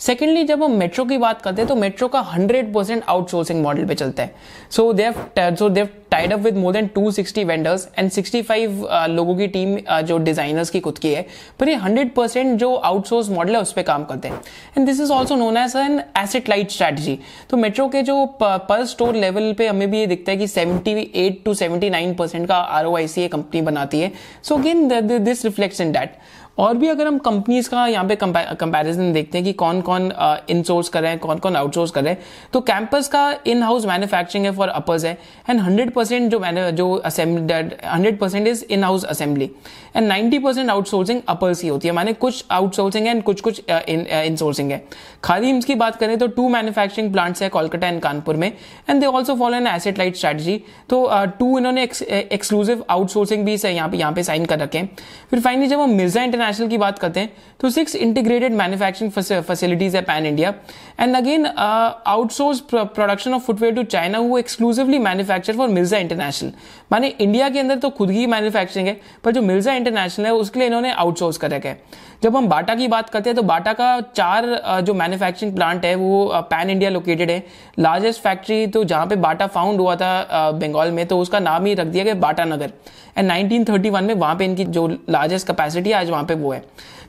सेकेंडली 0.00 0.42
जब 0.44 0.62
हम 0.62 0.72
मेट्रो 0.78 1.04
की 1.04 1.18
बात 1.18 1.40
करते 1.42 1.62
हैं 1.62 1.68
तो 1.68 1.74
मेट्रो 1.76 2.08
का 2.08 2.20
100 2.32 2.64
परसेंट 2.74 3.02
आउटसोर्सिंग 3.08 3.62
मॉडल 3.62 3.84
पे 3.84 3.94
चलता 3.94 4.22
है। 4.22 4.34
So 4.70 4.92
they've 4.92 5.14
so 5.38 5.68
they've 5.68 5.88
tied 6.10 6.32
up 6.32 6.40
with 6.40 6.56
more 6.56 6.72
than 6.72 6.88
260 6.98 7.44
vendors 7.44 7.88
and 7.98 8.10
65 8.10 9.08
लोगों 9.08 9.36
की 9.36 9.46
टीम 9.46 9.76
uh, 9.76 10.00
जो 10.00 10.18
डिजाइनर्स 10.18 10.70
की 10.70 10.80
खुद 10.80 10.98
की 10.98 11.12
है। 11.14 11.26
पर 11.60 11.68
ये 11.68 11.76
100 11.76 12.08
परसेंट 12.16 12.58
जो 12.58 12.74
आउटसोर्स 12.74 13.28
मॉडल 13.30 13.56
है 13.56 13.60
उस 13.62 13.72
पर 13.72 13.82
काम 13.82 14.04
करते 14.04 14.28
हैं। 14.28 14.40
And 14.76 14.86
this 14.86 15.00
is 15.00 15.12
also 15.12 15.36
known 15.36 15.56
as 15.56 15.76
an 15.76 16.00
asset 16.18 16.48
light 16.48 16.70
strategy 16.70 17.18
तो 17.50 17.56
मेट्रो 17.56 17.88
के 17.88 18.02
जो 18.02 18.24
पर 18.42 18.84
स्टोर 18.86 19.14
लेवल 19.16 19.52
पे 19.58 19.68
हमें 19.68 19.90
भी 19.90 19.98
ये 19.98 20.06
दिखता 20.06 20.32
है 20.32 20.38
कि 20.38 20.46
78 20.46 21.44
टू 21.44 21.54
79 21.54 22.16
परसेंट 22.18 22.48
का 22.48 22.56
आर 22.56 22.86
ये 23.18 23.28
कंपनी 23.28 23.62
बनाती 23.62 24.00
है। 24.00 24.12
So 24.42 24.56
again 24.56 24.88
this 25.18 25.44
reflects 25.44 25.80
in 25.80 25.92
that 25.92 26.16
और 26.58 26.76
भी 26.76 26.88
अगर 26.88 27.06
हम 27.06 27.18
कंपनीज़ 27.20 27.68
का 27.70 27.86
यहाँ 27.86 28.04
पे 28.06 28.16
कंपैरिजन 28.16 29.12
देखते 29.12 29.38
हैं 29.38 29.44
कि 29.44 29.52
कौन 29.54 29.80
कौन 29.80 30.10
इनसोर्स 30.50 30.88
कर 30.88 31.02
रहे 31.02 31.10
हैं, 31.10 31.18
कौन 31.20 31.38
कौन 31.38 31.56
आउटसोर्स 31.56 31.90
कर 31.90 32.04
रहे 32.04 32.12
हैं 32.12 32.22
तो 32.52 32.60
कैंपस 32.62 33.08
का 33.08 33.22
इन 33.46 33.62
हाउस 33.62 33.86
मैन्युफैक्चरिंग 33.86 34.44
है 34.46 34.52
फॉर 34.52 34.68
अपर्स 34.70 35.04
है 35.04 35.16
एंड 35.50 35.60
हंड्रेड 35.60 35.92
परसेंट 35.92 36.30
जो 36.30 36.40
जो 36.72 36.94
hundred 37.04 38.18
percent 38.18 38.46
is 38.48 38.64
in 38.64 38.84
house 38.84 39.04
assembly 39.06 39.50
and 39.96 40.06
ninety 40.06 40.38
percent 40.38 40.70
outsourcing 40.70 41.20
uppers 41.28 41.62
ही 41.62 41.68
होती 41.68 41.88
है, 41.88 41.94
माने 41.94 42.12
कुछ 42.14 42.44
आउटसोर्सिंग 42.50 43.06
है 43.06 43.12
एंड 43.12 43.22
कुछ 43.22 43.40
कुछ 43.40 43.62
इनसोर्सिंग 43.68 44.70
है। 44.70 44.82
खादी 45.24 45.52
की 45.60 45.74
बात 45.76 45.96
करें 45.96 46.16
तो 46.18 46.26
टू 46.28 46.48
मैन्युफैक्चरिंग 46.48 47.12
प्लांट्स 47.12 47.42
है 47.42 47.48
कोलकाता 47.48 47.88
एंड 47.88 48.00
कानपुर 48.02 48.36
में 48.36 48.48
and 48.90 49.00
they 49.00 49.06
also 49.06 49.34
follow 49.36 49.56
an 49.56 49.66
asset 49.66 49.98
light 49.98 50.16
strategy 50.16 50.60
तो 50.90 51.06
टू 51.38 51.56
इन्होंने 51.58 51.82
एक्सक्लूसिव 51.82 52.84
आउटसोर्सिंग 52.90 53.44
भी 53.44 53.56
यहाँ 53.64 53.88
पे 53.88 53.96
यहाँ 53.96 54.12
पे 54.12 54.22
साइन 54.22 54.44
कर 54.44 54.58
रखे 54.58 54.78
हैं। 54.78 54.90
फिर 55.30 55.40
फाइनली 55.40 55.66
जब 55.66 55.80
हम 55.80 55.90
मिर्ज़ा 55.94 56.22
इंटरनेशनल 56.22 56.46
की 56.50 56.78
बात 56.78 56.98
करते 56.98 57.20
हैं 57.20 57.32
तो 57.60 57.70
सिक्स 57.70 57.94
इंटीग्रेटेड 57.96 58.52
मैन्युफैक्चरिंग 58.54 59.12
फैसिलिटीज़ 59.42 59.96
है 59.96 60.02
pan 60.02 60.26
India 60.26 60.52
and 61.00 61.16
again 61.16 61.46
outsource 61.46 62.60
production 62.72 63.34
of 63.34 63.42
footwear 63.42 63.74
to 63.74 63.82
China 63.84 64.18
वो 64.20 64.38
exclusively 64.38 64.98
manufacture 65.00 65.56
for 65.56 65.68
Mirza 65.68 65.98
International 65.98 66.52
माने 66.92 67.08
इंडिया 67.10 67.48
के 67.48 67.58
अंदर 67.58 67.76
तो 67.78 67.90
खुद 67.90 68.10
ही 68.10 68.26
मैन्युफैक्चरिंग 68.26 68.88
है, 68.88 69.00
पर 69.24 69.32
जो 69.32 69.42
मिर्ज़ा 69.42 69.72
इंटरनेशनल 69.74 70.26
है, 70.26 70.32
उसके 70.34 70.58
लिए 70.58 70.66
इन्होंने 70.68 70.92
आउटसोर्स 70.92 71.38
कर 71.38 71.50
रखा 71.50 71.68
है। 71.68 72.06
जब 72.22 72.36
हम 72.36 72.46
बाटा 72.48 72.74
की 72.74 72.86
बात 72.88 73.10
करते 73.10 73.30
हैं 73.30 73.36
तो 73.36 73.42
बाटा 73.42 73.72
का 73.72 74.00
चार 74.06 74.80
जो 74.82 74.94
मैन्युफैक्चरिंग 74.94 75.54
प्लांट 75.54 75.84
है, 75.84 75.94
वो 75.94 76.42
पैन 76.50 76.70
इंडिया 76.70 76.90
लोकेटेड 76.90 77.30
है। 77.30 77.42
लार्जेस्ट 77.78 78.22
फैक्ट्री 78.22 78.66
तो 78.68 78.84
जहाँ 78.84 79.06
पे 79.06 79.16
बाटा 79.18 79.46
फाउंड 79.48 79.80
हुआ 79.80 79.96
था 79.96 80.50
बंगाल 80.52 80.90
में 80.90 81.06
तो 81.06 81.18
उसका 81.20 81.38
नाम 81.40 81.66
ही 81.66 81.74
रख 81.74 81.86
दिया 81.86 82.04
गया 82.04 82.14
बाटा 82.16 82.44
नगर। 82.44 82.72
एंड 83.18 83.30
1931 83.30 84.02
में 84.02 84.14
वहाँ 84.14 84.34
पे 84.36 84.44
इनकी 84.44 84.64
जो 84.66 84.86
लार्जेस्ट 84.88 85.46
कैपेसिटी 85.46 85.90
है, 85.90 85.96
आज 85.96 86.10
वहाँ 86.10 86.24
पे 86.24 86.34
वो 86.38 86.52
है। 86.52 86.62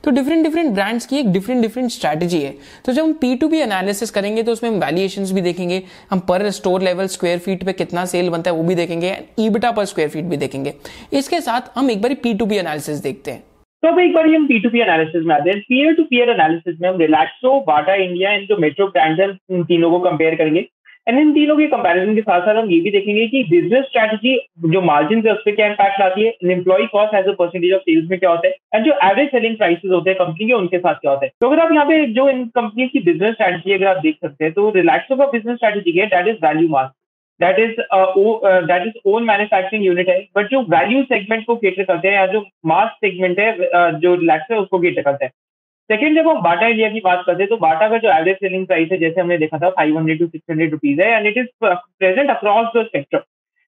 तो 0.04 0.10
डिफरेंट 0.10 0.44
डिफरेंट 0.44 0.72
ब्रांड्स 0.74 1.06
की 1.06 1.18
एक 1.18 1.32
डिफरेंट 1.32 1.62
डिफरेंट 1.62 1.90
स्ट्रेटजी 1.90 2.40
है। 2.42 2.54
तो 2.86 2.92
जब 2.92 3.02
हम 3.02 3.12
पी 3.14 3.34
टू 3.36 3.48
बी 3.48 3.58
एनालिसिस 3.60 4.10
करेंगे 4.10 4.42
तो 4.42 4.52
उसमें 4.52 4.70
हम 4.70 4.78
वैल्यूएशन 4.80 5.34
भी 5.34 5.40
देखेंगे, 5.40 5.82
हम 6.10 6.20
पर 6.20 6.48
स्टोर 6.52 6.82
लेवल 6.82 7.06
स्क्वायर 7.08 7.38
फीट 7.38 7.64
पे 7.64 7.72
कितना 7.74 8.04
सेल 8.06 8.30
बनता 8.30 8.50
है 8.50 8.56
वो 8.56 8.62
भी 8.62 8.74
देखेंगे 8.74 9.16
ईबिटा 9.40 9.70
पर 9.72 9.84
स्क्वायर 9.84 10.10
फीट 10.10 10.24
भी 10.24 10.36
देखेंगे। 10.38 10.74
इसके 11.12 11.40
साथ 11.40 11.78
हम 11.78 11.90
एक 11.90 12.02
बार 12.02 12.14
पी 12.22 12.34
टू 12.34 12.46
बी 12.46 12.56
एनालिसिस 12.56 13.02
देखते 13.02 13.30
हैं। 13.30 13.42
तो 13.82 14.00
एक 14.00 14.14
बार 14.14 14.26
हम 14.26 14.46
पी 14.46 14.58
टू 14.60 14.70
पी 14.70 14.80
एनालिसिस 14.80 15.22
में 15.26 15.34
आते 15.34 15.50
हैं। 15.50 15.60
पीयर 15.60 15.94
टू 15.94 16.02
पीयर 16.04 16.30
एनालिसिस 16.30 16.80
में 16.80 16.88
हम 16.88 16.96
रिलैक्सो 16.98 17.58
बाटा 17.66 17.94
इंडिया 17.96 18.30
एंड 18.30 18.48
जो 18.48 18.56
मेट्रो 18.60 18.86
ब्रांड्स 18.88 19.20
हैं 19.20 19.28
इन 19.50 19.64
तीनों 19.64 19.90
को 19.90 19.98
कंपेयर 20.00 20.34
करेंगे। 20.34 20.66
एंड 21.10 21.18
इन 21.18 21.32
तीनों 21.34 21.56
के 21.56 21.66
कंपैरिजन 21.66 22.14
के 22.14 22.20
साथ 22.20 22.40
साथ 22.40 22.56
हम 22.56 22.68
ये 22.70 22.78
भी 22.80 22.90
देखेंगे 22.90 23.26
कि 23.28 23.42
बिज़नेस 23.44 23.84
स्ट्रेटजी 23.84 24.34
जो 24.72 24.80
मार्जिन 24.82 25.22
है 25.26 25.32
उस 25.32 25.40
पर 25.46 25.54
क्या 25.54 25.66
इम्पैक्ट 25.66 26.02
आती 26.02 26.24
है? 26.24 26.32
Employee 26.52 26.86
cost 26.92 27.14
as 27.14 27.28
a 27.28 27.32
percentage 27.38 27.72
of 27.74 27.80
sales 27.80 28.10
में 28.10 28.18
क्या 28.18 28.30
होता 28.30 28.48
है? 28.48 28.54
एंड 28.74 28.84
जो 28.86 28.92
एवरेज 29.08 29.28
सेलिंग 29.30 29.56
प्राइसेस 29.56 29.90
होते 29.92 30.10
हैं 30.10 30.18
कंपनी 30.18 30.46
के 30.46 30.52
उनके 30.52 30.78
साथ 30.78 30.94
क्या 30.94 31.10
होता 31.10 31.24
है? 31.26 31.30
तो 31.40 31.48
अगर 31.48 31.62
आप 31.62 31.72
यहाँ 31.72 31.86
पे 31.86 32.06
जो 32.12 32.28
इन 32.30 32.44
कंपनी 32.60 32.86
की 32.88 33.00
बिज़नेस 33.10 33.34
स्ट्रेटजी 33.34 33.72
अगर 33.72 33.86
आप 33.86 34.00
देख 34.02 34.16
सकते 34.16 34.44
हैं 34.44 34.52
तो 34.52 34.70
रिलैक्सो 34.76 35.16
का 35.16 35.26
बिज़नेस 35.32 35.56
स्ट्रेटजी 35.56 35.98
है 35.98 36.06
that 36.14 36.28
is 36.28 36.46
value 36.46 36.68
mark 36.68 36.92
that 37.40 37.58
is 37.58 37.76
that 38.70 38.86
is 38.86 39.08
own 39.08 39.24
manufacturing 39.24 39.84
unit 39.84 40.08
है 40.08 40.18
बट 40.36 40.50
जो 40.50 40.62
वैल्यू 40.70 41.02
सेगमेंट 41.04 41.44
को 41.46 41.56
केटर 41.56 41.84
करते 41.84 42.08
हैं 42.08 42.14
या 42.14 42.26
जो 42.32 42.46
मास 42.66 42.88
सेगमेंट 42.96 43.38
है 43.38 43.52
uh, 43.52 44.00
जो 44.00 44.14
रिलैक्स 44.14 44.50
है 44.50 44.58
उसको 44.58 44.78
केटर 44.78 45.02
करते 45.02 45.24
हैं। 45.24 45.32
सेकंड 45.90 46.16
जब 46.16 46.28
हम 46.28 46.40
बाटा 46.42 46.66
इंडिया 46.66 46.88
की 46.90 47.00
बात 47.04 47.22
करते 47.26 47.42
हैं 47.42 47.48
तो 47.50 47.56
बाटा 47.58 47.88
का 47.88 47.98
जो 47.98 48.08
एवरेज 48.10 48.36
सेलिंग 48.36 48.66
प्राइस 48.66 48.88
है, 48.92 48.98
जैसे 48.98 49.20
हमने 49.20 49.38
देखा 49.38 49.58
था 49.58 49.70
five 49.70 49.96
hundred 49.98 50.18
to 50.18 50.26
six 50.26 50.44
hundred 50.50 50.70
rupees 50.72 51.00
है 51.02 51.08
and 51.12 51.26
it 51.26 51.38
is 51.38 51.46
present 51.64 52.30
across 52.30 52.66
the 52.76 52.84
spectrum 52.86 53.20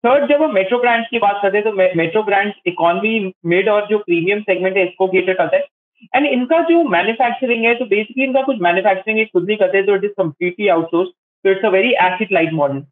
third 0.04 0.28
जब 0.28 0.42
हम 0.42 0.54
मेट्रो 0.54 0.78
ब्रांड्स 0.78 1.08
की 1.10 1.18
बात 1.18 1.38
करते 1.42 1.58
हैं 1.58 1.64
तो 1.66 1.96
मेट्रो 1.98 2.22
ब्रांड्स 2.22 2.56
इकोनॉमी 2.66 3.32
मिड 3.52 3.68
और 3.68 3.86
जो 3.90 3.98
प्रीमियम 4.00 4.40
सेगमेंट 4.42 4.76
है, 4.76 4.84
इसको 4.84 5.08
केटर 5.08 5.34
करता 5.34 5.56
है. 5.56 5.66
एंड 6.14 6.26
इनका 6.26 6.58
जो 6.70 6.82
मैन्युफैक्चरिंग 6.90 7.64
है 7.64 7.74
तो 7.74 7.84
बेसिकली 7.86 8.24
इनका 8.24 8.42
कुछ 8.42 8.60
मैन्युफैक्चरिंग 8.62 9.26
खुद 9.26 9.46
नहीं 9.46 9.56
करते 9.58 9.82
तो 9.82 9.94
इट 9.96 10.04
इज़ 10.04 10.12
कम्प्लीटली 10.18 10.68
आउटसोर्स 10.74 11.08
तो 11.44 11.50
it's 11.50 11.64
a 11.64 11.68
very 11.70 11.92
asset 12.02 12.32
light 12.32 12.52
model 12.54 12.82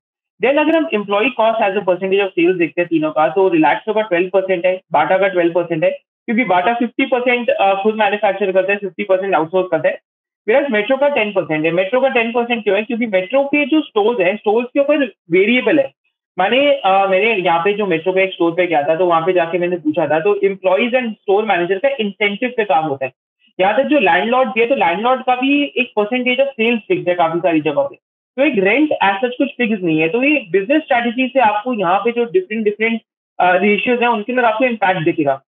then 0.41 0.57
अगर 0.59 0.77
हम 0.77 0.89
employee 0.95 1.29
cost 1.37 1.63
as 1.65 1.77
a 1.77 1.85
percentage 1.87 2.21
of 2.21 2.31
sales 2.31 2.57
देखते 2.59 2.81
हैं, 2.81 2.89
तीनों 2.89 3.11
का 3.13 3.29
तो 3.35 3.49
रिलैक्सो 3.49 3.93
का 3.95 4.03
ट्वेल्व 4.03 4.29
परसेंट 4.33 4.67
है, 4.67 4.81
बाटा 4.93 5.19
का 5.19 5.29
ट्वेल्व 5.29 5.53
परसेंट 5.55 5.85
है. 5.85 5.91
क्योंकि 6.29 6.45
बाटा 6.47 6.75
फिफ्टी 6.75 7.07
परसेंट 7.07 7.51
खुद 7.83 7.95
मैन्युफैक्चर 7.97 8.53
करता 8.53 8.73
है 8.73 8.79
फिफ्टी 8.79 9.05
परसेंट 9.05 9.35
आउटसोर्स 9.35 9.69
करता 9.71 9.89
है 9.89 9.99
वेराज 10.47 10.71
मेट्रो 10.73 10.97
का 10.97 11.09
टेन 11.11 11.33
परसेंट 11.33 11.65
है। 11.65 11.71
मेट्रो 11.73 12.01
का 12.01 12.09
टेन 12.11 12.31
परसेंट 12.33 12.63
क्यों 12.65 12.77
है? 12.77 12.83
क्योंकि 12.85 13.07
मेट्रो 13.09 13.43
के 13.47 13.65
जो 13.67 13.81
स्टोर्स 13.83 14.21
है 14.21 14.35
स्टोर्स 14.37 14.69
के 14.75 14.81
ऊपर 14.81 15.05
वेरिएबल 15.33 15.79
है। 15.79 15.91
मैंने 16.37 16.61
मैंने 16.85 17.35
यहाँ 17.35 17.59
पे 17.61 17.73
जो 17.75 17.87
मेट्रो 17.87 18.13
का 18.13 18.21
एक 18.21 18.33
स्टोर 18.33 18.53
पे 18.55 18.67
गया 18.67 18.83
था 18.83 18.95
तो 18.97 19.07
वहाँ 19.07 19.21
पे 19.27 19.33
जाके 19.33 19.59
मैंने 19.59 19.77
पूछा 19.79 20.07
था 20.09 20.19
तो 20.21 20.35
इम्प्लॉइज 20.45 20.95
एंड 20.95 21.13
स्टोर 21.13 21.45
मैनेजर 21.47 21.79
का 21.79 21.89
इंसेंटिव 22.01 22.53
पे 22.57 22.65
काम 22.65 22.85
होता 22.85 23.05
है। 23.07 23.13
यहाँ 23.59 23.77
तक 23.77 23.89
जो 23.89 23.99
लैंडलॉर्ड 24.01 24.49
दिए 24.51 24.67
तो 24.67 24.75
लैंडलॉर्ड 24.77 25.23
का 25.25 25.35
भी 25.37 25.63
एक 25.65 25.93
परसेंटेज 25.97 26.41
ऑफ़ 26.41 26.49
सेल्स 26.51 26.81
फिक्स 26.89 27.09
है 27.09 27.15
काफ़ी 27.15 27.41
सारी 27.41 27.61
जगह 27.61 27.83
पे। 27.83 27.97
तो 28.37 28.45
एक 28.45 28.59
रेंट 28.65 28.93
एज 28.93 29.17
सच 29.25 29.37
कुछ 29.39 29.49
फिक्स 29.57 29.83
नहीं 29.83 29.99
है। 30.01 30.09
तो 30.09 30.23
ये 30.23 30.37
बिज़नेस 30.53 30.83
स्ट्रेटेजी 30.83 31.29
से 31.29 31.41
आपको 31.43 31.75
यहाँ 31.75 31.99
पे 32.05 32.13
जो 32.13 32.25
डिफरेंट 32.33 32.65
डिफरेंट 32.65 33.01
रेशियोज 33.39 34.03
है, 34.03 34.09
उनके 34.09 34.33
अंदर 34.33 34.45
आपको 34.45 34.65
इम्पैक्ट 34.65 35.05
दिखेगा। 35.05 35.41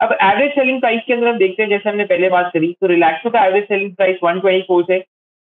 अब 0.00 0.12
एवरेज 0.22 0.50
सेलिंग 0.50 0.80
प्राइस 0.80 1.00
के 1.06 1.12
अंदर 1.12 1.28
हम 1.28 1.38
देखते 1.38 1.62
हैं, 1.62 1.68
जैसे 1.70 1.88
हमने 1.88 2.04
पहले 2.04 2.28
बात 2.30 2.50
करी 2.54 2.72
तो 2.80 2.86
रिलैक्सो 2.86 3.30
का 3.30 3.44
एवरेज 3.46 3.64
सेलिंग 3.64 3.94
प्राइस 3.96 4.18
124 4.24 4.82
से 4.86 4.98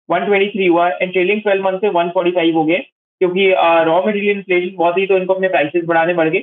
123 0.10 0.70
हुआ 0.70 0.88
एंड 0.92 1.12
ट्रेलिंग 1.14 1.42
12 1.48 1.64
मंथ 1.64 1.80
से 1.80 1.90
145 1.90 2.54
हो 2.56 2.64
गए, 2.66 2.78
क्योंकि 3.22 3.50
रॉ 3.88 4.02
मटेरियल 4.08 4.38
इन्फ्लेशन 4.38 4.76
बहुत 4.78 4.98
ही 4.98 5.06
तो 5.08 5.18
इनको 5.18 5.34
अपने 5.34 5.48
प्राइसेस 5.50 5.84
बढ़ाने 5.88 6.14
पड़ 6.14 6.28
गए। 6.30 6.40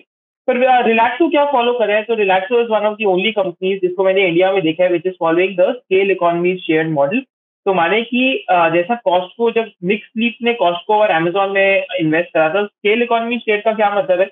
पर 0.49 0.57
रिलैक्सो 0.87 1.29
क्या 1.29 1.45
फॉलो 1.53 1.73
कर 1.79 1.87
रहे 1.87 1.97
हैं? 1.97 2.05
तो 2.07 2.15
Relaxo 2.15 2.61
is 2.61 2.69
one 2.71 2.87
of 2.87 2.95
the 2.97 3.05
only 3.13 3.33
companies 3.33 3.81
जिसको 3.81 4.05
मैंने 4.05 4.27
इंडिया 4.29 4.53
में 4.53 4.63
देखा 4.63 4.85
है 4.85 4.91
which 4.91 5.07
is 5.07 5.15
following 5.21 5.57
the 5.57 5.73
scale 5.77 6.11
economy 6.11 6.57
share 6.67 6.89
model 6.89 7.21
तो 7.67 7.75
माने 7.75 8.03
कि 8.03 8.45
जैसा 8.51 8.95
कॉस्टको 9.05 9.51
जब 9.53 9.71
मिक्स 9.85 10.07
स्लीप 10.07 10.37
ने 10.43 10.53
कॉस्टको 10.55 10.95
और 10.97 11.11
अमेजोन 11.11 11.51
में 11.53 11.87
इन्वेस्ट 12.01 12.33
करा 12.35 12.49
था 12.51 12.65
स्केल 12.67 13.03
इकोनॉमी 13.03 13.39
शेयर 13.39 13.61
का 13.61 13.73
क्या 13.73 13.95
मतलब 13.95 14.21
है? 14.21 14.27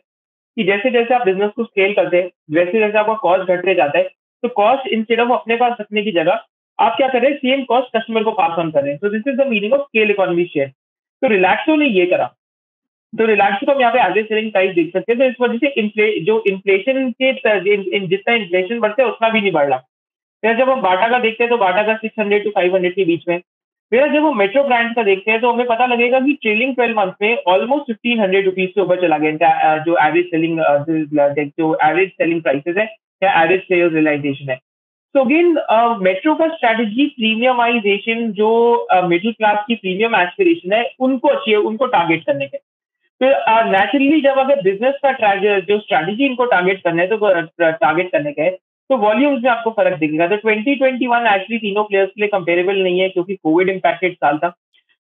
कि 0.57 0.65
जैसे 0.65 0.91
जैसे 0.91 1.15
आप 1.15 1.25
बिज़नेस 1.27 1.51
को 1.57 1.65
स्केल 1.65 1.95
करते 1.95 2.17
हैं, 2.17 2.31
वैसे 2.51 2.79
जैसे 2.79 2.99
आपका 2.99 3.15
कॉस्ट 3.23 3.51
घटते 3.51 3.75
जाता 3.75 3.99
है। 3.99 4.05
तो 4.43 4.49
कॉस्ट 4.51 4.89
इंस्टेड 4.89 5.21
ऑफ़ 5.21 5.31
अपने 5.33 5.57
पास 5.57 5.77
रखने 5.81 6.03
की 6.03 6.13
जगह, 6.13 6.41
आप 6.79 6.97
क्या 6.97 7.09
कर 7.09 7.23
रहे 7.23 7.31
हैं? 7.31 7.39
सेम 7.39 7.63
कॉस्ट 7.65 7.97
कस्टमर 7.97 8.23
को 8.25 8.33
पास 8.33 8.59
ऑन 8.59 8.71
कर 8.71 8.83
रहे 8.83 8.91
हैं। 8.91 8.99
तो 8.99 9.09
this 9.09 9.23
is 9.29 9.37
the 9.37 9.47
meaning 9.49 9.73
of 9.73 9.83
scale 9.83 10.11
economy 10.11 10.45
share 10.45 10.69
तो 11.23 11.29
रिलैक्सो 11.29 11.77
ने 11.77 11.87
ये 11.89 12.07
करा। 12.07 12.27
तो 13.13 13.27
रिलैक्सो 13.27 13.67
को 13.67 13.73
हम 13.73 13.81
यहाँ 13.81 13.93
पे 13.93 14.01
एवरेज 14.01 14.27
सेलिंग 14.29 14.51
प्राइस 14.53 14.75
देख 14.75 14.93
सकते 14.93 15.13
हैं। 15.13 15.19
तो 15.19 15.27
इस 15.27 15.35
वजह 15.41 15.59
से 15.59 16.21
जो 16.21 16.43
इन्फ्लेशन 16.47 17.11
के 17.13 17.33
जितना 18.07 18.35
इन्फ्लेशन 18.35 18.81
बढ़ता 18.81 19.03
है, 19.03 19.09
उतना 19.09 19.29
भी 19.29 19.41
नहीं 19.41 19.53
बढ़ 19.53 19.69
रहा। 19.69 20.53
जब 20.53 20.71
हम 20.71 20.81
बाटा 20.83 21.09
का 21.09 21.19
देखते 21.19 21.45
हैं 21.45 21.51
तो 21.51 21.57
बाटा 21.57 21.83
का 21.83 21.95
six 21.97 22.19
hundred 22.19 22.45
to 22.45 22.51
five 22.51 22.75
hundred 22.75 22.95
के 22.95 23.05
बीच 23.05 23.23
में 23.29 23.41
फिर 23.93 24.13
जब 24.13 24.25
हम 24.25 24.39
मेट्रो 24.39 24.63
ब्रांड 24.65 24.95
का 24.97 25.03
देखते 25.03 25.31
हैं 25.31 25.41
तो 25.41 25.51
हमें 25.53 25.67
पता 25.67 25.87
लगेगा 25.87 26.21
कि 26.21 26.33
ट्रेलिंग 26.43 26.75
ट्वेल्व 26.75 26.99
मंथ 26.99 27.13
में 27.23 27.43
ऑलमोस्ट 27.49 27.87
फिफ्टीन 27.87 28.21
हंड्रेड 28.21 28.45
रुपीज़ 28.47 28.71
से 28.71 28.81
ऊपर 28.81 29.01
चला 29.01 29.19
गया 29.19 29.77
जो 29.79 29.97
एवरेज 30.07 30.25
सेलिंग 30.27 30.59
जो 31.59 31.75
एवरेज 31.85 32.11
सेलिंग 32.11 32.43
प्राइसेस 32.43 32.77
है, 32.77 32.85
या 33.23 33.43
एवरेज 33.43 33.61
सेल्स 33.63 33.93
रियलाइजेशन 33.95 34.51
है। 34.51 34.57
तो 35.15 35.21
अगेन 35.21 35.57
मेट्रो 36.03 36.35
का 36.35 36.49
स्ट्रेटेजी 36.49 37.07
प्रीमियमाइजेशन 37.09 38.31
जो 38.33 38.51
मिडिल 39.09 39.33
क्लास 39.33 39.65
की 39.69 39.75
प्रीमियम 39.75 40.15
एस्पिरेशन 40.17 40.73
है, 40.73 40.85
उनको 41.01 41.29
अचीव 41.29 41.67
उनको 41.69 41.87
टारगेट 41.89 42.25
करने 42.27 42.47
के। 42.47 42.59
फिर 43.21 43.35
नेचुरली 43.67 44.21
जब 44.21 44.39
अगर 44.39 44.63
बिज़नेस 44.63 44.95
का 45.05 45.35
जो 45.61 45.79
स्ट्रैटेजी 45.79 46.27
इनको 46.27 46.45
टारगेट 46.47 46.83
करने 46.85 47.03
है 47.03 47.09
तो 47.09 47.17
टारगेट 47.61 48.11
करने 48.13 48.33
का 48.33 48.43
है 48.43 48.51
तो 48.91 48.97
वॉल्यूम्स 48.97 49.43
में 49.45 49.51
आपको 49.51 49.71
फ़र्क 49.71 49.99
दिखेगा। 49.99 50.27
तो 50.29 50.37
2021 50.39 51.27
एक्चुअली 51.27 51.59
तीनों 51.59 51.85
प्लेयर्स 51.85 52.11
के 52.11 52.21
लिए 52.21 52.29
कंपेरेबल 52.29 52.83
नहीं 52.83 53.01
है 53.01 53.09
क्योंकि 53.09 53.35
कोविड 53.35 53.69
इम्पैक्टेड 53.69 54.15
साल 54.15 54.39
था। 54.39 54.49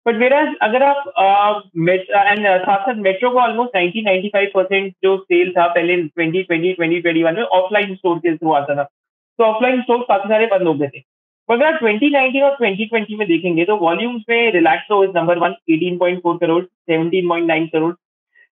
बट 0.06 0.16
मेरा 0.16 0.40
अगर 0.62 0.84
आप 0.84 1.62
एंड 1.78 2.48
साथ 2.48 2.80
साथ 2.80 2.96
मेट्रो 2.96 3.30
को 3.30 3.40
ऑलमोस्ट 3.40 3.76
90 3.78 4.04
95 4.06 4.52
परसेंट 4.54 4.94
जो 5.04 5.18
सेल 5.18 5.52
था 5.52 5.68
पहले 5.74 5.98
2020 6.20 6.74
2021 6.80 7.36
में 7.38 7.44
ऑफलाइन 7.44 7.94
स्टोर 7.96 8.18
के 8.18 8.36
थ्रू 8.38 8.52
आता 8.54 8.76
था। 8.76 8.84
तो 8.84 9.44
ऑफलाइन 9.44 9.82
स्टोर 9.82 10.06
काफ़ी 10.10 10.30
सारे 10.30 10.46
बंद 10.48 10.68
हो 10.68 10.74
गए 10.74 10.88
थे। 10.88 11.02
अगर 11.50 11.66
आप 11.66 11.80
2019 11.84 12.42
और 12.44 12.56
2020 12.56 13.18
में 13.20 13.28
देखेंगे 13.28 13.66
तो 13.66 13.76
वॉल्यूम्स 13.78 14.24
में 14.30 14.52
Relaxo 14.52 15.04
is 15.04 15.12
number 15.16 15.40
one 15.40 15.54
18.4 15.70 16.38
crore 16.40 16.64
17.9 16.92 17.68
crore 17.68 17.94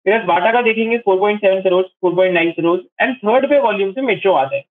फिर 0.06 0.22
बाटा 0.24 0.52
का 0.52 0.62
देखेंगे 0.62 0.98
4.7 0.98 1.62
करोड़ 1.64 1.84
4.9 2.06 2.50
करोड़ 2.52 2.78
एंड 3.02 3.16
थर्ड 3.16 3.48
पे 3.48 3.58
वॉल्यूम 3.60 3.92
से 3.92 4.00
मेट्रो 4.02 4.32
आता 4.32 4.56
है 4.56 4.62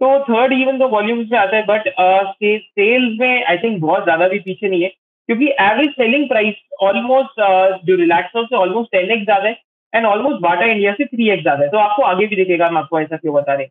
तो 0.00 0.18
थर्ड 0.24 0.52
इवन 0.52 0.78
तो 0.78 0.88
वॉल्यूम्स 0.88 1.28
में 1.32 1.38
आता 1.38 1.56
है 1.56 1.64
बट 1.66 1.88
सेल्स 1.98 3.18
में 3.20 3.44
आई 3.44 3.58
थिंक 3.58 3.80
बहुत 3.80 4.04
ज़्यादा 4.04 4.28
भी 4.28 4.38
पीछे 4.40 4.68
नहीं 4.68 4.82
है, 4.82 4.88
क्योंकि 5.28 5.46
एवरेज 5.60 5.90
सेलिंग 5.92 6.28
प्राइस 6.28 6.54
ऑलमोस्ट 6.82 7.40
जो 7.86 7.96
रिलैक्सो 7.96 8.44
से 8.44 8.56
ऑलमोस्ट 8.56 8.90
टेन 8.92 9.10
एक्स 9.10 9.24
ज़्यादा 9.24 9.48
है 9.48 9.56
एंड 9.92 10.06
ऑलमोस्ट 10.06 10.40
बाटा 10.42 10.66
इंडिया 10.66 10.92
से 10.92 11.04
थ्री 11.06 11.30
एक्स 11.30 11.42
ज़्यादा 11.42 11.64
है। 11.64 11.70
तो 11.70 11.78
आपको 11.78 12.02
आगे 12.04 12.26
भी 12.26 12.36
दिखेगा 12.36 12.66
हम 12.66 12.78
आपको 12.78 13.00
ऐसा 13.00 13.16
क्यों 13.16 13.34
बता 13.34 13.54
रहे 13.54 13.66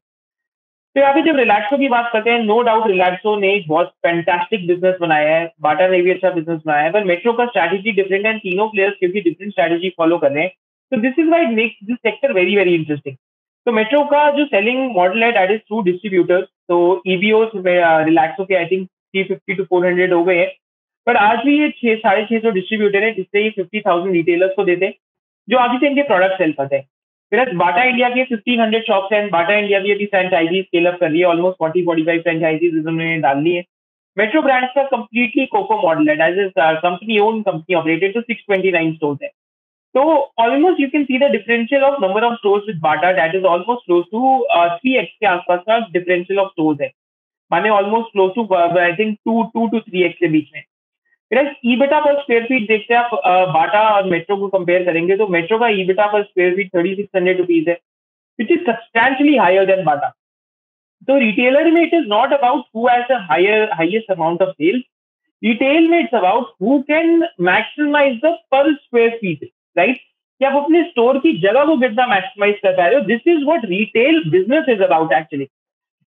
तो 0.96 1.00
यहाँ 1.00 1.14
पे 1.14 1.22
जब 1.22 1.38
रिलैक्सो 1.38 1.78
की 1.78 1.88
बात 1.90 2.10
करते 2.14 2.30
हैं 2.30 2.40
नो 2.40 2.62
डाउट 2.64 2.88
रिलैक्सो 2.88 3.36
ने 3.40 3.54
एक 3.54 3.68
बहुत 3.68 3.88
फैंटास्टिक 4.04 4.68
बिज़नेस 4.68 4.96
बनाया 5.02 5.36
है 5.36 5.52
बाटा 5.62 5.88
ने 5.88 6.02
भी 6.02 6.12
अच्छा 6.12 6.30
बिज़नेस 6.32 6.60
बनाया 6.66 6.84
है, 6.84 6.92
पर 6.92 7.04
मेट्रो 7.04 7.34
का 7.34 7.46
स्ट्रैटेजी 7.46 7.92
डिफरेंट 7.94 8.26
है 8.26 8.38
तीनों 8.40 8.68
प्लेयर्स 8.70 8.96
क्योंकि 9.00 9.22
डिफरेंट 9.22 9.52
स्ट्रैटेजी 9.52 9.90
फॉलो 9.98 10.18
कर 10.18 10.32
रहे 10.32 10.44
हैं। 10.44 10.52
तो 10.92 10.98
this 11.02 11.20
is 11.20 11.30
why 11.30 11.46
make 11.54 11.78
this 11.84 11.98
sector 12.00 12.34
very 12.34 12.56
very 12.56 12.76
interesting 12.76 13.16
तो 13.68 13.72
मेट्रो 13.72 14.04
का 14.06 14.30
जो 14.38 14.46
सेलिंग 14.46 14.80
मॉडल 14.96 15.24
है 15.24 15.32
दैट 15.32 15.52
इज़ 15.52 15.60
थ्रू 15.60 15.82
डिस्ट्रीब्यूटर्स 15.84 16.48
तो 16.70 16.78
ईबीओ 17.08 17.44
रिलैक्सो 17.56 18.46
के 18.46 18.56
I 18.56 18.66
think 18.66 18.88
three 18.88 19.24
fifty 19.24 19.54
to 19.56 19.64
four 19.64 19.86
hundred 19.86 20.14
हो 20.14 20.24
गए 20.24 20.38
हैं. 20.38 20.52
पर 21.08 21.16
आज 21.18 21.38
भी 21.46 21.60
ये 21.60 21.70
छह, 21.70 21.96
साढ़े 21.98 22.26
छह 22.26 22.40
सौ 22.40 22.50
डिस्ट्रीब्यूटर 22.52 23.04
है, 23.04 23.12
जिससे 23.14 23.44
ये 23.44 23.50
फिफ्टी 23.50 23.80
थाउज़ेंड 23.82 24.14
रिटेलर्स 24.16 24.54
को 24.56 24.64
देते 24.66 24.86
हैं, 24.86 24.94
जो 25.48 25.58
आगे 25.58 25.78
से 25.78 25.88
इनके 25.88 26.02
प्रोडक्ट 26.04 26.38
सेल 26.38 26.52
करते 26.54 26.76
हैं. 26.76 26.88
फिर 27.32 27.54
बाटा 27.58 27.84
इंडिया 27.84 28.10
के 28.10 28.24
फिफ्टीन 28.26 28.60
हंड्रेड 28.62 28.84
शॉप्स 28.88 29.14
हैं 29.14 29.30
बाटा 29.30 29.54
इंडिया 29.56 29.80
भी 29.80 29.92
अभी 29.92 30.06
फ्रेंचाइजी 30.06 30.62
स्केल 30.62 30.86
अप 30.88 30.98
कर 31.00 31.10
रही 31.10 31.20
है 31.20 31.26
almost 31.26 31.58
forty 31.60 31.84
forty 31.86 32.04
five 32.06 32.22
franchisees 32.22 32.76
उन्होंने 32.78 33.18
डाल 33.22 33.42
ली 33.44 33.56
है. 33.56 33.64
मेट्रो 34.18 34.42
ब्रांड्स 34.42 34.72
का 34.76 34.84
कंप्लीटली 34.88 35.46
कोको 35.54 35.82
मॉडल 35.82 36.10
है 36.10 36.30
as 36.30 36.52
company 36.58 37.20
own 37.20 37.42
company 37.44 37.76
operated 37.76 38.14
तो 38.14 38.22
सिक्स 38.22 38.44
ट्वेंटी 38.48 38.72
नाइन 38.72 38.94
स्टोर 38.94 39.18
है. 39.24 39.30
So 39.96 40.32
almost 40.38 40.80
you 40.80 40.90
can 40.90 41.06
see 41.08 41.18
the 41.20 41.30
differential 41.30 41.84
of 41.86 42.02
number 42.02 42.26
of 42.26 42.38
stores 42.40 42.64
with 42.68 42.82
Bata 42.82 43.14
that 43.16 43.36
is 43.36 43.44
almost 43.44 43.86
close 43.86 44.06
to 44.10 44.46
uh, 44.50 44.78
3x 44.84 45.08
के 45.20 45.26
आसपास 45.28 45.60
का 45.70 45.80
differential 45.94 46.44
of 46.44 46.52
stores 46.54 46.82
है। 46.82 46.92
माने 47.52 47.70
almost 47.70 48.14
close 48.14 48.34
to 48.36 48.48
uh, 48.56 48.70
I 48.84 48.96
think 48.96 49.20
2 49.30 49.44
2 49.58 49.68
to 49.74 49.82
3x 49.90 50.14
के 50.20 50.28
बीच 50.28 50.50
में। 50.56 50.64
ईबेटा 51.66 52.00
per 52.00 52.20
square 52.22 52.44
feet 52.46 52.68
देखते 52.68 52.94
हैं 52.94 53.02
आप 53.02 53.12
बाटा 53.54 53.80
और 53.90 54.10
मेट्रो 54.10 54.36
को 54.38 54.48
कंपेयर 54.48 54.84
करेंगे 54.86 55.16
तो 55.18 55.28
मेट्रो 55.36 55.58
का 55.60 55.68
EBITDA 55.82 56.06
per 56.12 56.24
square 56.24 56.56
feet 56.56 56.70
thirty 56.76 56.94
six 56.96 57.16
hundred 57.16 57.38
rupees 57.38 57.70
है 57.70 57.78
which 58.40 58.52
is 58.52 58.60
substantially 58.66 59.36
higher 59.38 59.66
than 59.66 59.84
Bata 59.86 60.10
तो 61.08 61.18
रिटेलर 61.20 61.72
में 61.72 61.82
it 61.82 61.94
is 61.94 62.06
not 62.08 62.34
about 62.34 62.66
who 62.76 62.88
has 62.88 63.14
a 63.14 63.18
higher 63.30 63.70
highest 63.74 64.12
amount 64.12 64.42
of 64.42 64.50
sales 64.50 64.84
retail 65.44 65.88
में 65.90 66.00
it's 66.00 66.16
about 66.16 66.54
who 66.62 66.80
can 66.92 67.28
maximize 67.50 68.20
the 68.26 68.38
per 68.52 68.74
square 68.74 69.18
feet 69.22 69.50
right 69.78 69.98
कि 69.98 70.46
आप 70.46 70.56
अपने 70.64 70.84
store 70.84 71.18
की 71.20 71.34
जगह 71.42 71.66
को 71.66 71.78
कितना 71.78 72.06
मैक्सिमाइज 72.08 72.60
कर 72.64 72.78
पा 72.78 72.86
रहे 72.88 73.00
हो। 73.00 73.06
This 73.06 73.28
is 73.28 73.44
what 73.46 73.66
retail 73.66 74.24
business 74.32 74.70
is 74.70 74.82
about 74.84 75.14
actually 75.14 75.48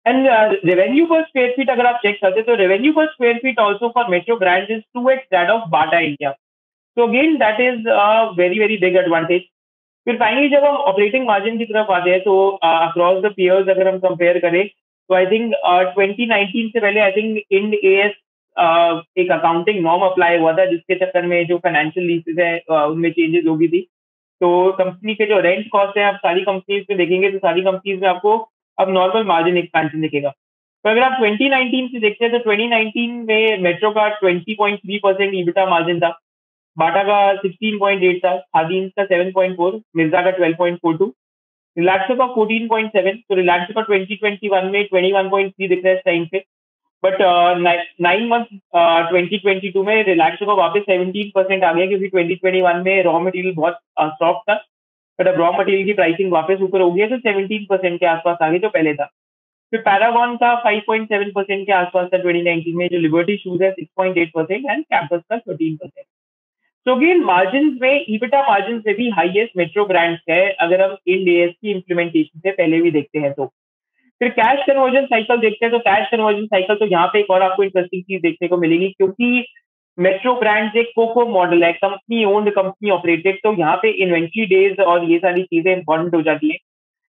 and 0.07 0.29
revenue 0.65 1.07
per 1.07 1.23
square 1.23 1.53
feet 1.57 1.71
अगर 1.71 1.87
आप 1.87 2.01
चेक 2.03 2.21
करते 2.21 2.43
तो 2.43 2.55
revenue 2.55 2.93
per 2.93 3.07
square 3.07 3.39
feet 3.43 3.59
also 3.59 3.89
for 3.95 4.09
Metro 4.11 4.37
brand 4.37 4.71
is 4.71 4.81
two 4.95 5.09
X 5.11 5.27
that 5.33 5.51
of 5.51 5.69
Bata 5.71 5.99
India 5.99 6.31
तो 6.97 7.07
again 7.07 7.37
that 7.37 7.61
is 7.61 7.89
a 7.89 8.09
very 8.37 8.59
very 8.59 8.77
big 8.77 8.97
advantage 8.97 9.43
फिर 10.07 10.17
finally 10.17 10.49
जब 10.49 10.65
हम 10.65 10.77
operating 10.91 11.27
margin 11.27 11.59
की 11.59 11.65
तरफ़ 11.65 11.91
आते 11.93 12.11
हैं 12.11 12.21
तो 12.21 12.37
अक्रॉस 12.65 13.23
द 13.23 13.33
पियर्स 13.37 13.69
अगर 13.69 13.89
हम 13.89 13.99
कंपेयर 13.99 14.39
करें 14.39 14.67
तो 14.67 15.15
आई 15.15 15.27
थिंक 15.27 15.55
ट्वेंटी 15.95 16.27
नाइनटीन 16.27 16.69
से 16.69 16.81
पहले 16.81 17.01
I 17.01 17.13
think 17.13 17.39
Ind 17.51 17.75
A 17.75 17.95
S 18.05 18.13
एक 18.57 19.31
अकाउंटिंग 19.33 19.83
नॉर्म 19.85 20.03
अप्लाई 20.05 20.39
हुआ 20.39 20.53
था, 20.53 20.65
जिसके 20.67 20.95
चक्कर 20.95 21.27
में 21.27 21.47
जो 21.47 21.59
फाइनेंशियल 21.59 22.07
लीसेज 22.07 22.41
है 22.41 22.85
उनमें 22.85 23.11
चेंजेस 23.11 23.45
होगी 23.47 23.69
थी। 23.69 23.81
तो 24.41 24.73
कंपनी 24.79 25.15
के 25.15 25.27
जो 25.27 25.39
रेंट 25.41 25.69
कॉस्ट 25.73 25.99
है, 25.99 26.05
आप 26.05 26.17
सारी 26.17 26.41
कंपनीज़ 26.43 26.85
में 26.91 26.99
देखेंगे 26.99 27.31
तो 27.31 27.39
सारी 27.39 27.63
कंपनीज़ 27.63 28.01
में 28.01 28.09
आपको 28.09 28.37
अब 28.79 28.91
नॉर्मल 28.93 29.25
मार्जिन 29.27 29.57
एक्सपेंशन 29.59 30.01
दिखेगा। 30.01 30.31
तो 30.31 30.91
अगर 30.91 31.03
आप 31.03 31.21
2019 31.21 31.89
से 31.93 32.01
देखते 32.01 32.25
हैं 32.25 32.33
तो 32.33 32.39
2019 32.41 33.11
में 33.29 33.63
मेट्रो 33.63 33.91
का 33.91 34.09
20.3 34.19 34.99
परसेंट 35.03 35.35
ईबिटा 35.35 35.67
मार्जिन 35.67 36.01
था। 36.01 36.09
बाटा 36.77 37.03
का 37.03 37.21
16.8 37.37 38.19
था 38.25 38.37
खादीन 38.37 38.89
का 38.99 39.05
7.4 39.07 39.81
मिर्ज़ा 39.97 40.23
का 40.23 40.31
12.42 40.39 41.13
रिलैक्सो 41.77 42.15
का 42.17 42.27
14.7 42.35 43.17
तो 43.29 43.35
रिलैक्सो 43.35 43.75
का 43.75 43.83
2021 43.87 44.71
में 44.73 44.81
21.3 44.83 45.69
दिख 45.69 45.85
रहा 45.85 45.91
है 45.91 45.97
इस 45.97 46.05
टाइम 46.05 46.27
पे। 46.33 46.45
But 47.03 47.17
nine 48.01 48.27
month 48.29 48.45
twenty 49.09 49.39
twenty 49.39 49.71
two 49.73 49.83
में 49.85 50.03
रिलैक्सो 50.05 50.47
का 50.47 50.53
वापस 50.55 50.83
सेवनटीन 50.83 51.31
परसेंट 51.35 51.65
आ 51.65 51.73
गया 51.73 51.87
क्योंकि 51.87 52.09
ट्वेंटी 52.09 52.35
ट्वेंटी 52.35 52.61
वन 52.63 52.83
में 52.87 53.03
रॉ 53.05 53.19
मटेरियल 53.21 53.55
बहुत 53.55 53.79
सॉफ्ट 54.01 54.39
uh, 54.41 54.49
था। 54.49 54.65
बट 55.19 55.29
अब 55.29 55.41
रॉ 55.41 55.51
मटेरियल 55.53 55.85
की 55.87 55.93
प्राइसिंग 55.93 56.33
वापस 56.33 56.63
ऊपर 56.63 56.81
हो 56.81 56.91
गई 56.93 57.07
तो 57.07 57.19
सेवनटीन 57.19 57.67
परसेंट 57.71 57.99
के 58.01 58.07
आसपास 58.07 58.39
आ 58.43 58.49
गई 58.49 58.59
जो 58.59 58.69
पहले 58.71 58.95
था। 58.95 59.05
फिर 59.73 59.81
पैरागॉन 59.83 60.37
का 60.37 60.55
फाइव 60.65 60.83
पॉइंट 60.87 61.09
सेवन 61.09 61.31
परसेंट 61.35 61.67
के 61.67 61.73
आसपास 61.73 62.09
था 62.13 62.19
ट्वेंटी 62.19 62.43
नाइनटीन 62.43 62.77
में 62.77 62.87
जो 62.89 62.99
लिबर्टी 62.99 63.37
शूज़ 63.37 63.63
है 63.65 63.71
six 63.71 63.91
point 63.97 64.19
eight 64.19 64.31
percent 64.35 64.71
and 64.71 64.85
Campus 64.85 65.23
का 65.31 65.39
थर्टीन 65.39 65.77
परसेंट 65.77 66.07
तो 66.87 66.95
अगेन 66.95 67.23
मार्जिन 67.25 67.79
में 67.83 68.05
ईबिटा 68.09 68.43
मार्जिन 68.49 68.79
से 68.81 68.93
भी 68.95 69.09
हाईएस्ट 69.11 69.57
मेट्रो 69.57 69.85
ब्रांड्स 69.87 70.21
है। 70.31 70.43
अगर 70.65 70.83
हम 70.83 70.97
इन 71.07 71.25
डी 71.25 71.35
एस 71.37 71.51
की 71.53 71.71
इम्प्लीमेंटेशन 71.71 72.41
से 72.41 72.51
पहले 72.51 72.81
भी 72.81 72.91
देखते 72.91 73.19
हैं 73.19 73.33
तो। 73.33 73.53
फिर 74.21 74.29
कैश 74.31 74.65
कन्वर्जन 74.67 75.07
साइकिल 75.07 75.37
देखते 75.39 75.65
हैं 75.67 75.73
तो 75.73 75.79
कैश 75.81 76.09
कन्वर्जन 76.11 76.47
साइकिल 76.47 76.77
तो 76.77 76.87
यहाँ 76.87 77.07
पे 77.13 77.21
एक 77.21 77.31
और 77.31 77.43
आपको 77.43 77.63
इंटरेस्टिंग 77.63 78.03
चीज़ 78.03 78.23
देखने 78.23 78.49
को 78.49 78.57
मिलेगी, 78.57 78.89
क्योंकि 78.89 79.47
मेट्रो 79.99 80.35
ब्रांड 80.35 80.77
एक 80.77 80.93
कोको 80.97 81.27
मॉडल 81.29 81.65
है 81.65 81.73
कंपनी 81.75 82.25
ओन्ड 82.27 82.51
कंपनी 82.55 82.91
ऑपरेटेड 82.91 83.39
तो 83.43 83.53
यहाँ 83.59 83.77
पे 83.83 83.91
इन्वेंट्री 84.05 84.47
डेज़ 84.47 84.81
और 84.83 85.11
ये 85.11 85.19
सारी 85.19 85.43
चीज़ें 85.45 85.73
इंपॉर्टेंट 85.73 86.15
हो 86.15 86.23
जाती 86.23 86.49
है। 86.49 86.57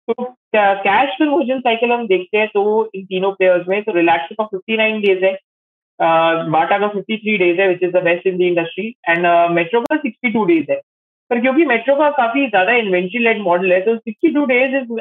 तो 0.08 0.24
कैश 0.56 1.16
कन्वर्जन 1.20 1.60
साइकिल 1.60 1.92
हम 1.92 2.06
देखते 2.08 2.38
हैं 2.38 2.48
तो 2.54 2.64
इन 2.96 3.06
तीनों 3.06 3.32
प्लेयर्स 3.34 3.68
में 3.68 3.82
तो 3.84 3.92
रिलैक्स 3.94 4.36
का 4.38 4.46
फिफ्टी 4.46 4.78
नाइन 4.78 5.02
डेज़ 5.02 5.26
है 5.26 5.38
बाटा 6.50 6.78
का 6.78 6.88
फिफ्टी 6.90 7.18
थ्री 7.18 7.38
डेज़ 7.38 7.62
है 7.62 7.68
which 7.68 7.84
is 7.84 7.92
the 7.92 8.04
best 8.04 8.28
in 8.28 8.38
the 8.38 8.42
industry 8.44 8.88
and 9.10 9.28
Metro 9.56 9.82
का 9.82 9.98
सिक्सटी 9.98 10.32
टू 10.32 10.46
डेज़ 10.46 10.72
है। 10.72 10.80
पर 11.32 11.40
क्योंकि 11.42 11.66
मेट्रो 11.66 11.96
का 11.96 12.10
काफ़ी 12.12 12.46
ज़्यादा 12.48 12.74
इन्वेंट्री 12.76 13.20
लेड 13.20 13.40
मॉडल 13.42 13.72
है 13.74 13.80
तो 13.82 13.96
sixty 13.98 14.34
two 14.34 14.46
days 14.46 14.76
is 14.76 14.92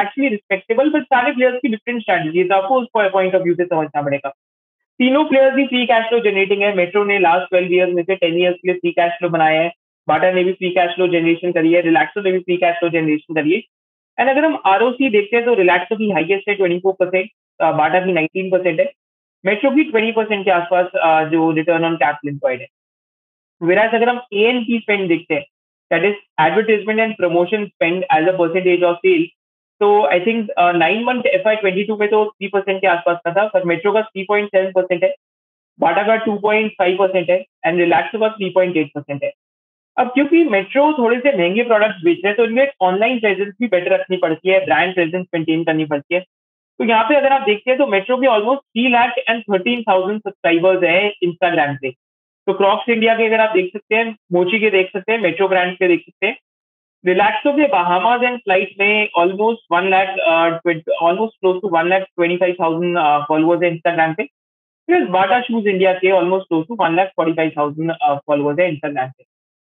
actually 0.00 0.28
respectable 0.28 0.90
but 0.90 1.02
सारे 1.04 1.32
प्लेयर्स 1.32 1.58
की 1.62 1.68
डिफरेंट 1.68 2.00
स्ट्रेटेजी 2.02 2.44
तो 2.44 2.54
आपको 2.54 2.80
उस 2.80 2.88
पॉइंट 2.94 3.34
ऑफ़ 3.34 3.42
व्यू 3.42 3.54
से 3.54 3.64
समझना 3.64 4.02
पड़ेगा। 4.02 4.28
तीनों 5.00 5.24
प्लेयर्स 5.24 5.54
भी 5.54 5.66
फ्री 5.66 5.84
कैश 5.86 6.04
फ्लो 6.08 6.18
जनरेटिंग 6.20 6.62
है। 6.62 6.74
मेट्रो 6.76 7.04
ने 7.04 7.18
लास्ट 7.18 7.48
ट्वेल्व 7.50 7.72
ईयर्स 7.74 7.92
में 7.94 8.02
से 8.02 8.16
टेन 8.16 8.38
ईयर्स 8.38 8.56
के 8.56 8.68
लिए 8.68 8.78
फ्री 8.78 8.90
कैश 8.92 9.12
फ्लो 9.18 9.28
बनाया 9.30 9.60
है। 9.62 9.70
बाटा 10.08 10.30
ने 10.32 10.44
भी 10.44 10.52
फ्री 10.52 10.70
कैश 10.70 10.94
फ्लो 10.94 11.06
जनरेशन 11.08 11.52
करी 11.52 11.72
है। 11.72 11.80
रिलैक्सो 11.82 12.20
ने 12.22 12.32
भी 12.32 12.38
फ्री 12.40 12.56
कैश 12.56 12.76
फ्लो 12.78 12.88
जनरेशन 12.90 13.34
करी 13.34 13.52
है। 13.52 13.60
एंड 14.18 14.28
अगर 14.30 14.44
हम 14.44 14.58
आर 14.66 14.84
देखते 14.92 15.36
हैं 15.36 15.44
तो 15.44 15.54
रिलैक्सो 15.54 15.96
की 15.96 16.10
हाइएस्ट 16.10 16.48
है 16.48 16.54
ट्वेंटी 16.54 16.78
फोर 16.80 16.92
परसेंट 16.98 17.30
बाटा 17.60 18.00
की 18.00 18.12
नाइनटीन 18.12 18.50
परसेंट 18.50 18.80
है। 18.80 18.90
मेट्रो 19.44 19.70
की 19.70 19.84
ट्वेंटी 19.84 20.12
परसेंट 20.12 20.44
के 20.44 20.50
आसपास 20.50 20.90
जो 21.30 21.50
रिटर्न 21.52 21.84
ऑन 21.84 21.96
कैपिटल 21.96 22.28
एम्प्लॉयड 22.28 22.60
है। 22.60 22.66
वेराज 23.60 23.94
अगर 23.94 24.08
हम 24.08 24.20
ए 24.32 24.42
एन 24.46 24.62
पी 24.64 24.78
स्पेंड 24.78 25.08
देखते 25.08 25.34
हैं 25.34 25.44
that 25.92 26.04
is 26.04 26.16
advertisement 26.42 27.00
and 27.00 27.16
promotion 27.16 27.66
spend 27.66 28.04
as 28.12 28.28
a 28.28 28.36
percentage 28.38 28.82
of 28.84 28.96
sale 28.98 29.26
तो 29.80 29.90
I 30.06 30.20
think 30.20 30.50
nine 30.76 31.04
month 31.04 31.26
FY 31.48 31.56
twenty 31.56 31.84
two 31.84 31.96
में 31.96 32.08
तो 32.08 32.24
थ्री 32.26 32.48
परसेंट 32.48 32.80
के 32.80 32.86
आसपास 32.86 33.18
का 33.24 33.32
था, 33.32 33.46
पर 33.46 33.64
मेट्रो 33.64 33.92
का 33.92 34.02
थ्री 34.02 34.24
पॉइंट 34.24 34.48
सेवन 34.48 34.72
परसेंट 34.72 35.04
है 35.04 35.14
बाटा 35.78 36.02
का 36.06 36.16
टू 36.24 36.36
पॉइंट 36.40 36.72
फाइव 36.78 36.96
परसेंट 36.98 37.30
है 37.30 37.44
एंड 37.66 37.80
रिलैक्सो 37.80 38.18
का 38.18 38.28
थ्री 38.30 38.50
पॉइंट 38.50 38.76
एट 38.76 38.90
परसेंट 38.94 39.22
है। 39.24 39.32
अब 39.96 40.10
क्योंकि 40.14 40.42
मेट्रो 40.50 40.92
थोड़े 40.98 41.18
से 41.20 41.36
महँगे 41.38 41.62
प्रोडक्ट्स 41.64 42.04
बेच 42.04 42.18
रहे 42.18 42.28
हैं 42.28 42.36
तो 42.36 42.44
इनमें 42.44 42.70
ऑनलाइन 42.82 43.18
प्रेजेंस 43.20 43.54
भी 43.60 43.66
बेटर 43.68 43.92
रखनी 43.92 44.16
पड़ती 44.18 44.48
है 44.48 44.64
ब्रांड 44.64 44.94
प्रेजेंस 44.94 45.26
मेंटेन 45.34 45.64
करनी 45.64 45.84
पड़ती 45.86 46.14
है। 46.14 46.20
तो 46.20 46.84
यहाँ 46.84 47.04
पे 47.04 47.16
अगर 47.16 47.32
आप 47.32 47.42
देखते 47.46 47.70
हैं 47.70 47.78
तो 47.78 47.86
मेट्रो 47.86 48.16
के 48.16 48.26
almost 48.26 48.60
three 48.60 48.88
lakh 48.90 49.18
and 49.18 49.42
thirteen 49.42 49.82
thousand 49.82 50.20
subscribers 50.20 50.84
हैं 50.84 51.12
इंस्टाग्राम 51.22 51.76
पे। 51.82 51.90
तो 52.46 52.52
क्रॉक्स 52.52 52.88
इंडिया 52.90 53.14
के 53.16 53.26
अगर 53.26 53.40
आप 53.40 53.52
देख 53.54 53.70
सकते 53.72 53.96
हैं 53.96 54.14
मोची 54.32 54.58
के 54.60 54.70
देख 54.70 54.90
सकते 54.92 55.12
हैं 55.12 55.18
मेट्रो 55.20 55.48
ब्रांड्स 55.48 55.76
के 55.78 55.88
देख 55.88 56.00
सकते 56.00 56.26
हैं। 56.26 56.36
रिलैक्सो 57.04 57.52
के 57.52 57.66
बहामाज 57.68 58.22
एंड 58.24 58.38
फ़्लाइट 58.38 58.74
में 58.80 59.08
almost 59.18 59.64
one 59.72 59.88
lakh 59.90 60.18
almost 60.18 61.34
close 61.40 61.60
to 61.62 61.68
one 61.68 61.88
lakh 61.88 62.02
twenty 62.16 62.36
five 62.36 62.54
thousand 62.60 62.98
followers 63.28 63.62
है 63.62 63.70
इंस्टाग्राम 63.70 64.14
पे। 64.14 64.24
फिर 64.88 65.04
बाटा 65.10 65.40
शूज़ 65.42 65.68
इंडिया 65.68 65.92
के 65.94 66.10
almost 66.12 66.48
close 66.48 66.66
to 66.68 66.76
one 66.80 66.96
lakh 66.96 67.12
forty 67.16 67.32
five 67.32 67.50
thousand 67.56 67.92
followers 68.26 68.58
है 68.60 68.68
इंस्टाग्राम 68.68 69.08
पे। 69.08 69.24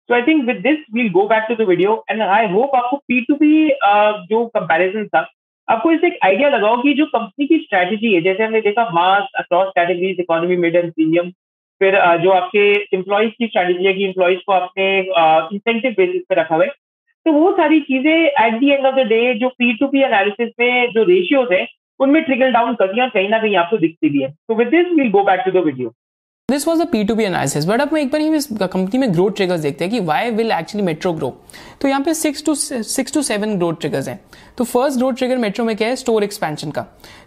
So 0.09 0.13
I 0.13 0.21
think 0.21 0.43
with 0.45 0.57
this 0.61 0.77
we'll 0.93 1.09
go 1.11 1.25
back 1.27 1.45
to 1.49 1.55
the 1.55 1.67
video 1.67 2.03
and 2.11 2.21
I 2.21 2.47
hope 2.51 2.75
आपको 2.75 2.97
P 2.97 3.21
to 3.21 3.35
P 3.35 3.67
जो 4.29 4.45
comparison 4.47 5.07
था, 5.07 5.27
आपको 5.67 5.91
इससे 5.91 6.07
एक 6.07 6.17
idea 6.23 6.49
लगाओ 6.49 6.81
कि 6.81 6.93
जो 6.93 7.05
कंपनी 7.05 7.47
की 7.47 7.57
स्ट्रैटेजी 7.59 8.13
है, 8.13 8.21
जैसे 8.21 8.43
हमने 8.43 8.61
देखा 8.61 8.89
mass 8.93 9.27
across 9.39 9.71
categories 9.75 10.19
economy 10.19 10.55
mid 10.57 10.75
and 10.75 10.91
premium 10.91 11.31
फिर 11.83 11.95
जो 12.19 12.29
आपके 12.31 12.63
एम्प्लॉयज़ 12.95 13.31
की 13.31 13.47
स्ट्रैटेजी 13.47 13.85
है 13.85 13.93
कि 13.93 14.05
एम्प्लॉयज़ 14.05 14.39
को 14.47 14.53
आपने 14.53 14.85
इंसेंटिव 15.55 15.91
बेसिस 15.97 16.21
पे 16.29 16.35
रखा 16.35 16.55
हुआ 16.55 16.65
है। 16.65 16.71
तो 17.25 17.31
वो 17.31 17.51
सारी 17.57 17.79
चीज़ें 17.81 18.13
at 18.13 18.53
the 18.59 18.69
end 18.71 18.85
of 18.85 18.95
the 18.95 19.07
day 19.07 19.33
जो 19.39 19.49
पी 19.49 19.71
टू 19.77 19.87
पी 19.87 20.01
एनालिसिस 20.03 20.49
में 20.59 20.91
जो 20.93 21.03
रेशियोज 21.05 21.51
है, 21.53 21.65
उनमें 21.99 22.23
ट्रिकल 22.23 22.51
डाउन 22.51 22.73
करती 22.75 23.01
है 23.01 23.09
कहीं 23.09 23.29
ना 23.29 23.39
कहीं 23.39 23.55
आपको 23.57 23.77
दिखती 23.77 24.09
भी 24.09 24.21
है। 24.21 24.29
तो 24.29 24.55
with 24.55 24.67
this 24.67 24.87
we'll 24.93 25.11
go 25.11 25.23
back 25.23 25.41
to 25.45 25.51
the 25.51 25.63
video 25.65 25.93
this 26.49 26.67
was 26.67 26.81
a 26.81 26.85
P 26.91 27.03
to 27.03 27.15
P 27.15 27.23
analysis 27.23 27.65
but 27.67 27.81
अब 27.81 27.95
एक 27.97 28.07
बार 28.11 28.21
ही 28.21 28.35
इस 28.35 28.47
कंपनी 28.53 28.99
में 28.99 29.13
ग्रोथ 29.13 29.35
ट्रिगर्स 29.35 29.59
देखते 29.61 29.85
हैं 29.85 29.93
कि 29.93 29.99
why 30.05 30.31
will 30.31 30.51
actually 30.51 30.85
Metro 30.85 31.11
grow 31.13 31.29
तो 31.81 31.87
यहाँ 31.87 32.01
पे 32.01 32.13
six 32.13 32.45
to 32.45 32.55
six 32.55 33.13
to 33.13 33.21
seven 33.23 33.57
growth 33.57 33.79
triggers 33.79 34.07
हैं। 34.07 34.19
तो 34.57 34.63
फ़र्स्ट 34.65 34.97
ग्रोथ 34.97 35.13
ट्रिगर 35.13 35.37
मेट्रो 35.37 35.65
में 35.65 35.75
क्या 35.75 35.87
है? 35.87 35.95
स्टोर 35.95 36.23
एक्सपेंशन 36.23 36.71
का। 36.71 36.81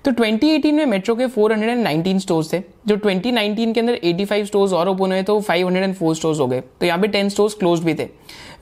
तो 0.05 0.11
2018 0.13 0.73
में 0.73 0.85
मेट्रो 0.87 1.15
के 1.17 1.27
419 1.29 2.19
स्टोर्स 2.21 2.53
थे। 2.53 2.59
जो 2.87 2.97
2019 2.97 3.73
के 3.75 3.81
अंदर 3.81 3.99
85 4.05 4.45
स्टोर्स 4.47 4.73
और 4.73 4.89
ओपन 4.89 5.13
हुए 5.13 5.23
तो 5.23 5.41
504 5.41 6.15
स्टोर्स 6.15 6.41
हो 6.41 6.47
गए। 6.47 6.61
तो 6.61 6.87
यहाँ 6.87 6.99
पे 6.99 7.09
10 7.11 7.31
स्टोर्स 7.33 7.55
क्लोज 7.55 7.81
भी 7.85 7.95
थे। 7.95 8.05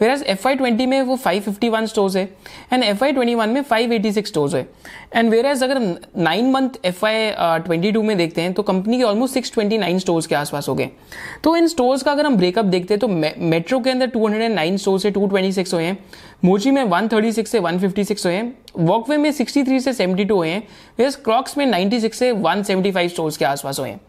वेराज 0.01 0.23
एफ़ 0.23 0.47
आई 0.49 0.55
ट्वेंटी 0.55 0.87
में 0.87 1.01
वो 1.03 1.17
551 1.17 1.87
स्टोर्स 1.87 2.17
है 2.17 2.23
and 2.73 2.85
F 2.85 3.05
I 3.05 3.13
twenty 3.13 3.35
one 3.35 3.49
में 3.49 3.61
586 3.63 4.27
स्टोर्स 4.27 4.55
है। 4.55 4.67
एंड 5.15 5.31
वेर 5.31 5.43
वेराज 5.43 5.63
अगर 5.63 5.81
nine 6.19 6.51
month 6.53 6.79
F 6.85 7.05
I 7.07 7.31
twenty 7.61 7.93
two 7.93 8.03
में 8.03 8.17
देखते 8.19 8.43
हैं 8.43 8.53
तो 8.53 8.63
कंपनी 8.63 8.99
के 8.99 9.05
almost 9.05 9.35
six 9.35 9.53
twenty 9.55 9.79
nine 9.79 9.99
stores 9.99 10.27
के 10.27 10.35
आसपास 10.35 10.69
हो 10.69 10.75
गए। 10.75 10.89
तो 11.45 11.57
इन 11.57 11.67
स्टोर्स 11.69 12.03
का 12.03 12.13
अगर 12.13 12.27
हम 12.27 12.37
ब्रेकअप 12.37 12.65
देखते 12.67 12.95
हैं 12.95 13.01
तो 13.01 13.09
मेट्रो 13.41 13.81
के 13.81 13.91
अंदर 13.91 14.07
two 14.07 14.27
hundred 14.27 14.43
and 14.43 14.55
nine 14.55 14.77
store 14.77 14.99
से 15.01 15.11
टू 15.11 15.27
ट्वेंटी 15.27 15.53
सिक्स 15.53 15.75
हुए 15.75 15.85
हैं 15.85 15.99
मोची 16.45 16.71
में 16.71 16.83
वन 16.85 17.09
थर्टी 17.09 17.33
सिक्स 17.33 17.51
से 17.51 17.59
वन 17.59 17.79
फिफ्टी 17.79 18.05
सिक्स 18.05 18.27
हुए 18.27 18.35
हैं 18.35 18.53
वॉकवे 18.79 19.17
में 19.17 19.31
सिक्सटी 19.33 19.63
थ्री 19.65 19.81
से 19.81 19.93
सेवेंटी 19.93 20.25
टू 20.25 20.37
हुए 20.37 20.49
हैं। 20.49 20.63
वेराज 20.99 21.17
क्रॉक्स 21.17 21.59
में 21.59 21.67
नाइन्टी 21.67 22.01
सिक्स 22.01 22.19
से 22.19 22.33
वन 22.33 22.63
सेवेंटी 22.63 22.93
फाइव 22.93 23.09
स्टोर्स 23.09 23.37
के 23.37 23.45
आसपास 23.45 23.79
हुए 23.79 23.89
हैं। 23.89 24.01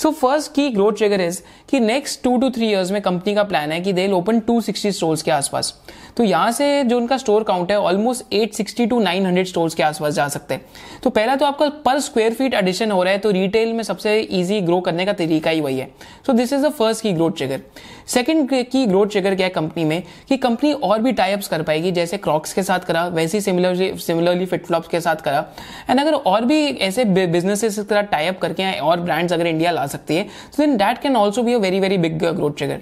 सो 0.00 0.10
फ़र्स्ट 0.10 0.52
की 0.54 0.68
ग्रोथ 0.70 0.92
ट्रिगर 0.92 1.20
इज़ 1.20 1.40
कि 1.70 1.78
next 1.80 2.22
two 2.22 2.36
two 2.38 2.48
three 2.50 2.68
years 2.68 2.90
में 2.90 3.00
कंपनी 3.02 3.34
का 3.34 3.42
प्लान 3.44 3.72
है 3.72 3.80
कि 3.80 3.92
they 3.92 4.10
open 4.12 4.38
to 4.40 4.60
sixty 4.60 4.92
stores 4.92 5.22
के 5.22 5.30
आसपास। 5.30 5.74
तो 6.16 6.24
यहाँ 6.24 6.52
से 6.52 6.82
जो 6.84 6.96
उनका 6.96 7.16
स्टोर 7.16 7.42
काउंट 7.44 7.70
है 7.70 7.78
almost 7.80 8.32
eight 8.34 8.54
sixty 8.54 8.86
two 8.86 9.00
nine 9.00 9.26
hundred 9.26 9.46
stores 9.46 9.74
के 9.74 9.82
आसपास 9.82 10.14
जा 10.14 10.28
सकते 10.28 10.54
हैं। 10.54 10.64
तो 11.04 11.10
पहला 11.10 11.34
तो 11.36 11.46
आपका 11.46 11.68
पर 11.84 12.00
स्क्वायर 12.00 12.34
फीट 12.34 12.54
एडिशन 12.54 12.90
हो 12.90 13.02
रहा 13.02 13.12
है 13.12 13.18
तो 13.18 13.30
रिटेल 13.30 13.72
में 13.72 13.82
सबसे 13.82 14.18
ईजी 14.30 14.60
ग्रो 14.60 14.80
करने 14.80 15.06
का 15.06 15.12
तरीका 15.12 15.50
ही 15.50 15.60
वही 15.60 15.78
है। 15.78 15.90
So 16.26 16.32
this 16.32 16.52
is 16.52 16.66
the 16.66 16.70
first 16.70 17.02
की 17.02 17.12
ग्रोथ 17.12 17.32
ट्रिगर 17.32 17.60
सेकंड 18.06 18.48
की 18.64 18.86
ग्रोथ 18.86 19.06
ट्रिगर 19.06 19.34
क्या 19.34 19.46
है 19.46 19.52
कंपनी 19.52 19.84
में? 19.84 20.02
कि 20.28 20.36
कंपनी 20.36 20.72
और 20.72 20.98
भी 20.98 21.12
टाइप्स 21.12 21.48
कर 21.48 21.62
पाएगी, 21.62 21.90
जैसे 21.92 22.16
क्रॉक्स 22.18 22.52
के 22.52 22.62
साथ 22.62 22.80
करा, 22.80 23.06
वैसे 23.08 23.38
ही 23.38 23.42
सिमिलरली 23.42 23.92
सिमिलरली 23.98 24.48
के 24.90 25.00
साथ 25.00 25.16
करा। 25.16 25.44
एंड 25.90 26.00
अगर 26.00 26.12
और 26.12 26.44
भी 26.44 26.66
ऐसे 26.68 27.04
बिजनेसेस 27.04 27.78
टाइप 27.90 28.38
करके 28.38 28.72
और 28.72 29.00
ब्रांड्स 29.00 29.32
अगर 29.32 29.46
इंडिया 29.46 29.70
ला 29.70 29.86
सकती 29.90 30.16
है। 30.16 30.22
तो 30.22 30.62
then 30.62 30.76
that 30.76 30.98
can 30.98 31.16
also 31.16 31.42
be 31.42 31.54
a 31.54 31.58
very 31.58 31.80
very 31.80 31.98
big 31.98 32.18
growth 32.18 32.52
trigger 32.52 32.80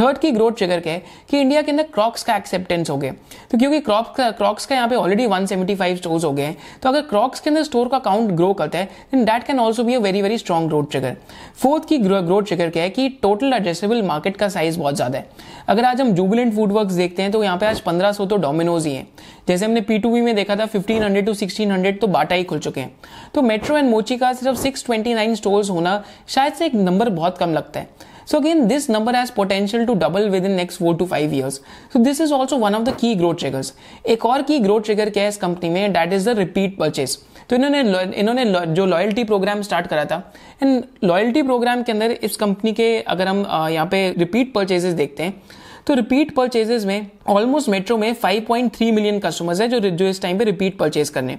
third 0.00 0.18
की 0.18 0.30
ग्रोथ 0.30 0.52
ट्रिगर 0.52 0.80
क्या 0.80 0.92
है? 0.92 1.02
कि 1.30 1.40
इंडिया 1.40 1.62
के 1.62 1.70
अंदर 1.70 1.82
क्रॉक्स 1.84 2.22
का 2.22 2.36
एक्सेप्टेंस 2.36 2.90
हो 2.90 2.96
गया। 2.96 3.12
तो 3.50 3.58
क्योंकि 3.58 3.80
क्रॉक्स 3.80 4.16
का 4.16 4.30
क्रॉक्स 4.32 4.66
का 4.66 4.74
यहाँ 4.74 4.88
पे 4.88 4.96
ऑलरेडी 4.96 5.26
175 5.26 5.96
स्टोर्स 5.96 6.24
हो 6.24 6.32
गए 6.32 6.42
हैं 6.42 6.56
तो 6.82 6.88
अगर 6.88 7.00
क्रॉक्स 7.02 7.40
के 7.40 7.50
अंदर 7.50 7.62
स्टोर 7.62 7.88
का 7.88 7.98
काउंट 8.00 8.30
ग्रो 8.32 8.52
करता 8.54 8.78
है 8.78 8.84
then 9.12 9.24
that 9.24 9.44
can 9.44 9.60
also 9.60 9.84
be 9.84 9.94
a 9.94 9.98
very 10.00 10.22
very 10.22 10.38
strong 10.38 10.68
growth 10.68 10.90
trigger 10.90 11.16
fourth 11.56 11.88
की 11.88 11.98
ग्रोथ 11.98 12.42
ट्रिगर 12.42 12.70
क्या 12.70 12.82
है? 12.82 12.90
कि 12.90 13.08
टोटल 13.22 13.52
एड्रेसेबल 13.52 14.02
मार्केट 14.02 14.36
का 14.36 14.48
साइज़ 14.48 14.78
बहुत 14.78 14.96
ज़्यादा 14.96 15.18
है। 15.18 15.28
अगर 15.68 15.84
आज 15.84 16.00
हम 16.00 16.12
जुबिलेंट 16.14 16.54
फूडवर्क 16.54 16.88
देखते 16.90 17.22
हैं 17.22 17.32
तो 17.32 17.42
यहाँ 17.44 17.58
पे 17.58 17.66
आज 17.66 17.80
1500 17.80 18.26
तो 18.26 18.36
डोमिनोज 18.38 18.86
ही 18.86 18.94
है। 18.94 19.06
जैसे 19.50 19.64
हमने 19.64 19.80
पी 19.82 19.98
टू 19.98 20.10
में 20.16 20.34
देखा 20.34 20.56
था 20.56 20.68
1500 20.68 21.24
टू 21.26 21.34
1600 21.34 22.00
तो 22.00 22.06
बाटा 22.08 22.34
ही 22.34 22.44
खुल 22.44 22.58
चुके 22.58 22.80
हैं 22.80 22.92
तो 23.34 23.42
मेट्रो 23.42 23.76
एंड 23.76 23.90
मोची 23.90 24.16
का 24.16 24.32
सिर्फ़ 24.32 24.58
629 24.58 25.34
स्टोर्स 25.36 25.70
होना 25.70 26.02
शायद 26.28 26.52
से 26.52 26.66
एक 26.66 26.74
नंबर 26.76 27.08
बहुत 27.10 27.38
कम 27.38 27.52
लगता 27.52 27.80
है 27.80 28.08
So 28.26 28.38
again, 28.38 28.68
this 28.68 28.88
number 28.88 29.12
has 29.12 29.30
potential 29.32 29.84
to 29.86 29.94
double 29.96 30.28
within 30.30 30.54
next 30.54 30.76
four 30.76 30.90
to 30.98 31.06
five 31.06 31.32
years. 31.32 31.56
So 31.88 32.00
this 32.00 32.20
is 32.20 32.30
also 32.30 32.58
one 32.58 32.76
of 32.76 32.84
the 32.84 32.92
key 32.92 33.16
growth 33.16 33.38
triggers. 33.38 33.72
एक 34.08 34.26
और 34.26 34.42
की 34.42 34.58
ग्रोथ 34.60 34.82
trigger 34.82 35.08
क्या 35.12 35.22
है 35.22 35.28
इस 35.28 35.36
कंपनी 35.36 35.70
में 35.70 35.94
that 35.94 36.12
is 36.12 36.28
the 36.30 36.36
repeat 36.38 36.76
purchase. 36.78 37.16
तो 37.50 37.56
इन्होंने 37.56 37.80
इन्होंने 38.20 38.44
जो 38.74 38.84
लॉयल्टी 38.86 39.24
प्रोग्राम 39.24 39.62
स्टार्ट 39.62 39.86
करा 39.86 40.04
था 40.04 40.16
एंड 40.62 40.84
लॉयल्टी 41.04 41.42
प्रोग्राम 41.42 41.82
के 41.82 41.92
अंदर 41.92 42.10
इस 42.22 42.36
कंपनी 42.36 42.72
के 42.72 42.86
अगर 43.14 43.28
हम 43.28 43.40
यहाँ 43.70 43.86
पे 43.86 44.08
रिपीट 44.18 44.52
परचेजेस 44.54 44.94
देखते 44.94 45.22
हैं 45.22 45.42
तो 45.90 45.94
रिपीट 45.94 46.30
परचेजेस 46.34 46.84
में 46.84 47.06
ऑलमोस्ट 47.28 47.68
मेट्रो 47.68 47.96
में 47.98 48.14
5.3 48.14 48.90
मिलियन 48.92 49.18
कस्टमर्स 49.18 49.60
है 49.60 49.66
जो 49.68 49.78
जो 49.80 50.08
इस 50.08 50.20
टाइम 50.22 50.38
पे 50.38 50.44
रिपीट 50.44 50.76
परचेज 50.78 51.08
करने 51.08 51.36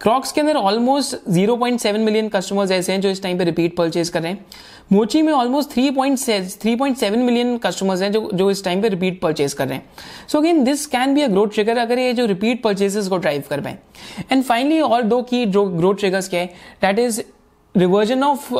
क्रॉक्स 0.00 0.32
के 0.32 0.40
अंदर 0.40 0.56
ऑलमोस्ट 0.56 1.16
0.7 1.30 1.98
मिलियन 1.98 2.28
कस्टमर्स 2.28 2.70
ऐसे 2.70 2.92
हैं 2.92 3.00
जो 3.00 3.08
इस 3.10 3.22
टाइम 3.22 3.38
पे 3.38 3.44
रिपीट 3.44 3.76
परचेज 3.76 4.08
कर 4.08 4.22
रहे 4.22 4.32
हैं। 4.32 4.44
मोची 4.92 5.22
में 5.22 5.32
ऑलमोस्ट 5.32 5.70
3.7 5.70 7.16
मिलियन 7.16 7.56
कस्टमर्स 7.58 8.02
हैं 8.02 8.12
जो 8.12 8.30
जो 8.34 8.50
इस 8.50 8.64
टाइम 8.64 8.82
पे 8.82 8.88
रिपीट 8.88 9.20
परचेज 9.20 9.52
कर 9.52 9.68
रहे 9.68 9.78
हैं। 9.78 9.84
So 10.28 10.38
again 10.38 10.64
this 10.64 10.86
can 10.86 11.14
be 11.14 11.22
a 11.22 11.28
growth 11.28 11.48
trigger 11.54 11.78
अगर 11.78 11.98
ये 11.98 12.12
जो 12.12 12.26
रिपीट 12.26 12.62
परचेजेस 12.62 13.08
को 13.08 13.16
ड्राइव 13.16 13.42
कर 13.50 13.60
पाए। 13.60 13.78
एंड 14.32 14.42
फाइनली 14.42 14.80
और 14.80 15.02
दो 15.02 15.22
की 15.22 15.44
जो 15.46 15.64
ग्रोथ 15.66 15.94
ट्रिगर्स 15.94 16.28
क्या 16.28 16.40
है? 16.40 16.46
That 16.82 16.98
is 16.98 17.20
reversion 17.74 18.22
of 18.24 18.52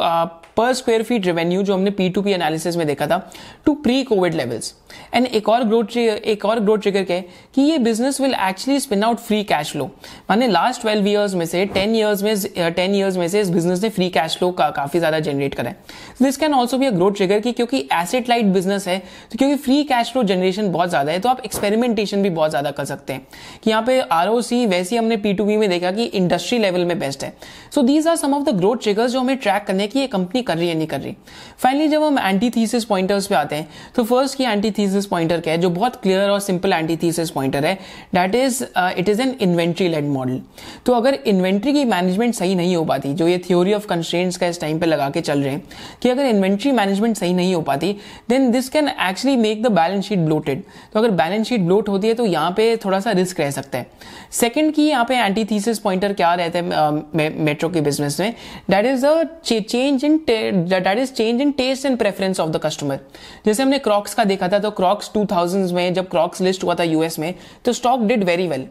per 0.57 0.73
square 0.73 1.03
feet 1.03 1.27
revenue 1.27 1.63
जो 1.63 1.75
हमने 1.75 1.91
पी 1.91 2.09
टू 2.11 2.23
पी 2.23 2.33
एनालिसिस 2.33 2.77
में 2.77 2.87
देखा 2.87 3.07
था 3.07 3.19
to 3.67 3.75
pre 3.77 4.03
covid 4.03 4.35
levels 4.35 4.75
and 5.15 5.27
एक 5.27 5.49
और 5.49 5.65
ग्रोथ 5.65 5.97
एक 5.97 6.45
और 6.45 6.61
ग्रोथ 6.61 6.79
ट्रिगर 6.79 7.05
क्या 7.05 7.17
है? 7.17 7.25
कि 7.55 7.63
ये 7.63 7.79
business 7.79 8.21
will 8.21 8.35
actually 8.41 8.81
spin 8.81 9.03
out 9.05 9.19
free 9.19 9.43
cash 9.45 9.71
flow 9.73 9.85
माने 10.31 10.49
लास्ट 10.49 10.81
ट्वेल्व 10.81 11.07
ईयर्स 11.09 11.35
में 11.35 11.45
से 11.47 11.65
टेन 11.67 11.95
ईयर्स 11.97 12.23
में 12.23 12.73
टेन 12.73 12.95
ईयर्स 12.95 13.17
में 13.17 13.27
से 13.29 13.41
इस 13.41 13.51
बिज़नेस 13.51 13.83
ने 13.83 13.89
फ्री 13.89 14.09
कैश 14.11 14.37
फ्लो 14.39 14.51
का 14.53 14.69
काफ़ी 14.71 14.99
ज़्यादा 14.99 15.21
जनरेट 15.21 15.55
करा 15.55 15.71
है. 15.71 15.77
दिस 16.23 16.37
कैन 16.37 16.55
ऑल्सो 16.55 16.79
भी 16.79 16.87
अ 16.87 16.91
ग्रोथ 16.91 17.13
ट्रिगर 17.13 17.41
की 17.41 17.53
क्योंकि 17.53 17.79
एसेट 17.93 18.29
लाइट 18.29 18.47
बिज़नेस 18.47 18.89
है 18.89 18.99
तो 18.99 19.39
क्योंकि 19.39 19.57
फ्री 19.57 19.83
कैश 19.85 20.13
फ्लो 20.13 20.23
जनरेशन 20.25 20.71
बहुत 20.73 20.89
ज़्यादा 20.89 21.13
है 21.13 21.21
तो 21.21 21.29
आप 21.29 21.41
एक्सपेरिमेंटेशन 21.45 22.23
भी 22.23 22.31
बहुत 22.31 22.51
ज़्यादा 22.51 22.71
कर 22.71 22.85
सकते 22.85 23.13
हैं. 23.13 23.27
कि 23.65 23.71
यहाँ 23.71 23.83
पे 23.83 24.01
आर 24.03 24.29
वैसे 24.69 24.97
हमने 24.97 25.17
पी 25.17 25.57
में 25.57 25.69
देखा 25.71 25.91
कि 25.91 26.05
इंडस्ट्री 26.05 26.59
लेवल 26.59 26.85
में 26.85 26.99
बेस्ट 26.99 27.25
है. 27.25 27.33
So 27.75 27.83
these 27.83 28.07
are 28.09 28.17
some 28.17 28.35
of 28.35 28.45
the 28.45 28.57
growth 28.57 28.77
triggers 28.77 29.13
जो 29.13 29.21
हमें 29.21 29.37
ट्रैक 29.37 29.65
करने 29.65 29.87
की 29.89 29.99
ये 30.01 30.07
कंपनी 30.09 30.40
कर 30.43 30.59
रही 30.59 30.69
है 30.69 30.75
नहीं 30.75 30.87
कर 30.87 31.01
रही। 31.01 31.15
फाइनली 31.59 31.89
जब 31.89 32.03
हम 32.03 32.19
एंटी 32.19 32.51
थीसिस 32.51 32.85
पॉइंटर्स 32.85 33.27
पे 33.27 33.35
आते 33.35 33.57
हैं 33.57 33.69
तो 33.97 34.05
फ़र्स्ट 34.05 34.37
की 34.39 34.45
एंटी 34.45 34.71
थीसिस 34.71 35.07
पॉइंटर 35.07 35.41
क्या 35.41 35.55
है, 35.55 35.61
जो 35.61 35.71
बहुत 35.71 35.97
क्लियर 35.97 36.31
और 36.31 36.41
सिंपल 36.41 36.73
एंटी 36.73 36.97
थीसिस 36.97 37.31
पॉइंटर 37.31 37.65
है 37.65 37.75
that 38.15 38.35
is 38.35 38.63
it 38.79 39.09
is 39.09 39.23
an 39.23 39.37
inventory 39.41 39.89
led 39.89 40.09
model 40.09 40.41
तो 40.87 40.93
अगर 40.93 41.15
इन्वेंट्री 41.27 41.73
की 41.73 41.85
मैनेजमेंट 41.87 42.35
सही 42.35 42.55
नहीं 42.55 42.77
हो 42.77 42.85
पाती, 42.85 43.13
जो 43.15 43.29
ये 43.29 43.39
थ्योरी 43.41 43.73
ऑफ़ 43.75 43.87
कंस्ट्रेंट्स 43.87 44.37
का 44.37 44.47
इस 44.47 44.61
टाइम 44.61 44.79
पे 44.79 44.87
लगा 44.87 45.09
के 45.11 45.21
चल 45.21 45.43
रहे 45.43 45.53
हैं, 45.53 45.63
कि 46.03 46.09
अगर 46.09 46.27
इन्वेंट्री 46.27 46.73
मैनेजमेंट 46.73 47.17
सही 47.17 47.33
नहीं 47.35 47.55
हो 47.55 47.61
पाती 47.63 47.93
then 48.29 48.51
this 48.51 48.69
can 48.69 48.89
actually 48.89 49.37
make 49.37 49.63
the 49.63 49.73
balance 49.73 50.05
sheet 50.05 50.19
bloated 50.19 50.63
तो 50.93 50.99
अगर 51.01 51.11
बैलेंस 51.13 51.47
शीट 51.49 51.61
ब्लोट 51.61 51.89
होती 51.89 52.09
है 52.09 52.15
तो 52.15 52.27
यहाँ 52.27 52.51
पे 52.51 52.77
थोड़ा 52.85 53.01
सा 53.01 53.11
रिस्क 53.13 53.41
रह 53.41 53.51
सकता 53.51 53.79
है। 53.79 53.87
सेकेंड 54.33 54.73
की 54.75 54.89
यहाँ 54.89 55.05
पे 55.05 55.17
एंटी 55.17 55.45
थीसिस 55.45 55.79
पॉइंटर 55.79 56.13
क्या 56.13 56.33
रहता 56.35 56.59
है 56.59 57.33
मेट्रो 57.45 57.69
के 57.69 57.81
बिज़नेस 57.81 58.19
में 58.21 58.35
that 58.71 58.87
is 58.87 59.07
the 59.07 59.29
change 59.45 60.05
in 60.05 60.19
that 60.31 60.99
is 60.99 61.13
change 61.13 61.41
in 61.41 61.53
taste 61.53 61.87
and 61.87 61.99
preference 61.99 62.41
of 62.41 62.51
the 62.51 62.57
customer 62.57 63.01
जैसे 63.47 63.63
हमने 63.63 63.79
क्रॉक्स 63.79 64.15
का 64.15 64.25
देखा 64.25 64.49
था 64.49 64.59
तो 64.59 64.71
क्रॉक्स 64.71 65.11
टू 65.15 65.27
में, 65.75 65.95
जब 65.95 66.09
क्रॉक्स 66.09 66.41
लिस्ट 66.41 66.65
हुआ 66.65 66.75
था 66.75 66.83
यूएस 66.83 67.19
में 67.19 67.35
तो 67.65 67.73
stock 67.73 68.01
did 68.01 68.25
very 68.25 68.49
well 68.49 68.67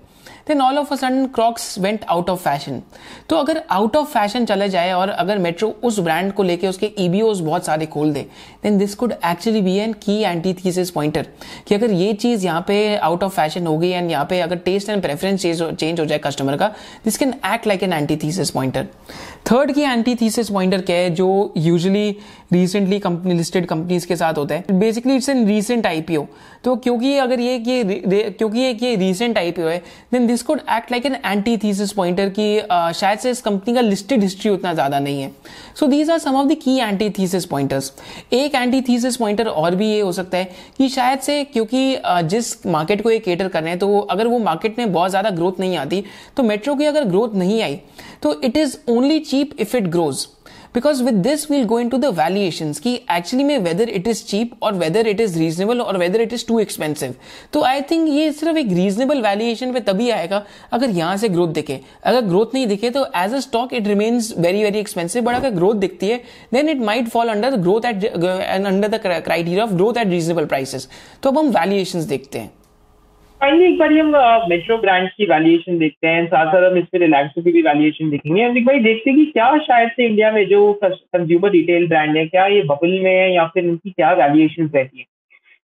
then 0.47 0.61
all 0.61 0.77
of 0.77 0.93
a 0.93 0.95
sudden 0.95 1.25
Crocs 1.35 1.77
went 1.79 2.05
out 2.05 2.29
of 2.29 2.39
fashion 2.39 2.81
तो 3.29 3.35
अगर 3.35 3.61
आउट 3.71 3.95
ऑफ़ 3.95 4.07
फ़ैशन 4.09 4.45
चले 4.45 4.69
जाए 4.69 4.91
और 4.93 5.09
अगर 5.09 5.37
मेट्रो 5.37 5.69
उस 5.83 5.99
ब्रांड 5.99 6.31
को 6.33 6.43
लेके 6.43 6.67
उसके 6.67 6.91
ईबीओज 6.99 7.41
बहुत 7.41 7.65
सारे 7.65 7.85
खोल 7.87 8.13
दे 8.13 8.25
then 8.63 8.77
this 8.77 8.95
could 8.95 9.13
actually 9.25 9.61
be 9.61 9.75
an 9.77 9.93
key 9.99 10.17
anti 10.21 10.53
thesis 10.55 10.91
pointer 10.91 11.27
कि 11.67 11.75
अगर 11.75 11.91
ये 11.93 12.13
चीज़ 12.15 12.45
यहाँ 12.45 12.63
पे 12.67 12.95
आउट 12.97 13.23
ऑफ़ 13.23 13.35
फ़ैशन 13.35 13.67
हो 13.67 13.77
गई 13.77 13.89
एंड 13.89 14.11
यहाँ 14.11 14.25
पे 14.25 14.39
अगर 14.41 14.57
टेस्ट 14.65 14.89
एंड 14.89 15.01
प्रेफरेंस 15.01 15.41
चेंज 15.41 15.99
हो 15.99 16.05
जाए 16.05 16.19
कस्टमर 16.19 16.57
का 16.57 16.67
this 17.05 17.17
can 17.17 17.33
act 17.45 17.67
like 17.67 17.83
an 17.83 17.93
anti 17.93 18.17
thesis 18.23 18.51
pointer 18.51 18.87
third 19.51 19.71
की 19.71 19.81
एंटी 19.83 20.15
थीसिस 20.15 20.49
पॉइंटर 20.49 20.81
क्या 20.81 20.95
है 20.95 21.09
जो 21.15 21.29
usually 21.57 22.15
recently 22.51 22.99
company 22.99 23.33
listed 23.33 23.65
companies 23.65 24.07
के 24.07 24.15
साथ 24.15 24.33
होता 24.33 24.55
है। 24.55 24.79
Basically 24.79 25.15
it's 25.15 25.29
an 25.29 25.45
recent 25.47 25.85
IPO 25.85 26.25
तो 26.63 26.75
क्योंकि 26.75 27.15
अगर 27.17 27.39
ये 27.39 27.57
ये 27.57 28.29
क्योंकि 28.29 28.59
ये 28.59 28.71
ये 28.73 28.95
रीसेंट 28.95 29.37
आईपीओ 29.37 29.67
है 29.67 29.77
then 30.11 30.25
this 30.27 30.41
could 30.43 30.61
act 30.71 30.91
like 30.91 31.05
an 31.05 31.15
anti 31.15 31.57
thesis 31.57 31.91
pointer 31.93 32.29
की 32.39 32.59
शायद 32.99 33.19
से 33.19 33.31
इस 33.31 33.41
कंपनी 33.41 33.73
का 33.73 33.81
लिस्टेड 33.81 34.23
हिस्ट्री 34.23 34.51
उतना 34.51 34.73
ज़्यादा 34.73 34.99
नहीं 34.99 35.21
है। 35.21 35.31
So 35.79 35.87
these 35.87 36.09
are 36.09 36.17
some 36.19 36.35
of 36.35 36.47
the 36.47 36.57
key 36.63 36.77
anti 36.77 37.09
thesis 37.19 37.45
pointers 37.45 37.91
एक 38.33 38.55
एंटी 38.55 38.81
थीसिस 38.81 39.17
पॉइंटर 39.17 39.47
और 39.47 39.75
भी 39.75 39.89
ये 39.89 39.99
हो 40.01 40.11
सकता 40.11 40.37
है 40.37 40.51
कि 40.77 40.89
शायद 40.89 41.19
से 41.19 41.43
क्योंकि 41.43 42.01
जिस 42.05 42.65
मार्केट 42.67 43.01
को 43.03 43.11
ये 43.11 43.19
केटर 43.19 43.47
कर 43.47 43.61
रहे 43.61 43.69
हैं 43.69 43.79
तो 43.79 43.99
अगर 43.99 44.27
वो 44.27 44.39
मार्केट 44.39 44.79
में 44.79 44.91
बहुत 44.93 45.09
ज़्यादा 45.09 45.29
ग्रोथ 45.29 45.59
नहीं 45.59 45.77
आती 45.77 46.03
तो 46.37 46.43
मेट्रो 46.43 46.75
की 46.75 46.85
अगर 46.85 47.03
ग्रोथ 47.05 47.35
नहीं 47.35 47.61
आई 47.61 47.79
तो 48.23 48.39
it 48.41 48.57
is 48.57 48.77
only 48.89 49.19
cheap 49.21 49.55
if 49.59 49.77
it 49.77 49.87
grows 49.87 50.27
with 50.75 51.13
this 51.13 51.49
will 51.51 51.63
go 51.65 51.79
into 51.89 51.97
the 51.97 52.05
valuation 52.15 52.71
की 52.73 52.93
एक्चुअली 53.11 53.43
में 53.43 53.57
वेदर 53.59 53.89
इट 53.89 54.07
इज़ 54.07 54.23
चीप 54.25 54.51
और 54.63 54.73
वेदर 54.73 55.07
इट 55.07 55.21
इज़ 55.21 55.37
रीजनेबल 55.39 55.81
और 55.81 55.97
whether 55.97 56.21
it 56.21 56.33
is 56.33 56.45
too 56.47 56.59
expensive 56.59 57.15
तो 57.53 57.61
आई 57.61 57.81
थिंक 57.91 58.07
ये 58.09 58.31
सिर्फ़ 58.31 58.57
एक 58.57 58.67
रीजनेबल 58.73 59.21
वैल्यूएशन 59.21 59.73
पे 59.73 59.79
तभी 59.79 60.09
आएगा 60.09 60.43
अगर 60.71 60.89
यहाँ 60.89 61.15
से 61.17 61.29
ग्रोथ 61.29 61.53
दिखे। 61.53 61.79
अगर 62.03 62.21
ग्रोथ 62.27 62.53
नहीं 62.53 62.67
दिखे 62.67 62.89
तो 62.89 63.05
as 63.15 63.33
a 63.33 63.39
stock 63.39 63.73
it 63.73 63.87
remains 63.87 64.33
very 64.37 64.63
very 64.63 64.79
expensive 64.79 65.23
but 65.23 65.35
अगर 65.35 65.49
ग्रोथ 65.55 65.75
दिखती 65.77 66.09
है 66.09 66.21
then 66.53 66.69
it 66.69 66.81
might 66.81 67.09
fall 67.09 67.29
under 67.29 67.55
growth 67.57 67.85
at 67.85 68.05
under 68.05 68.87
the 68.87 69.01
criteria 69.01 69.63
of 69.63 69.73
growth 69.73 69.97
at 69.97 70.07
reasonable 70.07 70.45
prices 70.45 70.87
तो 71.23 71.29
अब 71.29 71.37
हम 71.37 71.49
वैल्यूएशन 71.49 72.05
देखते 72.07 72.39
हैं। 72.39 72.51
फाइनली 73.41 73.65
एक 73.65 73.77
बार 73.79 73.91
हम 73.93 74.49
मेट्रो 74.49 74.77
ब्रांड 74.77 75.07
की 75.09 75.25
वैल्यूएशन 75.25 75.77
देखते 75.79 76.07
हैं, 76.07 76.25
साथ 76.27 76.51
साथ 76.53 76.63
हम 76.63 76.77
इस 76.77 76.85
पर 76.85 76.99
रिलैक्सो 76.99 77.41
की 77.41 77.51
भी 77.51 77.61
वैल्यूएशन 77.61 78.09
देखेंगे। 78.09 78.43
हम 78.43 78.57
एक 78.57 78.83
देखते 78.83 79.09
हैं 79.09 79.19
कि 79.19 79.25
क्या 79.27 79.57
शायद 79.59 79.89
से 79.89 80.05
इंडिया 80.05 80.31
में 80.31 80.45
जो 80.47 80.61
कंज्यूमर 80.83 81.51
रिटेल 81.51 81.87
ब्रांड 81.89 82.17
है, 82.17 82.25
क्या 82.25 82.45
ये 82.47 82.61
बबल 82.63 82.99
में 83.03 83.11
है 83.11 83.33
या 83.33 83.45
फिर 83.53 83.63
इनकी 83.65 83.91
क्या 83.91 84.11
वैल्यूएशन 84.13 84.69
रहती 84.75 84.99
है? 84.99 85.05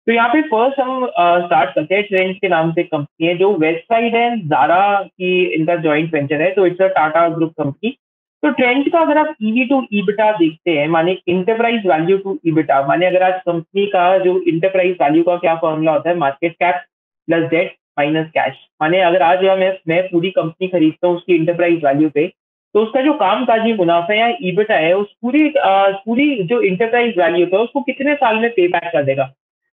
तो 0.07 0.12
यहाँ 0.12 0.29
पे 0.29 0.43
फ़र्स्ट 0.45 0.81
हम 0.81 1.07
स्टार्ट 1.47 1.75
करते 1.75 1.95
हैं 1.95 2.05
ट्रेंड 2.05 2.35
के 2.37 2.49
नाम 2.49 2.72
से 2.72 2.83
कंपनी 2.85 3.27
है, 3.27 3.37
जो 3.37 3.53
वेस्ट 3.57 3.83
साइड 3.83 4.14
है 4.14 4.39
जारा 4.49 4.81
की 5.03 5.45
इनका 5.55 5.77
ज्वाइंट 5.83 6.14
वेंचर 6.14 6.43
है 6.43 6.51
तो 6.55 6.66
it's 6.66 6.83
a 6.83 6.89
Tata 6.95 7.29
group 7.31 7.53
company 7.59 7.97
तो 8.43 8.51
ट्रेंड 8.53 8.91
का 8.93 9.01
अगर 9.01 9.18
आप 9.18 9.35
ईवी 9.43 9.64
टू 9.66 9.87
ईबिटा 9.95 10.31
देखते 10.33 10.70
हैं, 10.70 10.89
माने 10.89 11.16
इंटरप्राइज 11.29 11.87
वैल्यू 11.87 12.16
टू 12.18 12.39
ईबिटा 12.47 12.83
माने 12.89 13.07
अगर 13.07 13.22
आज 13.25 13.41
कंपनी 13.47 13.87
का 13.93 14.09
जो 14.25 14.41
इंटरप्राइज 14.49 14.97
वैल्यू 15.03 15.22
का 15.22 15.37
क्या 15.37 15.55
फॉर्मूला 15.61 15.93
होता 15.93 16.11
है 16.11 16.16
market 16.18 16.53
cap 16.55 16.83
plus 17.29 17.49
debt 17.51 17.75
minus 17.99 18.31
cash 18.31 18.57
माने 18.83 19.01
अगर 19.03 19.22
आज 19.22 19.45
मैं 19.59 19.72
मैं 19.89 20.03
पूरी 20.09 20.31
कंपनी 20.33 20.68
खरीदता 20.68 21.09
हूँ 21.09 21.16
उसकी 21.16 21.35
इंटरप्राइज 21.35 21.85
वैल्यू 21.85 22.09
पे 22.11 22.27
तो 22.75 22.83
उसका 22.83 23.01
जो 23.03 23.12
काम 23.14 23.45
काजी 23.45 23.72
मुनाफा 23.75 24.14
या 24.14 24.27
ईबिटा 24.43 24.75
है 24.77 24.93
उस 24.95 25.14
पूरी 25.22 25.49
आ, 25.51 25.89
पूरी 25.89 26.43
जो 26.45 26.61
इंटरप्राइज 26.62 27.18
वैल्यू 27.18 27.47
था 27.47 27.59
उसको 27.61 27.81
कितने 27.83 28.14
साल 28.14 28.37
में 28.37 28.51
पे 28.51 28.66
बैक 28.68 28.91
कर 28.93 29.03
देगा? 29.05 29.25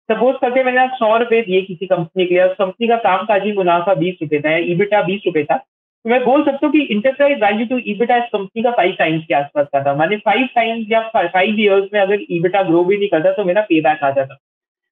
सपोज़ 0.10 0.36
करते 0.38 0.64
मैंने 0.64 0.80
आप 0.80 0.92
सौ 0.96 1.16
रुपए 1.18 1.42
दिए 1.42 1.62
किसी 1.62 1.86
कंपनी 1.88 2.26
के 2.26 2.34
लिए 2.34 2.44
उस 2.44 2.56
कंपनी 2.60 2.88
का 2.88 2.96
काम 3.00 3.26
काजी 3.26 3.52
मुनाफा 3.54 3.94
बीस 3.96 4.18
रुपए 4.22 4.40
था 4.40 4.52
या 4.52 4.58
ईबिटा 4.72 5.02
बीस 5.04 5.22
रुपए 5.26 5.44
था 5.44 5.58
तो 5.58 6.10
मैं 6.10 6.24
बोल 6.24 6.44
सकता 6.46 6.66
हूँ 6.66 6.72
कि 6.74 6.80
इंटरप्राइज 6.94 7.42
वैल्यू 7.44 7.66
टू 7.68 7.78
ईबिटा 7.92 8.16
इस 8.18 8.30
कंपनी 8.34 8.64
का 8.64 8.72
फाइव 8.72 8.96
टाइम्स 9.00 9.26
के 9.26 9.34
आसपास 9.36 9.68
का 9.74 9.84
था। 9.84 9.94
माने 9.96 10.18
फाइव 10.26 10.48
टाइम्स 10.56 10.88
या 10.92 11.02
फाइव 11.16 11.60
ईयर्स 11.60 11.90
में 11.94 12.00
अगर 12.02 12.26
ईबिटा 12.32 12.64
ग्रो 12.64 12.84
भी 12.86 12.98
नहीं 12.98 13.10
करता 13.10 13.32
तो 13.34 13.44
मेरा 13.46 13.62
पे 13.62 13.82
बैक 13.82 14.04
आ 14.04 14.10
जाता। 14.12 14.38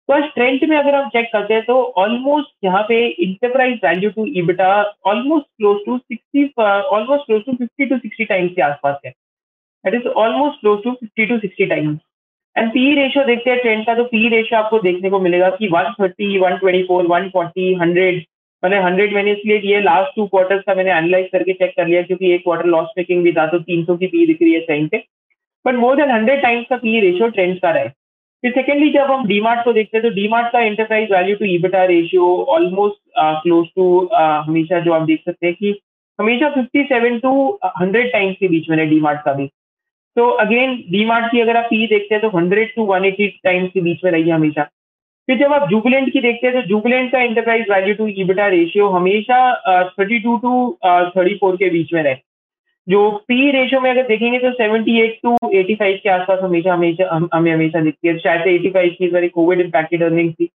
तो 0.09 0.13
आज 0.13 0.23
ट्रेंड 0.35 0.63
में 0.69 0.75
अगर 0.77 0.95
हम 0.95 1.09
चेक 1.09 1.27
करते 1.33 1.53
हैं 1.53 1.63
तो 1.63 1.73
ऑलमोस्ट 1.97 2.49
यहाँ 2.63 2.81
पे 2.83 2.95
enterprise 3.23 3.79
value 3.83 4.09
to 4.11 4.25
EBITDA 4.39 4.69
almost 5.07 5.45
close 5.47 5.81
to 5.85 5.97
sixty 5.97 6.45
almost 6.59 7.25
close 7.25 7.41
to 7.45 7.53
fifty 7.53 7.85
to 7.85 7.97
sixty 7.97 8.25
times 8.25 8.53
के 8.55 8.61
आसपास 8.61 8.95
है। 9.05 9.11
That 9.11 9.95
is 9.95 10.07
almost 10.21 10.59
close 10.61 10.79
to 10.83 10.91
fifty 10.91 11.25
to 11.25 11.37
sixty 11.39 11.65
times 11.65 11.99
and 12.55 12.71
P 12.71 12.93
ratio 12.95 13.25
देखते 13.25 13.51
हैं 13.51 13.59
ट्रेंड 13.61 13.85
का 13.85 13.95
तो 13.95 14.03
पी 14.05 14.27
रेशियो 14.29 14.59
आपको 14.59 14.79
देखने 14.79 15.09
को 15.09 15.19
मिलेगा 15.19 15.49
कि 15.51 15.67
one 15.73 15.93
thirty 15.99 16.37
one 16.39 16.57
twenty 16.57 16.83
four 16.83 17.05
one 17.07 17.29
forty 17.33 17.73
hundred 17.81 18.23
मैंने 18.63 18.79
हंड्रेड 18.83 19.13
मैंने 19.15 19.31
इसलिए 19.31 19.61
ये 19.65 19.81
लास्ट 19.81 20.15
टू 20.15 20.27
क्वार्टर्स 20.27 20.63
का 20.65 20.75
मैंने 20.75 20.91
एनालाइज 20.91 21.29
करके 21.33 21.53
चेक 21.53 21.75
कर 21.77 21.87
लिया, 21.87 22.01
क्योंकि 22.01 22.33
एक 22.33 22.43
क्वार्टर 22.43 22.65
लॉस 22.67 22.91
मेकिंग 22.97 23.23
भी 23.23 23.33
था 23.33 23.47
तो 23.47 23.59
तीन 23.61 23.85
सौ 23.85 23.97
की 23.97 24.07
पी 24.07 24.25
दिख 24.27 24.41
रही 24.41 24.53
है 24.53 24.65
टाइम 24.65 24.87
पे। 24.87 25.03
But 25.65 25.75
more 25.77 25.95
than 25.97 26.11
hundred 26.11 26.41
times 26.43 26.67
का 26.69 26.77
पी 26.77 26.99
रेशियो 27.01 27.29
ट्रेंड 27.29 27.59
का 27.61 27.71
रहा 27.71 27.83
फिर 28.43 28.51
सेकेंडली 28.51 28.89
जब 28.89 29.11
हम 29.11 29.25
डीमार्ट 29.27 29.63
को 29.63 29.71
देखते 29.73 29.97
हैं 29.97 30.03
तो 30.03 30.09
डीमार्ट 30.15 30.51
का 30.51 30.59
enterprise 30.61 31.11
value 31.11 31.35
to 31.35 31.45
EBITDA 31.45 31.83
ratio 31.85 32.25
almost 32.49 32.97
close 33.43 33.65
to 33.75 33.87
हमेशा 34.15 34.79
जो 34.79 34.93
आप 34.93 35.01
देख 35.07 35.21
सकते 35.25 35.47
हैं 35.47 35.55
कि 35.55 35.79
हमेशा 36.19 36.53
57 36.53 37.19
टू 37.21 37.31
100 37.81 38.03
टाइम्स 38.13 38.35
के 38.39 38.47
बीच 38.47 38.69
में 38.69 38.77
है 38.77 38.85
डीमार्ट 38.89 39.19
का 39.25 39.33
भी। 39.33 39.47
तो 40.17 40.27
अगेन 40.43 40.75
डीमार्ट 40.91 41.25
की 41.31 41.41
अगर 41.41 41.57
आप 41.57 41.65
पी 41.65 41.85
देखते 41.87 42.15
हैं 42.15 42.21
तो 42.21 42.29
100 42.29 42.75
टू 42.75 42.85
180 42.87 43.27
टाइम्स 43.43 43.71
के 43.73 43.81
बीच 43.81 44.03
में 44.05 44.11
रही 44.11 44.23
है 44.23 44.33
हमेशा। 44.35 44.63
फिर 45.27 45.37
जब 45.37 45.53
आप 45.53 45.67
जुबलेंट 45.69 46.11
की 46.13 46.19
देखते 46.21 46.47
हैं 46.47 46.55
तो 46.55 46.67
जुबलेंट 46.67 47.11
का 47.11 47.19
enterprise 47.21 47.69
value 47.71 47.93
to 47.95 48.07
EBITDA 48.21 48.47
ratio 48.47 48.87
हमेशा 48.89 49.39
thirty 49.89 50.19
two 50.19 50.37
to 50.37 50.53
thirty 50.85 51.35
four 51.35 51.55
के 51.55 51.69
बीच 51.69 51.93
में 51.93 52.01
रहे। 52.03 52.15
जो 52.89 53.09
पी 53.27 53.49
रेशियो 53.51 53.79
में 53.81 53.89
अगर 53.89 54.07
देखेंगे 54.07 54.37
तो 54.39 54.51
78 54.53 55.17
टू 55.23 55.35
85 55.47 55.97
के 56.03 56.09
आसपास 56.09 56.39
हमेशा 56.43 56.73
हमेशा, 56.73 57.09
हमें 57.33 57.51
हमेशा 57.51 57.81
दिखती 57.81 58.07
है। 58.07 58.17
शायद 58.19 58.41
से 58.41 58.57
85 58.59 58.95
की 58.97 59.09
बारी 59.09 59.27
कोविड 59.29 59.61
इम्पैक्टेड 59.61 60.03
अर्निंग 60.03 60.31
थी। 60.33 60.45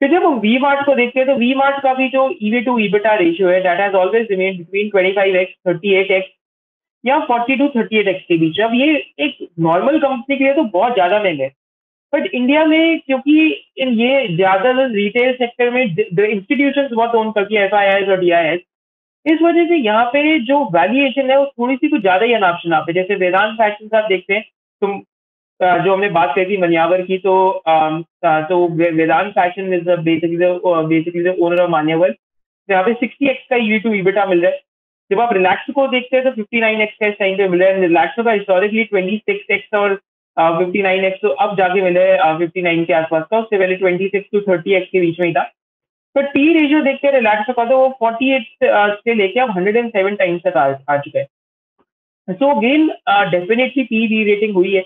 फिर 0.00 0.10
जब 0.10 0.24
हम 0.24 0.38
वी 0.40 0.56
मार्ट 0.58 0.84
को 0.86 0.94
देखते 0.94 1.20
हैं 1.20 1.26
तो 1.28 1.34
वी 1.36 1.54
मार्ट 1.54 1.82
का 1.82 1.92
भी 1.94 2.08
जो 2.10 2.28
ईवी 2.42 2.60
टू 2.60 2.78
ईबिटा 2.80 3.14
रेशियो 3.16 3.48
है 3.48 3.60
that 3.62 3.80
has 3.80 3.94
always 3.96 4.26
remain 4.30 4.56
between 4.56 4.90
25 4.94 5.36
x 5.36 5.54
38 5.68 6.10
x 6.10 6.28
या 7.04 7.18
40 7.28 7.58
टू 7.58 7.68
38 7.70 8.08
एक्स 8.08 8.24
के 8.28 8.36
बीच। 8.38 8.60
अब 8.60 8.74
ये 8.74 8.94
एक 9.20 9.36
नॉर्मल 9.60 9.98
कंपनी 10.00 10.36
के 10.36 10.44
लिए 10.44 10.54
तो 10.54 10.64
बहुत 10.72 10.94
ज़्यादा 10.94 11.22
महँगा 11.22 11.44
है। 11.44 11.50
बट 12.12 12.26
इंडिया 12.26 12.64
में 12.66 12.98
क्योंकि 13.00 13.38
ये 13.78 14.26
ज़्यादातर 14.28 14.90
रिटेल 14.92 15.32
सेक्टर 15.34 15.70
में 15.70 15.82
इंस्टीट्यूशन 15.82 16.88
बहुत 16.94 17.14
ओन 17.14 17.30
करती 17.32 17.54
है 17.54 17.64
एफ़ 17.66 17.74
आई 17.74 17.86
एस 17.92 18.08
और 18.08 18.20
डी 18.20 18.30
आई 18.32 18.46
एस 18.46 18.60
इस 19.26 19.38
वजह 19.42 19.64
से 19.66 19.76
यहाँ 19.76 20.04
पे 20.12 20.38
जो 20.46 20.58
वैल्यूएशन 20.72 21.30
है 21.30 21.38
वो 21.38 21.44
थोड़ी 21.48 21.76
सी 21.76 21.88
कुछ 21.88 22.00
ज़्यादा 22.00 22.26
ही 22.26 22.32
अनाप 22.34 22.58
शनाप 22.62 22.86
है। 22.88 22.94
जैसे 22.94 23.14
वेदांत 23.16 23.56
फ़ैशन 23.58 23.96
आप 23.96 24.08
देखते 24.08 24.34
हैं, 24.34 24.42
तुम 24.82 25.00
जो 25.60 25.92
हमने 25.92 26.08
बात 26.10 26.32
करी 26.36 26.44
थी 26.46 26.56
मनियावर 26.60 27.02
की 27.02 27.18
तो 27.18 27.34
तो 27.64 28.66
Vedant 28.76 29.32
fashion 29.34 29.72
is 29.74 29.90
basically 30.00 30.46
basically 30.88 31.28
owner 31.30 31.62
of 31.62 31.70
Manyavar. 31.70 32.14
यहाँ 32.68 32.82
पे 32.84 32.92
सिक्सटी 32.94 33.28
एक्स 33.30 33.46
का 33.50 33.56
ई 33.56 33.78
टू 33.80 33.92
ईबिटा 33.94 34.24
मिल 34.26 34.42
रहा 34.42 34.50
है। 34.50 34.60
जब 35.10 35.20
आप 35.20 35.32
रिलैक्स 35.32 35.70
को 35.74 35.86
देखते 35.88 36.16
हैं 36.16 36.24
तो 36.24 36.30
फिफ्टी 36.32 36.60
नाइन 36.60 36.80
एक्स 36.80 36.96
का 37.00 37.06
इस 37.06 37.14
टाइम 37.18 37.36
पे 37.36 37.48
मिल 37.48 37.62
रहा 37.62 37.68
है। 37.68 37.80
रिलैक्सो 37.80 38.22
का 38.24 38.32
हिस्टोरिकली 38.32 38.84
ट्वेंटी 38.84 39.16
सिक्स 39.18 39.50
एक्स 39.50 39.74
और 39.76 39.94
फिफ्टी 40.36 40.82
नाइन 40.82 41.04
एक्स 41.04 41.18
तो 41.22 41.28
अब 41.44 41.56
जाके 41.56 41.82
मिले 41.82 42.04
फिफ्टी 42.38 42.62
नाइन 42.62 42.84
के 42.84 42.92
आसपास 42.94 43.24
का। 43.30 43.38
उससे 43.38 43.58
पहले 43.58 43.76
twenty 43.76 44.08
six 44.08 44.28
to 44.32 44.40
thirty 44.42 44.74
x 44.74 44.88
के 44.92 45.00
बीच 45.00 45.20
में 45.20 45.26
ही 45.26 45.32
था। 45.34 45.50
तो 46.16 46.22
टी 46.22 46.52
रेशियो 46.52 46.80
देखते 46.82 47.06
हैं 47.06 47.14
रिलैक्स 47.14 47.52
का 47.56 47.64
तो 47.64 47.76
वो 47.78 47.88
48 48.02 48.42
से 48.64 49.14
लेके 49.14 49.40
अब 49.40 49.50
107 49.58 50.18
टाइम्स 50.18 50.42
तक 50.46 50.56
आ, 50.56 50.64
आ 50.90 50.96
चुका 50.98 51.18
है। 51.18 51.26
So 52.28 52.50
again 52.56 52.88
definitely 53.30 53.84
P 53.84 54.06
re 54.06 54.22
rating 54.24 54.54
हुई 54.54 54.72
है। 54.74 54.82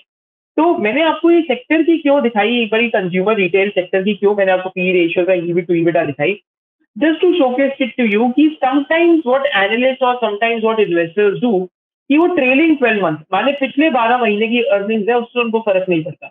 तो 0.56 0.76
मैंने 0.78 1.02
आपको 1.02 1.30
ये 1.30 1.40
सेक्टर 1.42 1.82
की 1.82 1.96
क्यों 1.98 2.22
दिखाई? 2.22 2.60
एक 2.62 2.70
बारी 2.72 2.88
कंज्यूमर 2.88 3.36
रिटेल 3.36 3.70
सेक्टर 3.70 4.02
की 4.02 4.14
क्यों 4.14 4.34
मैंने 4.36 4.52
आपको 4.52 4.68
पी 4.68 4.92
रेशियो 4.92 5.24
का 5.26 5.34
ईवी 5.50 5.62
टू 5.62 5.74
ईबिटा 5.74 6.04
दिखाई? 6.04 6.32
Just 6.96 7.20
to 7.20 7.32
showcase 7.34 7.72
it 7.80 7.96
to 7.96 8.04
you 8.04 8.28
कि 8.36 8.48
समटाइम्स 8.64 9.22
व्हाट 9.26 9.46
एनालिस्ट 9.46 10.02
और 10.02 10.16
समटाइम्स 10.16 10.64
व्हाट 10.64 10.80
इन्वेस्टर्स 10.80 11.40
डू 11.40 11.58
कि 12.10 12.18
वो 12.18 12.26
ट्रेलिंग 12.34 12.76
12 12.78 13.02
मंथ 13.02 13.16
माने 13.32 13.52
पिछले 13.60 13.90
12 13.90 14.20
महीने 14.20 14.48
की 14.48 14.62
अर्निंग्स 14.74 15.08
है 15.08 15.14
उससे 15.14 15.40
उनको 15.40 15.60
फ़र्क 15.60 15.88
नहीं 15.88 16.04
पड़ता। 16.04 16.30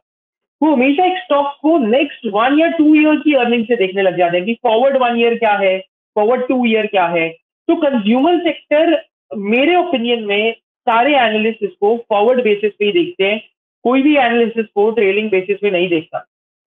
वो 0.61 0.71
हमेशा 0.71 1.05
एक 1.05 1.17
स्टॉक 1.17 1.57
को 1.61 1.77
नेक्स्ट 1.77 2.27
वन 2.33 2.59
या 2.59 2.67
टू 2.77 2.93
ईयर 2.95 3.15
की 3.15 3.33
अर्निंग 3.35 3.65
से 3.65 3.75
देखने 3.75 4.01
लग 4.01 4.17
जाते 4.17 4.37
हैं 4.37 4.45
कि 4.45 4.53
फॉरवर्ड 4.63 4.97
वन 4.97 5.19
ईयर 5.19 5.35
क्या 5.37 5.53
है 5.57 5.77
फॉरवर्ड 6.15 6.47
टू 6.47 6.65
ईयर 6.65 6.85
क्या 6.87 7.05
है। 7.07 7.27
तो 7.29 7.75
कंज्यूमर 7.75 8.37
सेक्टर 8.39 9.01
मेरे 9.31 9.75
ओपिनियन 9.75 10.23
में 10.23 10.53
सारे 10.87 11.15
एनालिस्ट 11.17 11.63
इसको 11.63 11.95
फॉरवर्ड 12.09 12.43
बेसिस 12.43 12.71
पे 12.79 12.85
ही 12.85 12.91
देखते 12.91 13.23
हैं, 13.23 13.39
कोई 13.85 14.01
भी 14.01 14.15
एनालिस्ट 14.15 14.59
इसको 14.59 14.89
ट्रेलिंग 14.91 15.29
बेसिस 15.31 15.57
पे 15.61 15.71
नहीं 15.71 15.89
देखता। 15.89 16.19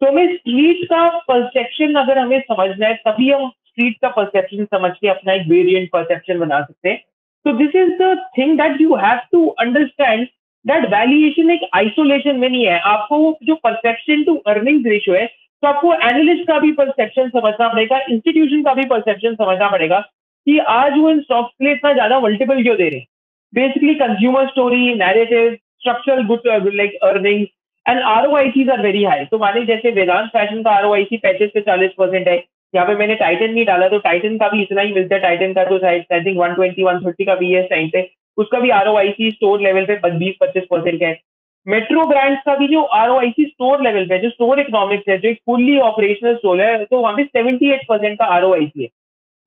तो 0.02 0.06
हमें 0.06 0.34
स्ट्रीट 0.34 0.84
का 0.84 1.06
परसेप्शन 1.28 1.94
अगर 1.94 2.18
हमें 2.18 2.40
समझना 2.40 2.86
है, 2.86 2.94
तभी 2.96 3.30
हम 3.30 3.48
स्ट्रीट 3.48 3.96
का 4.02 4.08
परसेप्शन 4.08 4.64
समझ 4.66 4.90
के 5.00 5.08
अपना 5.08 5.32
एक 5.32 5.46
वेरिएंट 5.48 5.88
परसेप्शन 5.92 6.38
बना 6.38 6.60
सकते 6.60 6.88
हैं। 6.88 7.02
तो 7.44 7.52
this 7.58 7.74
is 7.76 7.90
the 8.02 8.16
thing 8.38 8.56
that 8.58 8.80
you 8.80 8.94
have 8.96 9.20
to 9.32 9.46
understand 9.60 10.26
that 10.64 10.84
valuation 10.90 11.50
एक 11.50 11.68
आइसोलेशन 11.74 12.36
में 12.36 12.48
नहीं 12.48 12.64
है। 12.66 12.78
आपको 12.86 13.36
जो 13.44 13.54
परसेप्शन 13.56 14.22
टू 14.24 14.34
अर्निंग 14.46 14.86
रेशियो 14.86 15.16
है 15.16 15.26
तो 15.26 15.68
आपको 15.68 15.92
एनालिस्ट 15.94 16.46
का 16.48 16.58
भी 16.60 16.72
परसेप्शन 16.72 17.28
समझना 17.30 17.68
पड़ेगा 17.68 17.98
इंस्टीट्यूशन 18.10 18.62
का 18.62 18.74
भी 18.74 18.84
परसेप्शन 18.86 19.34
समझना 19.34 19.68
पड़ेगा 19.70 19.98
कि 20.46 20.58
आज 20.70 20.98
वो 20.98 21.10
इन 21.10 21.20
स्टॉक्स 21.20 21.50
के 21.50 21.64
लिए 21.64 21.74
इतना 21.74 21.92
ज़्यादा 21.92 22.18
मल्टीपल 22.20 22.62
क्यों 22.62 22.76
दे 22.76 22.88
रहे 22.88 22.98
हैं। 22.98 23.06
Basically 23.52 23.94
consumer 23.96 24.46
story 24.48 24.94
narrative 24.96 25.54
structural 25.54 26.22
good 26.26 26.74
like 26.74 26.98
earning 27.04 27.46
and 27.86 28.00
R 28.02 28.26
O 28.26 28.36
I 28.36 28.50
Cs 28.50 28.70
are 28.70 28.82
very 28.82 29.02
high 29.04 29.24
तो 29.24 29.38
माने 29.38 29.64
जैसे 29.66 29.90
वेदांत 29.92 30.28
फ़ैशन 30.30 30.62
का 30.62 30.70
आर 30.70 30.84
ओ 30.84 30.94
आई 30.94 31.04
सी 31.04 31.16
पैंतीस 31.18 31.50
से 31.50 31.60
चालीस 31.62 31.90
परसेंट 31.98 32.28
है। 32.28 32.36
यहाँ 32.74 32.86
पे 32.86 32.94
मैंने 32.94 33.14
टाइटन 33.16 33.52
नहीं 33.52 33.64
डाला 33.64 33.88
तो 33.88 33.98
टाइटन 34.00 34.36
का 34.38 34.48
भी 34.48 34.62
इतना 34.62 34.82
ही 34.82 34.92
मिलता 34.94 35.14
है। 35.14 35.20
टाइटन 35.20 35.52
का 35.52 35.64
तो 35.64 35.78
I 35.86 36.00
think 36.00 36.38
one 36.38 36.54
twenty 36.54 36.82
one 36.82 36.98
thirty 37.04 37.24
का 37.24 37.34
भी 37.34 37.50
है 37.52 37.62
इस 37.62 37.70
टाइम 37.70 37.88
पे। 37.92 38.02
उसका 38.38 38.60
भी 38.60 38.70
R 38.72 38.88
O 38.88 38.96
I 38.96 39.10
C 39.10 39.30
store 39.30 39.60
level 39.62 39.86
पे 39.86 40.10
बीस 40.10 40.34
पच्चीस 40.40 40.64
परसेंट 40.70 41.00
का 41.00 41.06
है। 41.06 41.18
मेट्रो 41.66 42.04
ब्रांड्स 42.08 42.40
का 42.42 42.54
भी 42.56 42.66
जो 42.68 42.82
R 42.82 43.08
O 43.08 43.18
I 43.18 43.30
C 43.30 43.44
store 43.46 43.82
level 43.82 44.06
पे, 44.08 44.18
जो 44.18 44.30
स्टोर 44.30 44.60
इकोनॉमिक्स 44.60 45.08
है, 45.08 45.18
जो 45.18 45.28
एक 45.28 45.38
फुल्ली 45.46 45.78
ऑपरेशनल 45.80 46.34
स्टोर 46.36 46.60
है 46.60 46.84
तो 46.84 47.00
वहाँ 47.00 47.14
पे 47.16 47.24
सेवेंटी 47.24 47.70
एट 47.72 47.86
परसेंट 47.88 48.18
का 48.18 48.24
आर 48.26 48.44
ओ 48.44 48.52
आई 48.54 48.66
सी 48.66 48.82
है। 48.82 48.88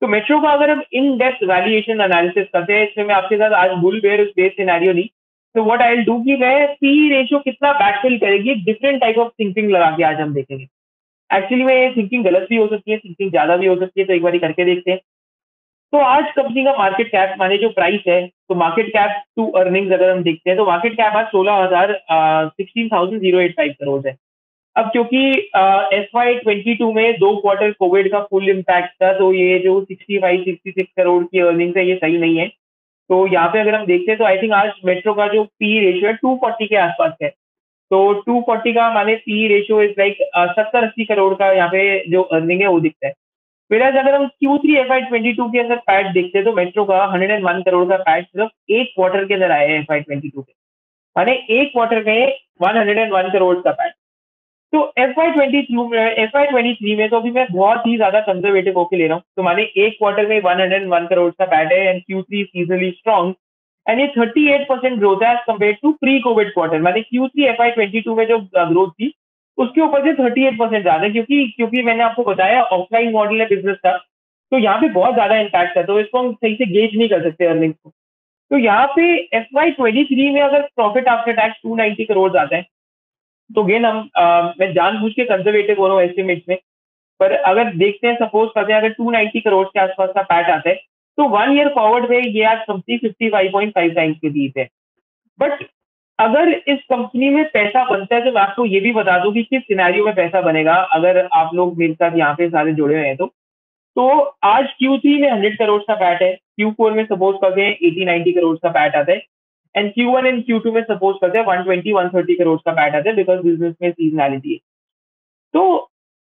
तो 0.01 0.07
मेट्रो 0.07 0.39
का 0.41 0.49
अगर 0.49 0.69
हम 0.69 0.81
इन 0.93 1.17
डेप्थ 1.17 1.43
वैल्यूएशन 1.45 2.01
एनालिसिस 2.01 2.47
करते 2.53 2.73
हैं, 2.73 2.83
इसमें 2.83 3.05
मैं 3.05 3.15
आपके 3.15 3.37
साथ 3.37 3.51
आज 3.55 3.71
बुल 3.79 3.99
बेयर 4.01 4.23
बेस 4.35 4.51
सिनेरियो 4.51 4.93
नहीं। 4.93 5.07
तो 5.55 5.63
व्हाट 5.63 5.81
आई 5.81 5.95
विल 5.95 6.03
डू 6.05 6.17
कि 6.23 6.35
मैं 6.37 6.67
पी 6.75 7.09
रेशियो 7.09 7.39
कितना 7.39 7.71
बैकफिल 7.75 8.17
करेगी 8.19 8.53
डिफरेंट 8.65 8.99
टाइप 9.01 9.17
ऑफ़ 9.19 9.29
थिंकिंग 9.39 9.69
लगा 9.71 9.89
के 9.97 10.03
आज 10.03 10.19
हम 10.21 10.33
देखेंगे। 10.33 10.67
एक्चुअली 11.29 11.63
में 11.63 11.73
ये 11.75 11.89
थिंकिंग 11.95 12.23
गलत 12.23 12.47
भी 12.49 12.57
हो 12.57 12.67
सकती 12.67 12.91
है 12.91 12.97
थिंकिंग 12.97 13.29
ज़्यादा 13.31 13.57
भी 13.57 13.67
हो 13.67 13.75
सकती 13.75 14.01
है 14.01 14.05
तो 14.07 14.13
एक 14.13 14.23
बार 14.23 14.37
करके 14.37 14.65
देखते 14.65 14.91
हैं। 14.91 14.99
तो 15.93 15.97
आज 15.99 16.25
कंपनी 16.35 16.63
का 16.65 16.71
मार्केट 16.77 17.07
कैप 17.07 17.35
माने 17.39 17.57
जो 17.57 17.69
प्राइस 17.69 18.03
है 18.07 18.25
तो 18.49 18.55
मार्केट 18.55 18.89
कैप 18.89 19.21
टू 19.37 19.45
अर्निंग्स 19.59 19.93
अगर 19.93 20.09
हम 20.09 20.21
देखते 20.23 20.49
हैं 20.49 20.57
तो 20.57 20.65
मार्केट 20.65 20.93
कैप 20.93 21.15
आज 21.15 21.25
सोलह 21.27 21.53
हज़ार 21.55 21.91
sixteen 22.49 22.87
thousand 22.89 23.21
zero 23.21 23.39
eight 23.39 23.55
five 23.57 23.73
crore 23.79 24.07
है। 24.07 24.15
अब 24.75 24.89
क्योंकि 24.91 25.23
एस 25.95 26.07
वाई 26.15 26.35
ट्वेंटी 26.35 26.75
टू 26.75 26.91
में 26.93 27.13
दो 27.19 27.35
क्वार्टर 27.41 27.71
कोविड 27.79 28.11
का 28.11 28.19
फुल 28.23 28.49
इम्पैक्ट 28.49 28.93
था 29.03 29.11
तो 29.17 29.31
ये 29.33 29.59
जो 29.59 29.79
sixty 29.83 30.19
five 30.19 30.43
sixty 30.43 30.71
six 30.71 30.91
crore 30.97 31.23
की 31.23 31.39
अर्निंग्स 31.39 31.77
है, 31.77 31.85
ये 31.87 31.95
सही 31.95 32.17
नहीं 32.17 32.37
है। 32.37 32.47
तो 32.47 33.25
यहाँ 33.27 33.47
पे 33.49 33.59
अगर 33.59 33.75
हम 33.75 33.85
देखते 33.85 34.11
हैं 34.11 34.17
तो 34.19 34.25
आई 34.25 34.37
थिंक 34.37 34.53
आज 34.53 34.71
मेट्रो 34.85 35.13
का 35.13 35.27
जो 35.27 35.43
पी 35.43 35.79
रेशियो 35.79 36.07
है 36.07 36.13
टू 36.15 36.35
फोर्टी 36.41 36.67
के 36.67 36.75
आसपास 36.79 37.13
है। 37.23 37.29
तो 37.29 38.13
टू 38.21 38.41
फोर्टी 38.41 38.73
का 38.73 38.91
माने 38.93 39.15
पी 39.17 39.47
रेशियो 39.47 39.81
इज़ 39.83 39.91
लाइक 39.99 40.17
सत्तर 40.37 40.83
अस्सी 40.83 41.05
करोड़ 41.05 41.33
का 41.35 41.51
यहाँ 41.53 41.69
पे 41.69 42.11
जो 42.11 42.21
अर्निंग 42.21 42.61
है, 42.61 42.67
वो 42.67 42.79
दिखता 42.79 43.07
है। 43.07 43.13
फिर 43.71 43.81
अगर 43.81 44.13
हम 44.15 44.25
Q 44.27 44.57
three 44.57 44.75
F 44.77 44.91
Y 44.93 45.01
twenty 45.01 45.31
two 45.33 45.47
के 45.51 45.59
अंदर 45.59 45.75
पैट 45.87 46.11
देखते 46.13 46.37
हैं 46.37 46.45
तो 46.45 46.53
मेट्रो 46.53 46.83
का 46.85 47.03
हंड्रेड 47.11 47.31
एंड 47.31 47.43
वन 47.45 47.61
करोड़ 47.61 47.87
का 47.89 47.97
पैट 47.97 48.25
सिर्फ़ 48.25 48.73
एक 48.73 48.91
क्वार्टर 48.95 49.25
के 49.25 49.33
अंदर 49.33 49.51
आया 49.51 49.67
है 49.69 49.79
एफ़ 49.79 49.91
आई 49.93 49.99
ट्वेंटी 49.99 50.29
टू 50.29 50.41
के 50.41 50.51
माने 51.15 51.33
एक 51.49 51.71
क्वार्टर 51.71 52.03
में 52.05 52.37
one 52.61 52.77
hundred 52.77 52.97
and 52.97 53.13
one 53.13 53.29
crore 53.29 53.55
का 53.59 53.71
पैट 53.71 53.93
तो 54.73 54.81
एफ़ 54.97 55.19
आई 55.19 55.31
ट्वेंटी 55.31 55.61
थ्रू 55.63 55.87
में 55.87 55.99
एफ़ 55.99 56.37
आई 56.37 56.47
ट्वेंटी 56.47 56.73
थ्री 56.73 56.95
में 56.95 57.07
तो 57.09 57.19
अभी 57.19 57.31
मैं 57.31 57.45
बहुत 57.51 57.87
ही 57.87 57.95
ज़्यादा 57.95 58.19
कंजर्वेटिव 58.19 58.77
होकर 58.77 58.97
ले 58.97 59.07
रहा 59.07 59.15
हूँ। 59.15 59.23
तो 59.35 59.43
माने 59.43 59.63
एक 59.77 59.97
क्वार्टर 59.97 60.27
में 60.27 60.39
वन 60.41 60.61
हंड्रेड 60.61 60.87
वन 60.87 61.07
करोड़ 61.07 61.31
का 61.31 61.45
बैट 61.45 61.71
है 61.73 61.79
and 61.85 62.01
Q 62.03 62.21
three 62.21 62.43
seasonally 62.43 62.91
strong 62.91 63.33
and 63.85 63.99
ये 63.99 64.07
थर्टी 64.17 64.47
एट 64.53 64.67
परसेंट 64.69 64.97
ग्रोथ 64.99 65.23
है 65.23 65.31
as 65.33 65.39
compare 65.47 65.77
to 65.81 65.91
pre 66.01 66.19
covid 66.19 66.53
quarter 66.53 66.81
माने 66.81 67.01
Q 67.01 67.27
three 67.27 67.45
F 67.45 67.61
Y 67.61 67.71
twenty 67.71 68.01
two 68.01 68.15
में 68.15 68.25
जो 68.27 68.39
ग्रोथ 68.55 68.91
थी 68.91 69.13
उसके 69.63 69.81
ऊपर 69.81 70.03
से 70.03 70.13
थर्टी 70.13 70.45
एट 70.47 70.57
परसेंट 70.59 70.81
ज़्यादा 70.81 71.03
है 71.03 71.11
क्योंकि 71.11 71.45
क्योंकि 71.55 71.81
मैंने 71.83 72.03
आपको 72.03 72.23
बताया 72.23 72.61
ऑफलाइन 72.73 73.11
मॉडल 73.11 73.41
है 73.41 73.47
बिज़नेस 73.47 73.77
का 73.83 73.97
तो 74.51 74.57
यहाँ 74.57 74.79
पे 74.81 74.89
बहुत 74.89 75.13
ज़्यादा 75.13 75.35
इम्पैक्ट 75.37 75.77
है 75.77 75.83
तो 75.83 75.99
इसको 75.99 76.19
हम 76.19 76.33
सही 76.33 76.55
से 76.55 76.65
गेज 76.67 76.97
नहीं 76.97 77.09
कर 77.09 77.23
सकते 77.23 77.45
अर्निंग 77.45 77.73
को। 77.73 77.89
तो 78.51 78.57
यहाँ 78.57 78.87
पे 78.95 79.03
एफ़ 79.37 79.45
वाई 79.53 79.71
ट्वेंटी 79.71 80.03
थ्री 80.05 80.29
में 80.29 80.41
अगर 80.41 80.61
profit 80.75 81.07
after 81.07 81.33
tax 81.33 81.59
two 81.63 81.75
ninety 81.75 82.05
crore 82.05 82.35
आता 82.37 82.55
है 82.55 82.65
तो 83.49 83.63
गेन 83.63 83.85
हम 83.85 84.09
आ, 84.17 84.41
मैं 84.59 84.73
जानबूझ 84.73 85.11
के 85.13 85.25
कंजर्वेटिव 85.25 85.79
हो 85.79 85.87
रहा 85.87 85.95
हूँ 85.95 86.03
एस्टिमेट 86.03 86.43
में 86.49 86.57
पर 87.19 87.31
अगर 87.33 87.73
देखते 87.75 88.07
हैं 88.07 88.15
सपोज़ 88.15 88.49
करते 88.55 88.73
हैं 88.73 88.79
अगर 88.79 88.93
290 88.93 89.41
करोड़ 89.43 89.65
के 89.67 89.79
आसपास 89.79 90.09
का 90.15 90.21
पैट 90.23 90.49
आता 90.49 90.69
है 90.69 90.75
तो 91.17 91.27
वन 91.29 91.51
ईयर 91.57 91.67
फॉरवर्ड 91.75 92.09
में 92.09 92.17
ये 92.19 92.43
आज 92.45 92.63
कंपनी 92.67 92.97
55.5 92.99 93.95
टाइम्स 93.95 94.17
के 94.17 94.29
बीच 94.29 94.57
है। 94.57 94.67
बट 95.39 95.63
अगर 96.21 96.49
इस 96.49 96.79
कंपनी 96.89 97.29
में 97.29 97.43
पैसा 97.51 97.83
बनता 97.83 98.15
है 98.15 98.21
तो 98.21 98.31
मैं 98.31 98.41
आपको 98.41 98.65
ये 98.65 98.79
भी 98.79 98.91
बता 98.93 99.17
दूँ 99.23 99.33
कि 99.33 99.43
किस 99.43 99.61
सिनेरियो 99.63 100.05
में 100.05 100.13
पैसा 100.15 100.41
बनेगा 100.41 100.73
अगर 100.93 101.27
आप 101.33 101.53
लोग 101.53 101.77
मेरे 101.77 101.93
साथ 101.93 102.17
यहाँ 102.17 102.33
पे 102.33 102.49
सारे 102.49 102.73
जुड़े 102.73 102.95
हुए 102.95 103.05
हैं 103.07 103.15
तो। 103.17 103.25
तो 103.95 104.07
आज 104.43 104.65
Q3 104.83 105.19
में 105.21 105.29
100 105.31 105.55
करोड़ 105.59 105.81
का 105.81 105.95
पैट 105.95 106.21
है 106.21 106.33
Q4 106.59 106.91
में 106.95 107.03
सपोज़ 107.05 107.35
करते 107.37 107.61
हैं 107.61 107.77
80 107.85 108.05
90 108.09 108.33
करोड़ 108.35 108.55
का 108.57 108.69
पैट 108.69 108.95
आता 108.95 109.11
है 109.11 109.21
and 109.75 109.91
Q 109.93 110.11
one 110.11 110.25
and 110.27 110.43
Q 110.45 110.59
two 110.59 110.71
में 110.71 110.81
सपोज़ 110.83 111.17
करते 111.21 111.39
हैं 111.39 111.45
one 111.45 111.63
twenty 111.63 111.91
one 111.91 112.09
thirty 112.09 112.35
crore 112.35 112.59
का 112.59 112.71
पैट 112.71 112.95
आता 112.95 113.09
है 113.09 113.15
बिकॉज़ 113.15 113.41
बिज़नेस 113.41 113.75
में 113.81 113.91
सीजनैलिटी 113.91 114.53
है। 114.53 114.59
तो 115.53 115.65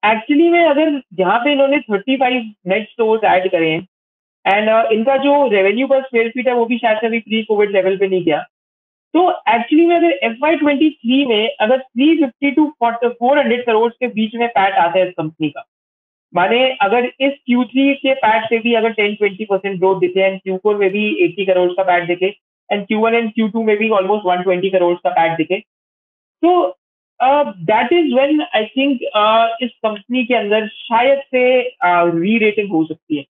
एक्चुअली 0.03 0.49
में 0.49 0.63
अगर 0.65 1.01
यहाँ 1.19 1.39
पे 1.39 1.51
इन्होंने 1.51 1.79
thirty 1.81 2.17
five 2.17 2.53
net 2.67 2.89
store 2.89 3.25
add 3.25 3.51
करे 3.51 3.71
हैं 3.71 3.87
एंड 4.45 4.69
uh, 4.69 4.91
इनका 4.91 5.17
जो 5.17 5.47
रेवेन्यू 5.47 5.87
पर 5.87 6.03
स्क्वेयर 6.03 6.29
फीट 6.29 6.47
है 6.47 6.53
वो 6.53 6.65
भी 6.65 6.77
शायद 6.77 7.05
अभी 7.05 7.19
प्री 7.19 7.43
कोविड 7.43 7.71
लेवल 7.71 7.97
पे 7.97 8.07
नहीं 8.07 8.23
गया 8.23 8.45
तो 9.13 9.29
एक्चुअली 9.49 9.85
में 9.85 9.95
अगर 9.95 10.11
एफ़ 10.23 10.37
वाई 10.41 10.55
ट्वेंटी 10.55 10.89
थ्री 10.91 11.25
में 11.25 11.55
अगर 11.61 11.79
three 11.79 12.15
fifty 12.17 12.51
to 12.51 12.65
four 12.81 13.39
hundred 13.39 13.65
crore 13.65 13.91
के 13.91 14.07
बीच 14.09 14.35
में 14.35 14.47
पैट 14.49 14.73
आता 14.75 14.99
है 14.99 15.07
इस 15.07 15.13
कंपनी 15.17 15.49
का। 15.49 15.65
माने 16.33 16.59
अगर 16.81 17.05
इस 17.05 17.31
Q3 17.49 17.93
के 18.01 18.13
पैट 18.15 18.43
से 18.49 18.59
भी 18.59 18.73
अगर 18.73 18.91
10-20 18.93 19.45
परसेंट 19.49 19.77
ग्रोथ 19.79 19.99
दिखे 19.99 20.21
एंड 20.21 20.39
Q4 20.41 20.77
में 20.79 20.89
भी 20.89 21.03
80 21.25 21.45
करोड़ 21.47 21.71
का 21.71 21.83
पैट 21.83 22.07
दिखे 22.07 22.33
and 22.69 22.85
Q 22.87 22.99
one 22.99 23.15
and 23.15 23.31
Q 23.33 23.47
two 23.47 23.63
में 23.63 23.75
भी 23.77 23.89
ऑलमोस्ट 23.97 24.25
वन 24.25 24.41
ट्वेंटी 24.43 24.69
करोड़ 24.69 24.93
का 24.95 25.09
पैट 25.09 25.37
दिखे। 25.37 25.59
तो 26.43 26.77
that 27.19 27.93
is 27.93 28.13
when 28.15 28.41
I 28.55 28.65
think 28.67 29.01
इस 29.63 29.71
कंपनी 29.83 30.23
के 30.25 30.35
अंदर 30.35 30.67
शायद 30.69 31.21
से 31.31 31.59
री 31.83 32.37
रेटिंग 32.39 32.71
हो 32.71 32.83
सकती 32.85 33.17
है 33.17 33.23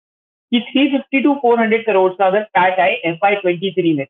कि 0.51 0.59
350 0.69 1.23
टू 1.23 1.33
400 1.45 1.83
करोड़ 1.85 2.11
का 2.13 2.25
अगर 2.25 2.43
पैट 2.57 2.79
आए 2.79 2.93
एफ़ 3.05 3.25
आई 3.25 3.35
ट्वेंटी 3.35 3.71
थ्री 3.71 3.93
में। 3.93 4.05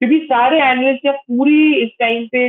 क्योंकि 0.00 0.18
सारे 0.26 0.58
एनालिस्ट 0.58 1.06
या 1.06 1.12
पूरी 1.12 1.74
इस 1.76 1.90
टाइम 2.00 2.26
पे 2.26 2.48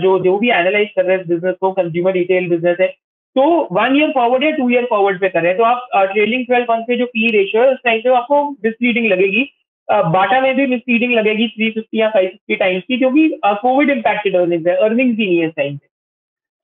जो 0.00 0.18
जो 0.24 0.36
भी 0.38 0.48
एनालाइज 0.50 0.88
कर 0.96 1.04
रहे 1.04 1.16
हैं 1.16 1.26
बिज़नेस 1.28 1.54
को 1.60 1.70
कंज्यूमर 1.72 2.12
रिटेल 2.14 2.48
बिज़नेस 2.48 2.76
है 2.80 2.88
तो 3.36 3.42
वन 3.72 3.96
ईयर 3.96 4.10
फॉरवर्ड 4.12 4.44
या 4.44 4.50
टू 4.52 4.68
ईयर 4.70 4.86
फॉरवर्ड 4.90 5.20
पे 5.20 5.28
कर। 5.28 5.40
रहे 5.40 5.48
हैं 5.48 5.58
तो 5.58 5.64
आप 5.64 5.88
ट्रेलिंग 6.12 6.44
ट्वेल्व 6.46 6.66
मंथ 6.70 6.84
पे 6.86 6.96
जो 6.96 7.06
पी 7.06 7.30
रेशियो 7.32 7.62
है, 7.62 7.70
उस 7.72 7.78
टाइम 7.84 8.00
पे 8.00 8.14
आपको 8.16 8.42
मिसलीडिंग 8.64 9.06
लगेगी। 9.06 9.42
बाटा 9.88 10.40
में 10.40 10.54
भी 10.56 10.66
मिसलीडिंग 10.66 11.12
लगेगी 11.14 11.46
थ्री 11.48 11.70
फिफ्टी 11.70 12.00
या 12.00 12.08
फाइव 12.10 12.28
फिफ्टी 12.28 12.56
टाइम्स 12.56 12.82
की, 12.88 12.98
क्योंकि 12.98 13.28
कोविड 13.44 13.90
इम्पैक्टेड 13.90 14.36
अर्निंग्स 14.36 14.66
है 14.66 14.74
अर्निंग्स 14.78 15.16
भी 15.16 15.26
नहीं 15.26 15.38
है 15.38 15.46
इस 15.46 15.52
टाइम 15.56 15.76
पे। 15.76 15.86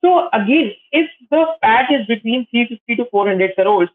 So 0.02 0.12
again 0.38 0.72
if 0.94 1.34
the 1.34 1.44
PAT 1.62 1.92
is 1.92 2.02
between 2.08 2.42
three 2.44 2.64
fifty 2.64 2.94
to 2.94 3.04
four 3.12 3.28
hundred 3.28 3.54
crore 3.56 3.86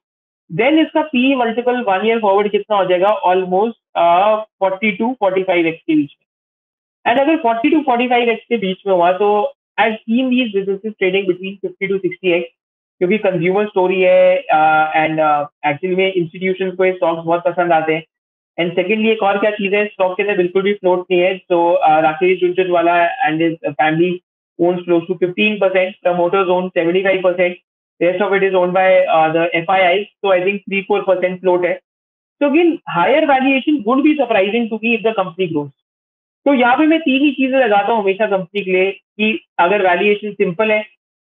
then 0.49 0.79
इसका 0.79 1.01
P 1.11 1.35
multiple 1.35 1.81
one 1.87 2.05
year 2.07 2.19
forward 2.21 2.51
कितना 2.51 2.77
हो 2.77 2.85
जाएगा? 2.85 3.07
Almost 3.07 3.77
forty 4.59 4.91
to 4.91 5.13
forty 5.19 5.43
five 5.43 5.67
x 5.67 5.81
के 5.81 5.95
बीच 5.95 6.09
में। 6.11 6.25
एंड 7.05 7.19
अगर 7.19 7.37
forty 7.43 7.69
to 7.69 7.81
forty 7.85 8.07
five 8.07 8.29
x 8.29 8.45
के 8.49 8.57
बीच 8.57 8.81
में 8.87 8.93
हुआ 8.93 9.11
तो 9.17 9.31
I 9.79 9.93
seen 9.93 10.29
these 10.29 10.53
businesses 10.55 10.93
trading 10.99 11.27
between 11.27 11.55
fifty 11.61 11.87
to 11.87 11.97
sixty 11.97 12.31
x 12.31 12.49
क्योंकि 13.01 13.17
कंज्यूमर 13.17 13.67
स्टोरी 13.67 14.01
है 14.01 14.33
एंड 14.35 15.19
एक्चुअली 15.19 15.95
में 15.95 16.11
इंस्टीट्यूशन 16.11 16.71
को 16.71 16.85
ये 16.85 16.91
स्टॉक्स 16.93 17.23
बहुत 17.25 17.43
पसंद 17.45 17.73
आते 17.73 17.93
हैं 17.93 18.03
एंड 18.57 18.73
सेकेंडली 18.73 19.09
एक 19.09 19.23
और 19.23 19.37
क्या 19.39 19.51
चीज़ 19.51 19.75
है 19.75 19.85
स्टॉक 19.85 20.17
के 20.17 20.23
अंदर 20.23 20.37
बिल्कुल 20.37 20.61
भी 20.63 20.73
फ्लोट 20.73 21.05
नहीं 21.11 21.21
है 21.21 21.37
तो 21.49 21.61
Rakesh 22.01 22.41
Jhunjhunwala 22.41 23.03
and 23.27 23.41
is 23.41 23.55
family 23.69 24.19
owns 24.59 24.83
close 24.85 25.05
to 25.07 25.15
15%, 25.15 25.95
promoters 26.03 26.49
own 26.49 26.71
75%, 26.71 27.57
rest 28.01 28.21
of 28.21 28.33
it 28.33 28.43
is 28.43 28.53
owned 28.53 28.73
by 28.73 29.05
uh, 29.05 29.31
the 29.33 29.47
FIIs, 29.53 30.07
so 30.21 30.31
I 30.31 30.43
think 30.43 30.63
3-4% 30.69 31.41
float 31.41 31.65
है. 31.65 31.79
So 32.41 32.49
again, 32.49 32.79
higher 32.87 33.25
valuation 33.25 33.83
would 33.85 34.03
be 34.03 34.15
surprising 34.15 34.69
to 34.69 34.79
me 34.81 34.95
if 34.95 35.03
the 35.03 35.13
company 35.13 35.51
grows. 35.53 35.71
तो 36.45 36.53
यहाँ 36.53 36.75
पे 36.77 36.85
मैं 36.87 36.99
तीन 36.99 37.21
ही 37.23 37.31
चीज़ें 37.31 37.59
लगाता 37.59 37.93
हूँ 37.93 38.01
हमेशा 38.01 38.25
कंपनी 38.27 38.61
के 38.63 38.71
लिए 38.71 38.91
कि 38.91 39.39
अगर 39.59 39.81
वैल्यूएशन 39.83 40.31
सिंपल 40.33 40.71
है 40.71 40.81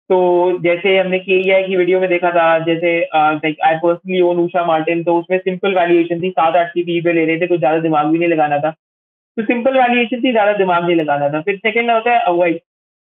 तो 0.09 0.17
जैसे 0.63 0.97
हमने 0.97 1.17
के 1.19 1.37
ई 1.39 1.63
की 1.63 1.75
वीडियो 1.77 1.99
में 1.99 2.07
देखा 2.09 2.29
था, 2.31 2.57
जैसे 2.59 2.99
like 3.05 3.57
I 3.65 3.75
personally 3.77 4.21
own 4.21 4.37
Usha 4.39 4.65
Martin 4.65 5.03
तो 5.03 5.17
उसमें 5.19 5.37
सिंपल 5.39 5.75
वैल्यूएशन 5.75 6.21
थी, 6.21 6.29
सात 6.29 6.55
आठ 6.55 6.67
की 6.73 6.83
पी 6.83 7.13
ले 7.13 7.25
रहे 7.25 7.39
थे 7.41 7.47
कुछ 7.47 7.59
ज़्यादा 7.59 7.79
दिमाग 7.79 8.07
भी 8.11 8.17
नहीं 8.19 8.29
लगाना 8.29 8.59
था। 8.59 8.71
तो 8.71 9.43
सिंपल 9.43 9.77
वैल्यूएशन 9.79 10.21
थी, 10.21 10.31
ज़्यादा 10.31 10.53
दिमाग 10.57 10.85
नहीं 10.85 10.95
लगाना 10.95 11.29
था। 11.29 11.41
फिर 11.41 11.57
सेकंड 11.57 11.91
होता 11.91 12.11
है 12.11 12.19
अवॉइड 12.25 12.59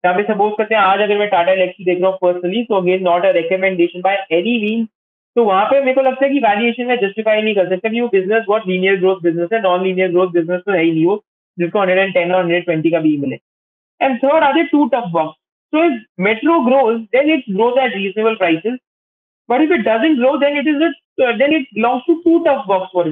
यहाँ 0.04 0.16
पे 0.18 0.24
सपोज़ 0.24 0.54
करते 0.58 0.76
हैं, 0.76 0.82
आज 0.84 1.02
अगर 1.02 1.18
मैं 1.20 1.28
टाटा 1.30 1.52
इलेक्ट्री 1.54 1.86
देख 1.86 2.02
रहा 2.02 2.10
हूँ 2.10 2.18
पर्सनली 2.22 2.64
तो 2.64 2.76
again 2.76 3.04
not 3.04 3.26
a 3.26 3.32
recommendation 3.34 4.02
by 4.02 4.26
any 4.32 4.58
mean 4.62 4.86
तो 5.36 5.44
वहाँ 5.46 5.66
पे 5.66 5.80
मेरे 5.82 5.94
को 5.94 6.02
लगता 6.02 6.26
है 6.26 6.32
कि 6.32 6.40
वैल्यूएशन 6.40 6.86
में 6.88 6.96
जस्टिफाई 7.02 7.42
नहीं 7.42 7.56
कर 7.56 7.70
सकता 7.70 7.90
कि 7.90 8.02
वो 8.02 8.08
बिज़नेस 8.10 8.44
बहुत 8.48 8.68
लीनियर 8.68 9.00
ग्रोथ 9.00 9.22
बिज़नेस 9.24 9.50
है 9.54 9.62
नॉन 9.62 9.84
लीनियर 9.84 10.12
ग्रोथ 10.12 10.32
बिज़नेस 10.32 10.62
तो 10.66 10.72
है 10.72 10.84
ही 10.84 10.92
नहीं 10.92 11.06
वो। 11.06 11.24
जिसको 11.58 11.80
हंड्रेड 11.80 12.00
एंड 12.00 12.14
टेन 12.14 12.32
और 12.32 12.42
हंड्रेड 12.42 12.66
ट्वेंटी 12.66 12.92
का 12.92 13.00
भी 13.00 13.18
मिले 13.18 13.40
and 14.02 14.18
third 14.24 14.44
are 14.44 14.64
to 14.66 14.86
tough 14.96 15.10
box 15.14 15.40
if 15.74 15.94
metro 16.20 16.56
grows, 16.64 16.98
then 17.14 17.30
it 17.36 17.46
grows 17.52 17.78
at 17.84 17.94
reasonable 17.94 18.36
prices. 18.40 18.74
But 19.50 19.62
if 19.62 19.72
it 19.72 19.84
doesn't 19.84 20.18
grow, 20.18 20.34
then 20.40 20.58
it 20.58 20.68
is 20.68 20.84
a, 20.88 20.90
uh, 21.24 21.32
then 21.38 21.52
it 21.52 21.64
belongs 21.74 22.04
to 22.06 22.16
two 22.26 22.34
tough 22.48 22.68
box 22.68 22.92
for 22.92 23.06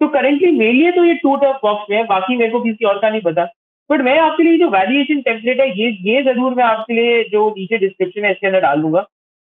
तो 0.00 0.08
currently 0.14 0.52
मेरे 0.52 0.72
लिए 0.72 0.92
तो 0.92 1.04
ये 1.04 1.14
to 1.16 1.34
tough 1.42 1.58
box 1.62 1.90
में 1.90 1.96
है। 1.96 2.04
बाकी 2.06 2.36
मेरे 2.36 2.50
को 2.52 2.60
किसी 2.60 2.84
और 2.84 2.98
का 2.98 3.10
नहीं 3.10 3.20
पता। 3.22 3.44
बट 3.90 4.00
मैं 4.06 4.18
आपके 4.18 4.42
लिए 4.42 4.58
जो 4.58 4.68
वैल्यूएशन 4.70 5.20
टेम्पलेट 5.22 5.60
है 5.60 5.68
ये 5.80 5.90
ये 6.08 6.22
ज़रूर 6.22 6.54
मैं 6.54 6.64
आपके 6.64 6.94
लिए 6.94 7.22
जो 7.32 7.48
नीचे 7.58 7.78
डिस्क्रिप्शन 7.78 8.24
है 8.24 8.32
इसके 8.32 8.46
अंदर 8.46 8.60
डाल 8.60 8.82
दूँगा। 8.82 9.06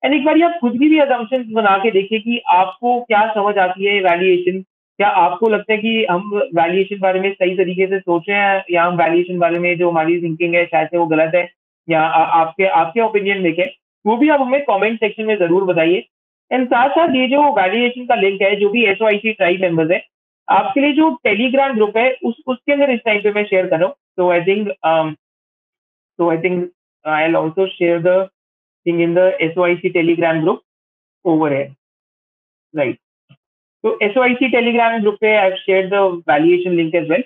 एंड 0.04 0.14
एक 0.14 0.26
बार 0.26 0.42
आप 0.44 0.58
खुद 0.62 0.78
भी 0.78 0.90
भी 0.90 1.00
अजम्पन 1.00 1.52
बना 1.54 1.78
के 1.84 1.92
देखिए 1.92 2.20
कि 2.20 2.42
आपको 2.54 3.00
क्या 3.02 3.26
समझ 3.34 3.58
आती 3.58 3.86
है 3.86 4.00
वैल्यूएशन 4.04 4.64
क्या 5.00 5.08
आपको 5.18 5.50
लगता 5.50 5.74
है 5.74 5.78
कि 5.80 6.06
हम 6.10 6.30
वैल्यूएशन 6.56 7.00
बारे 7.00 7.20
में 7.20 7.32
सही 7.34 7.56
तरीके 7.58 7.88
से 7.88 8.00
सोच 8.00 8.24
रहे 8.30 8.38
हैं 8.40 8.64
या 8.72 8.84
हम 8.84 8.96
वैल्यूएशन 8.98 9.38
बारे 9.40 9.60
में 9.60 9.78
जो 9.78 9.90
हमारी 9.90 10.22
थिंकिंग 10.22 10.56
है 10.56 10.66
शायद 10.66 10.88
से 10.88 10.98
वो 10.98 11.06
गलत 11.08 11.36
है 11.36 11.48
या 11.88 12.02
आ, 12.02 12.24
आपके 12.42 12.66
आपके 12.80 13.02
ओपिनियन 13.02 13.44
देखें 13.44 13.66
वो 14.06 14.18
भी 14.18 14.30
आप 14.30 14.42
हमें 14.42 14.64
कमेंट 14.64 15.00
सेक्शन 15.00 15.26
में 15.26 15.36
ज़रूर 15.38 15.64
बताइए 15.64 16.04
एंड 16.52 16.68
साथ 16.68 16.90
साथ 16.98 17.16
ये 17.16 17.28
जो 17.28 17.44
वैल्यूएशन 17.54 18.06
का 18.06 18.16
लिंक 18.16 18.42
है 18.42 18.56
जो 18.60 18.70
भी 18.70 18.86
S 18.86 19.02
I 19.04 19.18
C 19.18 19.34
tribe 19.34 19.62
members 19.62 19.92
है 19.92 20.02
आपके 20.48 20.82
लिए 20.82 20.94
जो 20.94 21.10
टेलीग्राम 21.24 21.76
ग्रुप 21.76 21.98
है 21.98 22.12
उस 22.26 22.42
उसके 22.48 22.74
अंदर 22.74 22.92
इस 22.92 23.00
टाइम 23.06 23.22
पे 23.22 23.32
मैं 23.32 23.44
शेयर 23.46 23.68
कर 23.68 23.80
रहा 23.80 23.88
हूँ 23.88 23.96
तो 24.18 24.32
I 24.32 24.42
think 24.42 24.70
so 26.20 26.30
I 26.30 26.38
think 26.38 26.72
I'll 27.06 27.38
also 27.38 27.68
share 27.70 28.02
the 28.02 28.30
thing 28.86 29.02
in 29.02 29.14
the 29.14 29.34
SOIC 29.56 29.94
Telegram 29.94 30.42
group 30.42 30.62
over 31.26 31.50
here. 31.50 31.76
Right. 32.74 33.00
So 33.88 33.98
SOIC 34.02 34.52
Telegram 34.52 34.96
and 34.96 35.04
group, 35.04 35.24
I've 35.24 35.54
shared 35.66 35.92
the 35.92 36.22
valuation 36.26 36.76
link 36.76 36.94
as 36.94 37.08
well. 37.08 37.24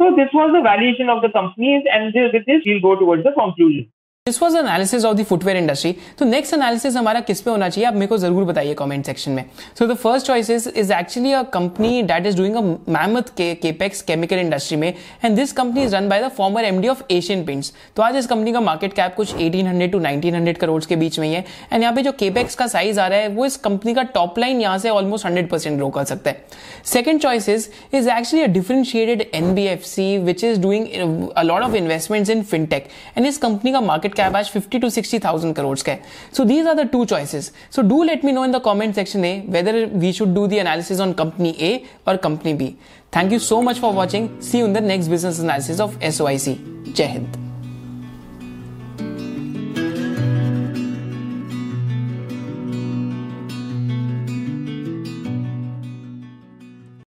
So 0.00 0.14
this 0.14 0.28
was 0.32 0.52
the 0.52 0.62
valuation 0.62 1.08
of 1.08 1.22
the 1.22 1.28
companies, 1.28 1.82
and 1.92 2.14
with 2.14 2.46
this, 2.46 2.62
we'll 2.64 2.80
go 2.80 2.94
towards 2.94 3.24
the 3.24 3.32
conclusion. 3.32 3.90
This 4.28 4.40
was 4.42 4.56
analysis 4.56 5.04
of 5.04 5.16
the 5.16 5.22
footwear 5.26 5.56
industry 5.56 5.90
तो 6.18 6.24
next 6.24 6.54
analysis 6.54 6.94
हमारा 6.96 7.20
किस 7.20 7.40
पे 7.40 7.50
होना 7.50 7.68
चाहिए? 7.68 7.86
आप 7.86 7.94
मेरे 7.94 8.06
को 8.06 8.16
ज़रूर 8.18 8.44
बताइए 8.44 8.74
कमेंट 8.74 9.06
सेक्शन 9.06 9.30
में। 9.30 9.44
So 9.78 9.86
the 9.86 9.94
first 9.94 10.26
choice 10.26 10.50
is 10.50 10.92
actually 10.92 11.32
a 11.32 11.42
company 11.54 12.02
that 12.02 12.26
is 12.26 12.36
doing 12.36 12.54
a 12.56 12.60
mammoth 12.92 13.28
capex 13.38 14.00
chemical 14.02 14.38
industry 14.38 14.76
में 14.76 14.88
and 15.24 15.36
this 15.36 15.52
company 15.52 15.82
is 15.84 15.96
run 15.96 16.08
by 16.08 16.22
the 16.22 16.28
former 16.36 16.64
MD 16.64 16.88
of 16.88 17.02
Asian 17.10 17.44
Paints 17.46 17.72
तो 17.96 18.02
आज 18.02 18.16
इस 18.16 18.26
कंपनी 18.26 18.52
का 18.52 18.60
market 18.60 18.92
cap 18.92 19.14
कुछ 19.16 19.34
1800 19.34 19.90
to 19.92 20.00
1900 20.00 20.56
crore 20.58 20.82
के 20.84 20.96
बीच 20.96 21.18
में 21.18 21.26
ही 21.28 21.34
है। 21.34 21.44
एंड 21.72 21.82
यहाँ 21.82 21.94
पे 21.94 22.02
जो 22.02 22.12
केपेक्स 22.14 22.54
का 22.54 22.66
साइज़ 22.66 23.00
आ 23.00 23.06
रहा 23.06 23.18
है, 23.18 23.28
वो 23.28 23.46
इस 23.46 23.56
कंपनी 23.58 23.94
का 23.94 24.02
टॉप 24.16 24.38
लाइन 24.38 24.60
यहाँ 24.60 24.78
से 24.78 24.90
ऑलमोस्ट 24.90 25.26
हंड्रेड 25.26 25.50
परसेंट 25.50 25.76
ग्रो 25.76 25.90
कर 25.90 26.04
सकता 26.04 26.30
है। 26.30 26.44
Second 26.92 27.20
choice 27.20 27.48
is 27.48 27.68
is 27.92 28.10
actually 28.10 28.44
a 28.44 28.48
differentiated 28.54 29.28
NBFC 29.34 30.16
which 30.20 30.44
is 30.44 30.60
doing 30.62 30.88
lot 31.44 31.62
of 31.62 31.76
investments 31.76 32.30
in 32.30 32.42
fintech 32.54 32.88
and 33.16 33.26
इस 33.26 33.38
कंपनी 33.38 33.72
का 33.72 33.80
मार्केट 33.82 34.12
मार्केट 34.14 34.24
कैप 34.24 34.36
आज 34.36 34.50
fifty 34.50 34.78
two 34.78 34.90
sixty 34.90 35.18
thousand 35.18 35.54
crore 35.54 35.82
का 35.82 35.92
है। 35.92 36.00
So 36.36 36.44
these 36.44 36.66
are 36.66 36.74
the 36.74 36.88
two 36.92 37.04
choices 37.04 37.52
so 37.70 37.82
do 37.82 38.02
let 38.02 38.24
me 38.24 38.32
know 38.32 38.44
in 38.44 38.52
the 38.52 38.60
comment 38.64 38.94
section 38.94 39.24
a 39.24 39.42
whether 39.48 39.84
we 39.94 40.12
should 40.12 40.34
do 40.34 40.46
the 40.46 40.56
analysis 40.56 41.00
on 41.00 41.12
company 41.12 41.54
A 41.60 41.80
और 42.08 42.16
company 42.16 42.54
B 42.54 42.74
thank 43.16 43.32
you 43.32 43.38
so 43.38 43.60
much 43.62 43.78
for 43.80 43.92
watching 43.92 44.28
see 44.42 44.60
in 44.60 44.72
the 44.72 44.82
next 44.84 45.10
business 45.10 45.40
analysis 45.40 45.80
of 45.80 46.02
so 46.02 46.26
I 46.26 46.38
Jai 46.38 47.04
Hind 47.04 47.43